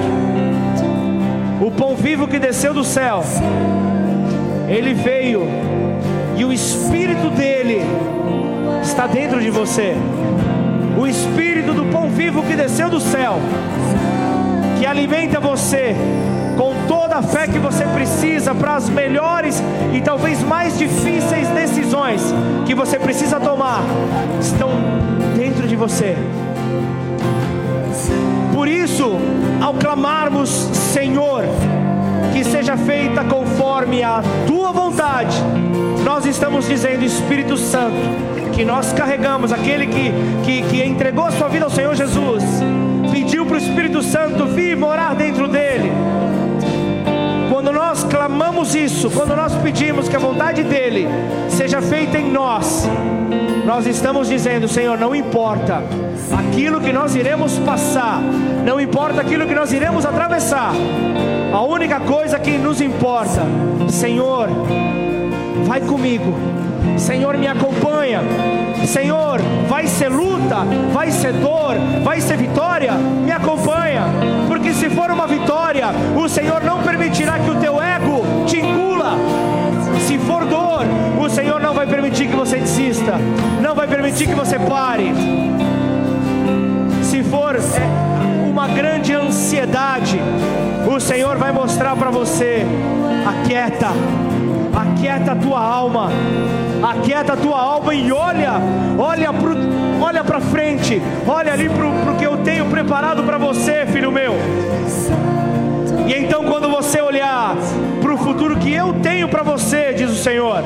O 1.61 1.69
pão 1.69 1.95
vivo 1.95 2.27
que 2.27 2.39
desceu 2.39 2.73
do 2.73 2.83
céu, 2.83 3.23
ele 4.67 4.95
veio 4.95 5.47
e 6.35 6.43
o 6.43 6.51
Espírito 6.51 7.29
dele 7.29 7.81
está 8.81 9.05
dentro 9.05 9.39
de 9.39 9.51
você. 9.51 9.95
O 10.97 11.05
Espírito 11.05 11.71
do 11.71 11.85
pão 11.85 12.09
vivo 12.09 12.41
que 12.41 12.55
desceu 12.55 12.89
do 12.89 12.99
céu, 12.99 13.37
que 14.79 14.87
alimenta 14.87 15.39
você 15.39 15.95
com 16.57 16.73
toda 16.87 17.17
a 17.17 17.21
fé 17.21 17.47
que 17.47 17.59
você 17.59 17.83
precisa 17.85 18.53
para 18.55 18.75
as 18.75 18.89
melhores 18.89 19.61
e 19.93 20.01
talvez 20.01 20.41
mais 20.43 20.77
difíceis 20.77 21.47
decisões 21.49 22.21
que 22.65 22.73
você 22.73 22.97
precisa 22.97 23.39
tomar, 23.39 23.83
estão 24.39 24.69
dentro 25.35 25.67
de 25.67 25.75
você. 25.75 26.15
Por 28.53 28.67
isso, 28.67 29.17
ao 29.61 29.73
clamarmos, 29.73 30.49
Senhor, 30.49 31.43
que 32.33 32.43
seja 32.43 32.77
feita 32.77 33.23
conforme 33.23 34.01
a 34.01 34.21
tua 34.47 34.71
vontade, 34.71 35.37
nós 36.03 36.25
estamos 36.25 36.67
dizendo, 36.67 37.03
Espírito 37.03 37.57
Santo, 37.57 37.95
que 38.53 38.63
nós 38.63 38.93
carregamos, 38.93 39.51
aquele 39.51 39.87
que, 39.87 40.11
que, 40.43 40.61
que 40.63 40.83
entregou 40.83 41.25
a 41.25 41.31
sua 41.31 41.49
vida 41.49 41.65
ao 41.65 41.71
Senhor 41.71 41.93
Jesus, 41.95 42.43
pediu 43.11 43.45
para 43.45 43.55
o 43.55 43.57
Espírito 43.57 44.01
Santo 44.01 44.45
vir 44.45 44.77
morar 44.77 45.15
dentro 45.15 45.47
dele. 45.47 45.91
Quando 47.65 47.77
nós 47.77 48.03
clamamos 48.03 48.75
isso, 48.75 49.09
quando 49.09 49.35
nós 49.35 49.55
pedimos 49.55 50.07
que 50.07 50.15
a 50.15 50.19
vontade 50.19 50.61
dele 50.61 51.07
seja 51.49 51.81
feita 51.81 52.15
em 52.15 52.31
nós, 52.31 52.87
nós 53.65 53.87
estamos 53.87 54.27
dizendo, 54.27 54.67
Senhor, 54.67 54.99
não 54.99 55.15
importa 55.15 55.81
aquilo 56.31 56.79
que 56.79 56.93
nós 56.93 57.15
iremos 57.15 57.57
passar, 57.57 58.21
não 58.63 58.79
importa 58.79 59.21
aquilo 59.21 59.47
que 59.47 59.55
nós 59.55 59.73
iremos 59.73 60.05
atravessar, 60.05 60.73
a 61.51 61.61
única 61.63 61.99
coisa 62.01 62.37
que 62.37 62.55
nos 62.55 62.79
importa, 62.81 63.41
Senhor, 63.89 64.47
vai 65.65 65.81
comigo 65.81 66.35
Senhor, 66.97 67.37
me 67.37 67.47
acompanha. 67.47 68.21
Senhor, 68.85 69.41
vai 69.67 69.87
ser 69.87 70.09
luta, 70.09 70.57
vai 70.93 71.11
ser 71.11 71.33
dor, 71.33 71.75
vai 72.03 72.21
ser 72.21 72.37
vitória, 72.37 72.93
me 72.93 73.31
acompanha. 73.31 74.03
Se 74.85 74.91
for 74.91 75.09
uma 75.09 75.25
vitória, 75.25 75.87
o 76.15 76.29
Senhor 76.29 76.61
não 76.61 76.83
permitirá 76.83 77.39
que 77.39 77.49
o 77.49 77.55
teu 77.55 77.81
ego 77.81 78.21
te 78.45 78.59
engula. 78.59 79.17
Se 80.05 80.19
for 80.19 80.45
dor, 80.45 80.85
o 81.19 81.27
Senhor 81.27 81.59
não 81.59 81.73
vai 81.73 81.87
permitir 81.87 82.27
que 82.27 82.35
você 82.35 82.57
desista, 82.57 83.15
não 83.63 83.73
vai 83.73 83.87
permitir 83.87 84.27
que 84.27 84.35
você 84.35 84.59
pare. 84.59 85.11
Se 87.01 87.23
for 87.23 87.55
é, 87.55 88.47
uma 88.47 88.67
grande 88.67 89.11
ansiedade, 89.11 90.21
o 90.87 90.99
Senhor 90.99 91.35
vai 91.35 91.51
mostrar 91.51 91.95
para 91.95 92.11
você: 92.11 92.63
aquieta, 93.25 93.87
aquieta 94.71 95.31
a 95.31 95.35
tua 95.35 95.61
alma, 95.61 96.11
aquieta 96.83 97.33
a 97.33 97.37
tua 97.37 97.59
alma 97.59 97.95
e 97.95 98.11
olha, 98.11 98.51
olha 98.99 99.33
para 99.33 99.84
olha 100.01 100.23
para 100.23 100.39
frente, 100.39 101.01
olha 101.27 101.53
ali 101.53 101.69
para 101.69 102.11
o 102.11 102.17
que 102.17 102.23
eu 102.23 102.37
tenho 102.37 102.65
preparado 102.65 103.23
para 103.23 103.37
você, 103.37 103.85
filho 103.85 104.11
meu. 104.11 104.33
E 106.07 106.13
então, 106.13 106.43
quando 106.45 106.69
você 106.69 107.01
olhar 107.01 107.55
para 108.01 108.13
o 108.13 108.17
futuro 108.17 108.57
que 108.57 108.71
eu 108.71 108.93
tenho 109.01 109.27
para 109.27 109.43
você, 109.43 109.93
diz 109.93 110.11
o 110.11 110.15
Senhor, 110.15 110.63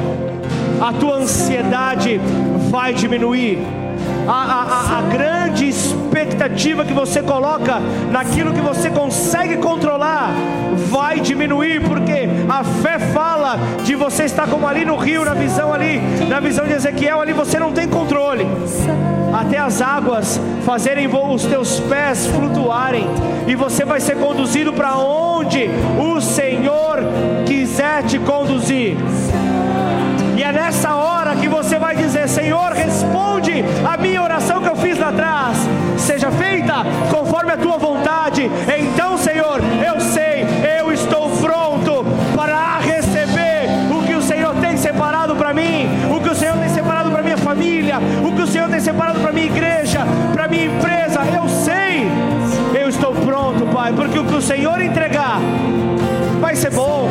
a 0.82 0.94
tua 0.94 1.18
ansiedade 1.18 2.20
vai 2.70 2.94
diminuir 2.94 3.60
a, 4.28 4.32
a, 4.32 5.00
a, 5.00 5.02
grande 5.02 5.68
expectativa 5.68 6.86
que 6.86 6.94
você 6.94 7.22
coloca 7.22 7.80
naquilo 8.12 8.54
que 8.54 8.62
você 8.62 8.90
consegue 8.90 9.58
controlar 9.58 10.32
vai 10.90 11.20
diminuir, 11.20 11.82
porque 11.82 12.30
a 12.48 12.64
fé 12.64 13.00
fala 13.00 13.58
de 13.84 13.96
você 13.96 14.24
estar 14.24 14.48
como 14.48 14.68
ali 14.68 14.86
no 14.86 14.96
rio, 14.96 15.26
na 15.26 15.34
visão 15.34 15.74
ali, 15.74 16.00
na 16.28 16.40
visão 16.40 16.66
de 16.66 16.74
Ezequiel, 16.74 17.22
ali 17.22 17.34
você 17.34 17.60
não 17.60 17.72
tem 17.72 17.88
controle. 17.88 18.48
Até 19.40 19.58
as 19.58 19.82
águas 19.82 20.38
fazerem 20.66 21.08
os 21.08 21.46
teus 21.46 21.80
pés 21.80 22.28
flutuarem, 22.28 23.08
e 23.48 23.56
você 23.56 23.86
vai 23.86 24.02
ser 24.02 24.18
conduzido 24.18 24.74
para 24.74 24.98
onde 24.98 25.70
o 25.98 26.20
Senhor 26.20 27.00
quiser 27.46 28.04
te 28.04 28.20
conduzir. 28.20 28.98
E 30.36 30.44
é 30.44 30.52
nessa 30.52 30.94
hora 30.94 31.38
que 31.38 31.48
você 31.48 31.80
vai 31.80 31.96
dizer: 31.96 32.28
Senhor, 32.28 32.74
responde 32.74 33.64
a 33.90 33.96
minha 33.96 34.22
oração 34.22 34.62
que 34.62 34.68
eu 34.68 34.76
fiz 34.76 35.00
lá 35.00 35.08
atrás, 35.08 35.58
seja 35.98 36.30
feita 36.32 36.74
conforme 37.10 37.54
a 37.54 37.58
tua 37.58 37.78
vontade. 37.78 37.89
Ser 56.70 56.76
bom, 56.76 57.10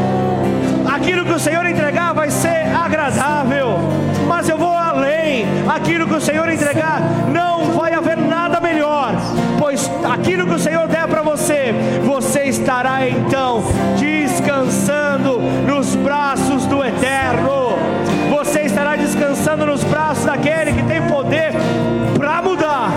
aquilo 0.93 1.25
que 1.25 1.33
o 1.33 1.39
Senhor 1.39 1.67
entregar 1.67 2.13
vai 2.13 2.31
ser 2.31 2.67
agradável, 2.75 3.79
mas 4.27 4.49
eu 4.49 4.57
vou 4.57 4.75
além, 4.75 5.45
aquilo 5.69 6.07
que 6.07 6.15
o 6.15 6.21
Senhor 6.21 6.49
entregar 6.49 7.01
não 7.33 7.73
vai 7.73 7.93
haver 7.93 8.17
nada 8.17 8.61
melhor, 8.61 9.13
pois 9.59 9.91
aquilo 10.11 10.47
que 10.47 10.55
o 10.55 10.59
Senhor 10.59 10.87
der 10.89 11.07
para 11.09 11.23
você, 11.23 11.75
você 12.05 12.45
estará 12.45 13.09
então 13.09 13.63
descansando 13.99 15.41
nos 15.67 15.95
braços 15.97 16.67
do 16.67 16.85
Eterno. 16.85 17.77
Você 18.31 18.63
estará 18.63 18.95
descansando 18.95 19.67
nos 19.67 19.83
braços 19.85 20.25
daquele 20.25 20.73
que 20.73 20.83
tem 20.85 21.03
poder 21.03 21.53
para 22.17 22.41
mudar. 22.43 22.91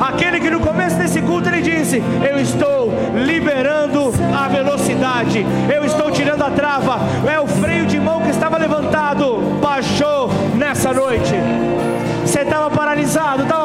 Aquele 0.00 0.40
que 0.40 0.50
no 0.50 0.60
começo 0.60 0.96
desse 0.96 1.22
culto 1.22 1.48
ele 1.48 1.62
disse: 1.62 2.02
Eu 2.28 2.40
estou 2.40 2.92
liberando 3.14 4.12
a 4.34 4.48
velocidade, 4.48 4.71
eu 5.74 5.84
estou 5.84 6.10
tirando 6.10 6.42
a 6.42 6.50
trava. 6.50 6.98
É 7.28 7.40
o 7.40 7.46
freio 7.46 7.86
de 7.86 7.98
mão 7.98 8.20
que 8.20 8.30
estava 8.30 8.56
levantado, 8.56 9.58
baixou 9.60 10.30
nessa 10.54 10.92
noite. 10.92 11.34
Você 12.24 12.42
estava 12.42 12.70
paralisado, 12.70 13.42
estava 13.42 13.61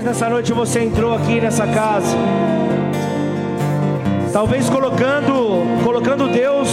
Talvez 0.00 0.18
nessa 0.18 0.30
noite 0.30 0.50
você 0.54 0.80
entrou 0.80 1.14
aqui 1.14 1.42
nessa 1.42 1.66
casa. 1.66 2.16
Talvez 4.32 4.70
colocando, 4.70 5.62
colocando 5.84 6.26
Deus 6.26 6.70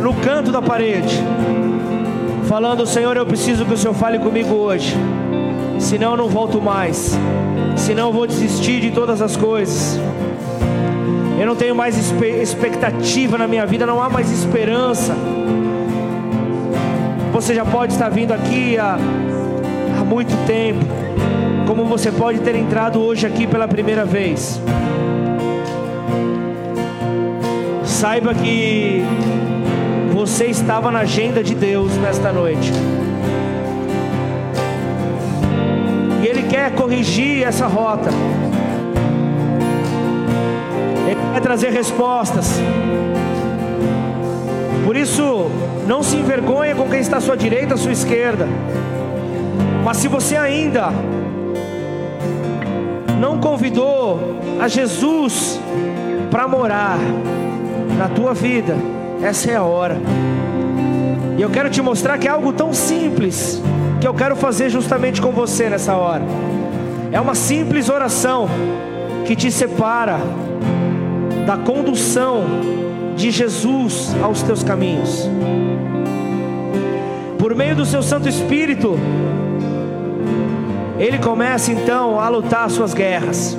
no 0.00 0.14
canto 0.14 0.52
da 0.52 0.62
parede. 0.62 1.20
Falando, 2.46 2.86
Senhor, 2.86 3.16
eu 3.16 3.26
preciso 3.26 3.64
que 3.66 3.74
o 3.74 3.76
Senhor 3.76 3.94
fale 3.94 4.20
comigo 4.20 4.54
hoje. 4.54 4.94
Senão 5.80 6.12
eu 6.12 6.16
não 6.16 6.28
volto 6.28 6.62
mais. 6.62 7.18
Senão 7.76 8.08
eu 8.08 8.12
vou 8.12 8.28
desistir 8.28 8.80
de 8.80 8.92
todas 8.92 9.20
as 9.20 9.36
coisas. 9.36 9.98
Eu 11.36 11.46
não 11.46 11.56
tenho 11.56 11.74
mais 11.74 11.98
expectativa 11.98 13.36
na 13.36 13.48
minha 13.48 13.66
vida, 13.66 13.84
não 13.84 14.00
há 14.00 14.08
mais 14.08 14.30
esperança. 14.30 15.16
Você 17.32 17.52
já 17.56 17.64
pode 17.64 17.92
estar 17.92 18.08
vindo 18.08 18.32
aqui 18.32 18.78
há, 18.78 18.96
há 20.00 20.04
muito 20.04 20.32
tempo 20.46 21.03
como 21.66 21.84
você 21.84 22.12
pode 22.12 22.40
ter 22.40 22.54
entrado 22.54 23.00
hoje 23.00 23.26
aqui 23.26 23.46
pela 23.46 23.66
primeira 23.66 24.04
vez. 24.04 24.60
Saiba 27.84 28.34
que 28.34 29.02
você 30.12 30.46
estava 30.46 30.90
na 30.90 31.00
agenda 31.00 31.42
de 31.42 31.54
Deus 31.54 31.96
nesta 31.96 32.32
noite. 32.32 32.72
E 36.22 36.26
Ele 36.26 36.42
quer 36.42 36.72
corrigir 36.74 37.42
essa 37.42 37.66
rota. 37.66 38.10
Ele 41.06 41.20
quer 41.32 41.40
trazer 41.40 41.70
respostas. 41.70 42.60
Por 44.84 44.96
isso, 44.96 45.50
não 45.86 46.02
se 46.02 46.16
envergonhe 46.16 46.74
com 46.74 46.88
quem 46.88 47.00
está 47.00 47.16
à 47.16 47.20
sua 47.20 47.36
direita, 47.36 47.74
à 47.74 47.76
sua 47.76 47.92
esquerda. 47.92 48.46
Mas 49.82 49.96
se 49.98 50.08
você 50.08 50.36
ainda 50.36 50.92
não 53.24 53.38
convidou 53.38 54.20
a 54.60 54.68
Jesus 54.68 55.58
para 56.30 56.46
morar 56.46 56.98
na 57.96 58.06
tua 58.06 58.34
vida, 58.34 58.76
essa 59.22 59.50
é 59.50 59.56
a 59.56 59.62
hora. 59.62 59.96
E 61.38 61.40
eu 61.40 61.48
quero 61.48 61.70
te 61.70 61.80
mostrar 61.80 62.18
que 62.18 62.28
é 62.28 62.30
algo 62.30 62.52
tão 62.52 62.74
simples 62.74 63.62
que 63.98 64.06
eu 64.06 64.12
quero 64.12 64.36
fazer 64.36 64.68
justamente 64.68 65.22
com 65.22 65.32
você 65.32 65.70
nessa 65.70 65.94
hora. 65.94 66.22
É 67.10 67.18
uma 67.18 67.34
simples 67.34 67.88
oração 67.88 68.46
que 69.24 69.34
te 69.34 69.50
separa 69.50 70.18
da 71.46 71.56
condução 71.56 72.44
de 73.16 73.30
Jesus 73.30 74.14
aos 74.22 74.42
teus 74.42 74.62
caminhos. 74.62 75.26
Por 77.38 77.54
meio 77.54 77.74
do 77.74 77.86
seu 77.86 78.02
Santo 78.02 78.28
Espírito, 78.28 78.98
ele 80.98 81.18
começa 81.18 81.72
então 81.72 82.20
a 82.20 82.28
lutar 82.28 82.66
as 82.66 82.72
suas 82.72 82.94
guerras. 82.94 83.56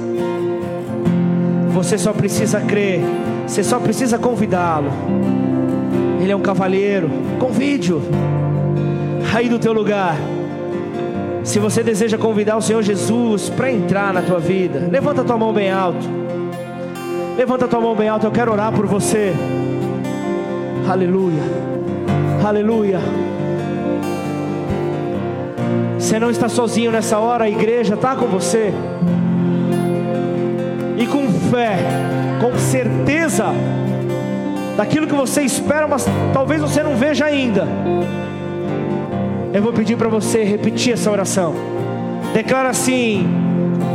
Você 1.73 1.97
só 1.97 2.13
precisa 2.13 2.61
crer, 2.61 3.01
você 3.45 3.63
só 3.63 3.79
precisa 3.79 4.17
convidá-lo. 4.17 4.89
Ele 6.21 6.31
é 6.31 6.35
um 6.35 6.41
cavalheiro, 6.41 7.09
convide-o. 7.39 8.01
Aí 9.33 9.49
do 9.49 9.59
teu 9.59 9.73
lugar. 9.73 10.15
Se 11.43 11.59
você 11.59 11.83
deseja 11.83 12.17
convidar 12.17 12.55
o 12.57 12.61
Senhor 12.61 12.81
Jesus 12.81 13.49
para 13.49 13.71
entrar 13.71 14.13
na 14.13 14.21
tua 14.21 14.39
vida, 14.39 14.87
levanta 14.89 15.23
tua 15.23 15.37
mão 15.37 15.53
bem 15.53 15.69
alto. 15.69 16.09
Levanta 17.37 17.67
tua 17.67 17.81
mão 17.81 17.93
bem 17.93 18.07
alto, 18.07 18.25
eu 18.25 18.31
quero 18.31 18.51
orar 18.51 18.71
por 18.71 18.85
você. 18.85 19.33
Aleluia. 20.89 21.43
Aleluia. 22.43 22.99
Você 26.05 26.19
não 26.19 26.29
está 26.29 26.47
sozinho 26.47 26.91
nessa 26.91 27.17
hora, 27.17 27.45
a 27.45 27.49
igreja 27.49 27.95
está 27.95 28.15
com 28.15 28.27
você. 28.27 28.71
E 30.99 31.07
com 31.07 31.27
fé, 31.49 31.79
com 32.39 32.55
certeza, 32.59 33.45
daquilo 34.77 35.07
que 35.07 35.15
você 35.15 35.41
espera, 35.41 35.87
mas 35.87 36.05
talvez 36.31 36.61
você 36.61 36.83
não 36.83 36.95
veja 36.95 37.25
ainda. 37.25 37.67
Eu 39.51 39.63
vou 39.63 39.73
pedir 39.73 39.97
para 39.97 40.07
você 40.07 40.43
repetir 40.43 40.93
essa 40.93 41.09
oração. 41.09 41.55
Declara 42.35 42.69
assim: 42.69 43.27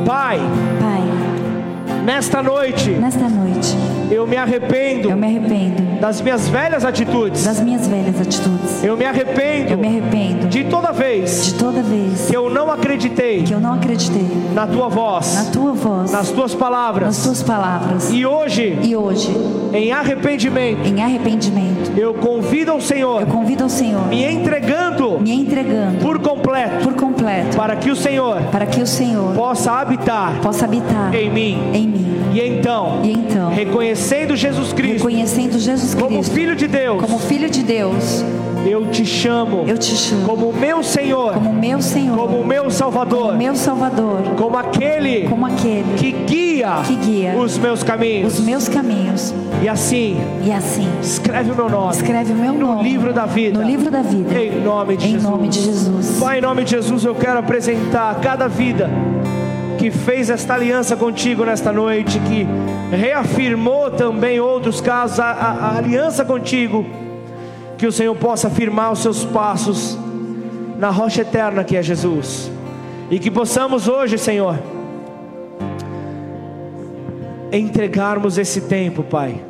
Pai, 0.04 0.40
Pai, 0.80 2.02
nesta 2.04 2.42
noite 2.42 2.90
nesta 2.90 3.28
noite 3.28 3.76
eu 4.10 4.26
me 4.26 4.36
arrependo 4.36 5.10
eu 5.10 5.16
me 5.16 5.26
arrependo 5.26 6.00
das 6.00 6.20
minhas 6.20 6.48
velhas 6.48 6.84
atitudes. 6.84 7.44
das 7.44 7.60
minhas 7.60 7.86
velhas 7.86 8.20
atitudes. 8.20 8.82
Eu 8.82 8.96
me 8.96 9.04
arrependo 9.04 9.72
Eu 9.72 9.78
me 9.78 9.86
arrependo 9.86 10.46
de 10.48 10.64
toda 10.64 10.92
vez 10.92 11.44
de 11.46 11.54
toda 11.54 11.82
vez 11.82 12.26
que 12.28 12.36
eu 12.36 12.48
não 12.50 12.70
acreditei 12.70 13.42
que 13.42 13.52
eu 13.52 13.60
não 13.60 13.74
acreditei 13.74 14.26
na 14.54 14.66
tua 14.66 14.88
voz, 14.88 15.34
na 15.34 15.44
tua 15.50 15.72
voz, 15.72 16.10
nas 16.10 16.30
tuas 16.30 16.52
nas 16.52 16.54
palavras. 16.54 17.22
tuas 17.22 17.42
palavras. 17.42 18.10
E 18.10 18.24
hoje, 18.26 18.78
E 18.82 18.96
hoje, 18.96 19.30
em 19.72 19.92
arrependimento, 19.92 20.86
em 20.86 21.02
arrependimento, 21.02 21.92
eu 21.96 22.14
convido 22.14 22.70
ao 22.72 22.80
Senhor, 22.80 23.20
eu 23.22 23.26
convido 23.26 23.64
ao 23.64 23.68
Senhor 23.68 24.06
me 24.08 24.24
entregando 24.24 25.18
me 25.20 25.32
entregando 25.32 25.98
por 25.98 26.18
completo, 26.18 26.84
por 26.84 26.94
completo 26.94 27.56
para 27.56 27.76
que 27.76 27.90
o 27.90 27.96
Senhor 27.96 28.42
para 28.50 28.66
que 28.66 28.80
o 28.80 28.86
Senhor 28.86 29.34
possa 29.34 29.72
habitar 29.72 30.40
possa 30.40 30.64
habitar 30.64 31.14
em 31.14 31.30
mim. 31.30 31.58
em 31.72 31.88
mim. 31.88 32.06
E 32.32 32.40
então, 32.40 33.00
E 33.02 33.12
então, 33.12 33.50
reconhecendo 33.50 34.36
Jesus 34.36 34.72
Cristo 34.72 34.98
reconhecendo 34.98 35.58
Jesus 35.58 35.94
como 35.94 36.08
Cristo 36.16 36.32
Filho 36.32 36.54
de 36.54 36.68
Deus, 36.68 37.00
como 37.00 37.18
Filho 37.18 37.50
de 37.50 37.62
Deus, 37.62 38.24
eu 38.66 38.86
te 38.90 39.04
chamo 39.06 39.64
eu 39.66 39.78
te 39.78 39.94
chamo 39.96 40.24
como 40.26 40.52
meu 40.52 40.82
Senhor, 40.82 41.32
como 41.34 41.52
meu 41.52 41.80
Senhor, 41.80 42.16
como 42.16 42.44
meu 42.44 42.70
Salvador, 42.70 43.34
meu 43.36 43.54
Salvador, 43.56 44.18
como 44.36 44.56
aquele 44.56 45.28
como 45.28 45.46
aquele 45.46 45.84
que 45.96 46.12
guia 46.12 46.82
que 46.86 46.94
guia 46.96 47.34
os 47.36 47.56
meus 47.58 47.82
caminhos. 47.82 48.34
os 48.38 48.40
meus 48.44 48.68
caminhos. 48.68 49.34
E 49.62 49.68
assim, 49.68 50.18
E 50.42 50.52
assim, 50.52 50.88
escreve 51.02 51.50
o 51.50 51.54
meu 51.54 51.68
nome 51.68 51.92
escreve 51.94 52.32
o 52.32 52.36
meu 52.36 52.52
no 52.52 52.66
nome 52.74 52.82
livro 52.88 53.12
da 53.12 53.26
vida. 53.26 53.58
no 53.58 53.66
livro 53.66 53.90
da 53.90 54.02
vida. 54.02 54.38
Em 54.38 54.60
nome 54.62 54.96
de 54.96 55.06
Em 55.06 55.10
Jesus. 55.12 55.30
nome 55.30 55.48
de 55.48 55.60
Jesus. 55.60 56.18
Pai, 56.20 56.38
em 56.38 56.40
nome 56.42 56.64
de 56.64 56.70
Jesus, 56.70 57.04
eu 57.04 57.14
quero 57.14 57.38
apresentar 57.38 58.14
cada 58.20 58.48
vida 58.48 58.88
que 59.78 59.90
fez 59.90 60.28
esta 60.28 60.54
aliança 60.54 60.94
contigo 60.96 61.44
nesta 61.44 61.72
noite, 61.72 62.18
que 62.20 62.46
reafirmou 62.94 63.90
também 63.90 64.38
outros 64.40 64.80
casos 64.80 65.18
a, 65.18 65.30
a- 65.30 65.52
a 65.72 65.76
aliança 65.78 66.24
contigo, 66.24 66.84
que 67.80 67.86
o 67.86 67.92
Senhor 67.92 68.14
possa 68.14 68.50
firmar 68.50 68.92
os 68.92 68.98
seus 68.98 69.24
passos 69.24 69.98
na 70.78 70.90
rocha 70.90 71.22
eterna 71.22 71.64
que 71.64 71.78
é 71.78 71.82
Jesus, 71.82 72.50
e 73.10 73.18
que 73.18 73.30
possamos 73.30 73.88
hoje, 73.88 74.18
Senhor, 74.18 74.58
entregarmos 77.50 78.36
esse 78.36 78.60
tempo, 78.60 79.02
Pai, 79.02 79.42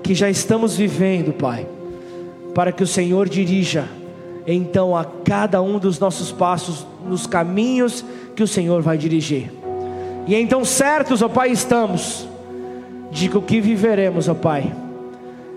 que 0.00 0.14
já 0.14 0.30
estamos 0.30 0.76
vivendo, 0.76 1.32
Pai, 1.32 1.66
para 2.54 2.70
que 2.70 2.84
o 2.84 2.86
Senhor 2.86 3.28
dirija 3.28 3.88
então 4.46 4.96
a 4.96 5.04
cada 5.04 5.60
um 5.60 5.76
dos 5.80 5.98
nossos 5.98 6.30
passos 6.30 6.86
nos 7.04 7.26
caminhos 7.26 8.04
que 8.36 8.44
o 8.44 8.48
Senhor 8.48 8.80
vai 8.80 8.96
dirigir. 8.96 9.52
E 10.28 10.36
então 10.36 10.64
certos, 10.64 11.20
ó 11.20 11.28
Pai, 11.28 11.50
estamos 11.50 12.28
de 13.10 13.28
que 13.28 13.36
o 13.36 13.42
que 13.42 13.60
viveremos, 13.60 14.28
ó 14.28 14.34
Pai, 14.34 14.72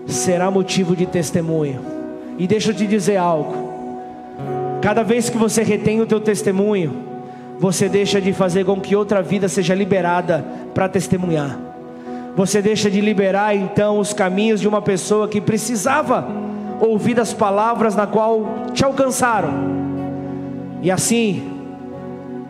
será 0.08 0.50
motivo 0.50 0.96
de 0.96 1.06
testemunho. 1.06 1.95
E 2.38 2.46
deixa 2.46 2.70
eu 2.70 2.74
te 2.74 2.86
dizer 2.86 3.16
algo. 3.16 3.76
Cada 4.82 5.02
vez 5.02 5.28
que 5.28 5.38
você 5.38 5.62
retém 5.62 6.00
o 6.00 6.06
teu 6.06 6.20
testemunho, 6.20 6.94
você 7.58 7.88
deixa 7.88 8.20
de 8.20 8.32
fazer 8.32 8.64
com 8.64 8.80
que 8.80 8.94
outra 8.94 9.22
vida 9.22 9.48
seja 9.48 9.74
liberada 9.74 10.44
para 10.74 10.88
testemunhar. 10.88 11.58
Você 12.36 12.60
deixa 12.60 12.90
de 12.90 13.00
liberar 13.00 13.56
então 13.56 13.98
os 13.98 14.12
caminhos 14.12 14.60
de 14.60 14.68
uma 14.68 14.82
pessoa 14.82 15.26
que 15.26 15.40
precisava 15.40 16.28
ouvir 16.80 17.18
as 17.18 17.32
palavras 17.32 17.96
na 17.96 18.06
qual 18.06 18.66
te 18.74 18.84
alcançaram. 18.84 19.50
E 20.82 20.90
assim, 20.90 21.50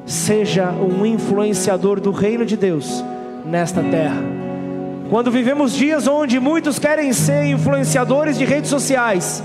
seja 0.05 0.71
um 0.71 1.07
influenciador 1.07 2.01
do 2.01 2.11
reino 2.11 2.45
de 2.45 2.57
Deus 2.57 3.05
nesta 3.45 3.81
terra. 3.83 4.21
Quando 5.09 5.31
vivemos 5.31 5.73
dias 5.73 6.09
onde 6.09 6.41
muitos 6.41 6.81
querem 6.81 7.13
ser 7.13 7.47
influenciadores 7.47 8.37
de 8.37 8.45
redes 8.45 8.69
sociais, 8.69 9.43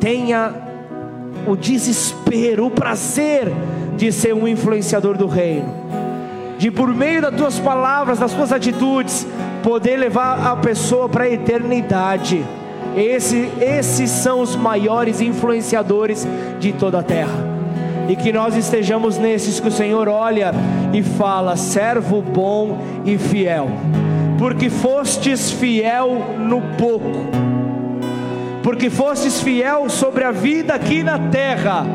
tenha 0.00 0.52
o 1.46 1.56
desespero, 1.56 2.66
o 2.66 2.70
prazer 2.70 3.52
de 3.96 4.12
ser 4.12 4.34
um 4.34 4.46
influenciador 4.46 5.16
do 5.16 5.26
reino, 5.26 5.74
de 6.58 6.70
por 6.70 6.94
meio 6.94 7.22
das 7.22 7.34
tuas 7.34 7.58
palavras, 7.58 8.18
das 8.18 8.32
tuas 8.32 8.52
atitudes, 8.52 9.26
poder 9.62 9.96
levar 9.96 10.46
a 10.46 10.56
pessoa 10.56 11.08
para 11.08 11.24
a 11.24 11.30
eternidade. 11.30 12.44
Esse, 12.96 13.50
esses 13.60 14.10
são 14.10 14.40
os 14.40 14.56
maiores 14.56 15.20
influenciadores 15.20 16.26
de 16.58 16.72
toda 16.72 17.00
a 17.00 17.02
terra. 17.02 17.58
E 18.08 18.16
que 18.16 18.32
nós 18.32 18.56
estejamos 18.56 19.18
nesses 19.18 19.60
que 19.60 19.68
o 19.68 19.72
Senhor 19.72 20.08
olha 20.08 20.52
e 20.92 21.02
fala: 21.02 21.56
servo 21.56 22.22
bom 22.22 22.78
e 23.04 23.18
fiel, 23.18 23.68
porque 24.38 24.70
fostes 24.70 25.50
fiel 25.50 26.16
no 26.38 26.62
pouco, 26.78 27.26
porque 28.68 28.90
fostes 28.90 29.40
fiel 29.40 29.88
sobre 29.88 30.24
a 30.24 30.30
vida 30.30 30.74
aqui 30.74 31.02
na 31.02 31.18
terra. 31.18 31.86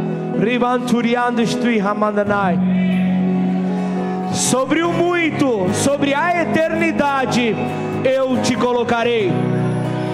Sobre 4.34 4.82
o 4.82 4.92
muito, 4.92 5.72
sobre 5.72 6.16
a 6.16 6.42
eternidade, 6.42 7.56
eu 8.04 8.42
te 8.42 8.56
colocarei 8.56 9.32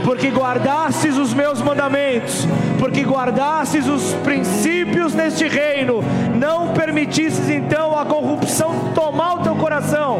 porque 0.03 0.29
guardastes 0.29 1.15
os 1.15 1.33
meus 1.33 1.61
mandamentos, 1.61 2.45
porque 2.77 3.03
guardastes 3.03 3.87
os 3.87 4.13
princípios 4.15 5.13
neste 5.13 5.47
reino, 5.47 6.03
não 6.35 6.73
permitistes 6.73 7.49
então 7.49 7.97
a 7.97 8.03
corrupção 8.03 8.91
tomar 8.93 9.35
o 9.35 9.43
teu 9.43 9.55
coração. 9.55 10.19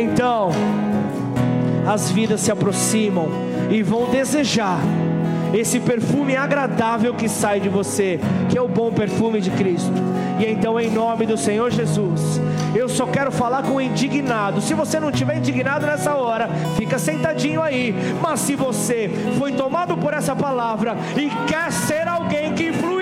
Então, 0.00 0.48
as 1.86 2.10
vidas 2.10 2.40
se 2.40 2.50
aproximam 2.50 3.53
e 3.70 3.82
vão 3.82 4.10
desejar 4.10 4.80
esse 5.52 5.78
perfume 5.78 6.36
agradável 6.36 7.14
que 7.14 7.28
sai 7.28 7.60
de 7.60 7.68
você, 7.68 8.18
que 8.50 8.58
é 8.58 8.60
o 8.60 8.68
bom 8.68 8.92
perfume 8.92 9.40
de 9.40 9.50
Cristo. 9.52 9.92
E 10.40 10.46
então, 10.46 10.80
em 10.80 10.90
nome 10.90 11.26
do 11.26 11.36
Senhor 11.36 11.70
Jesus, 11.70 12.40
eu 12.74 12.88
só 12.88 13.06
quero 13.06 13.30
falar 13.30 13.62
com 13.62 13.76
o 13.76 13.80
indignado. 13.80 14.60
Se 14.60 14.74
você 14.74 14.98
não 14.98 15.10
estiver 15.10 15.36
indignado 15.36 15.86
nessa 15.86 16.16
hora, 16.16 16.48
fica 16.76 16.98
sentadinho 16.98 17.62
aí. 17.62 17.94
Mas 18.20 18.40
se 18.40 18.56
você 18.56 19.08
foi 19.38 19.52
tomado 19.52 19.96
por 19.96 20.12
essa 20.12 20.34
palavra 20.34 20.96
e 21.16 21.30
quer 21.46 21.70
ser 21.70 22.08
alguém 22.08 22.52
que 22.54 22.68
influi 22.68 22.93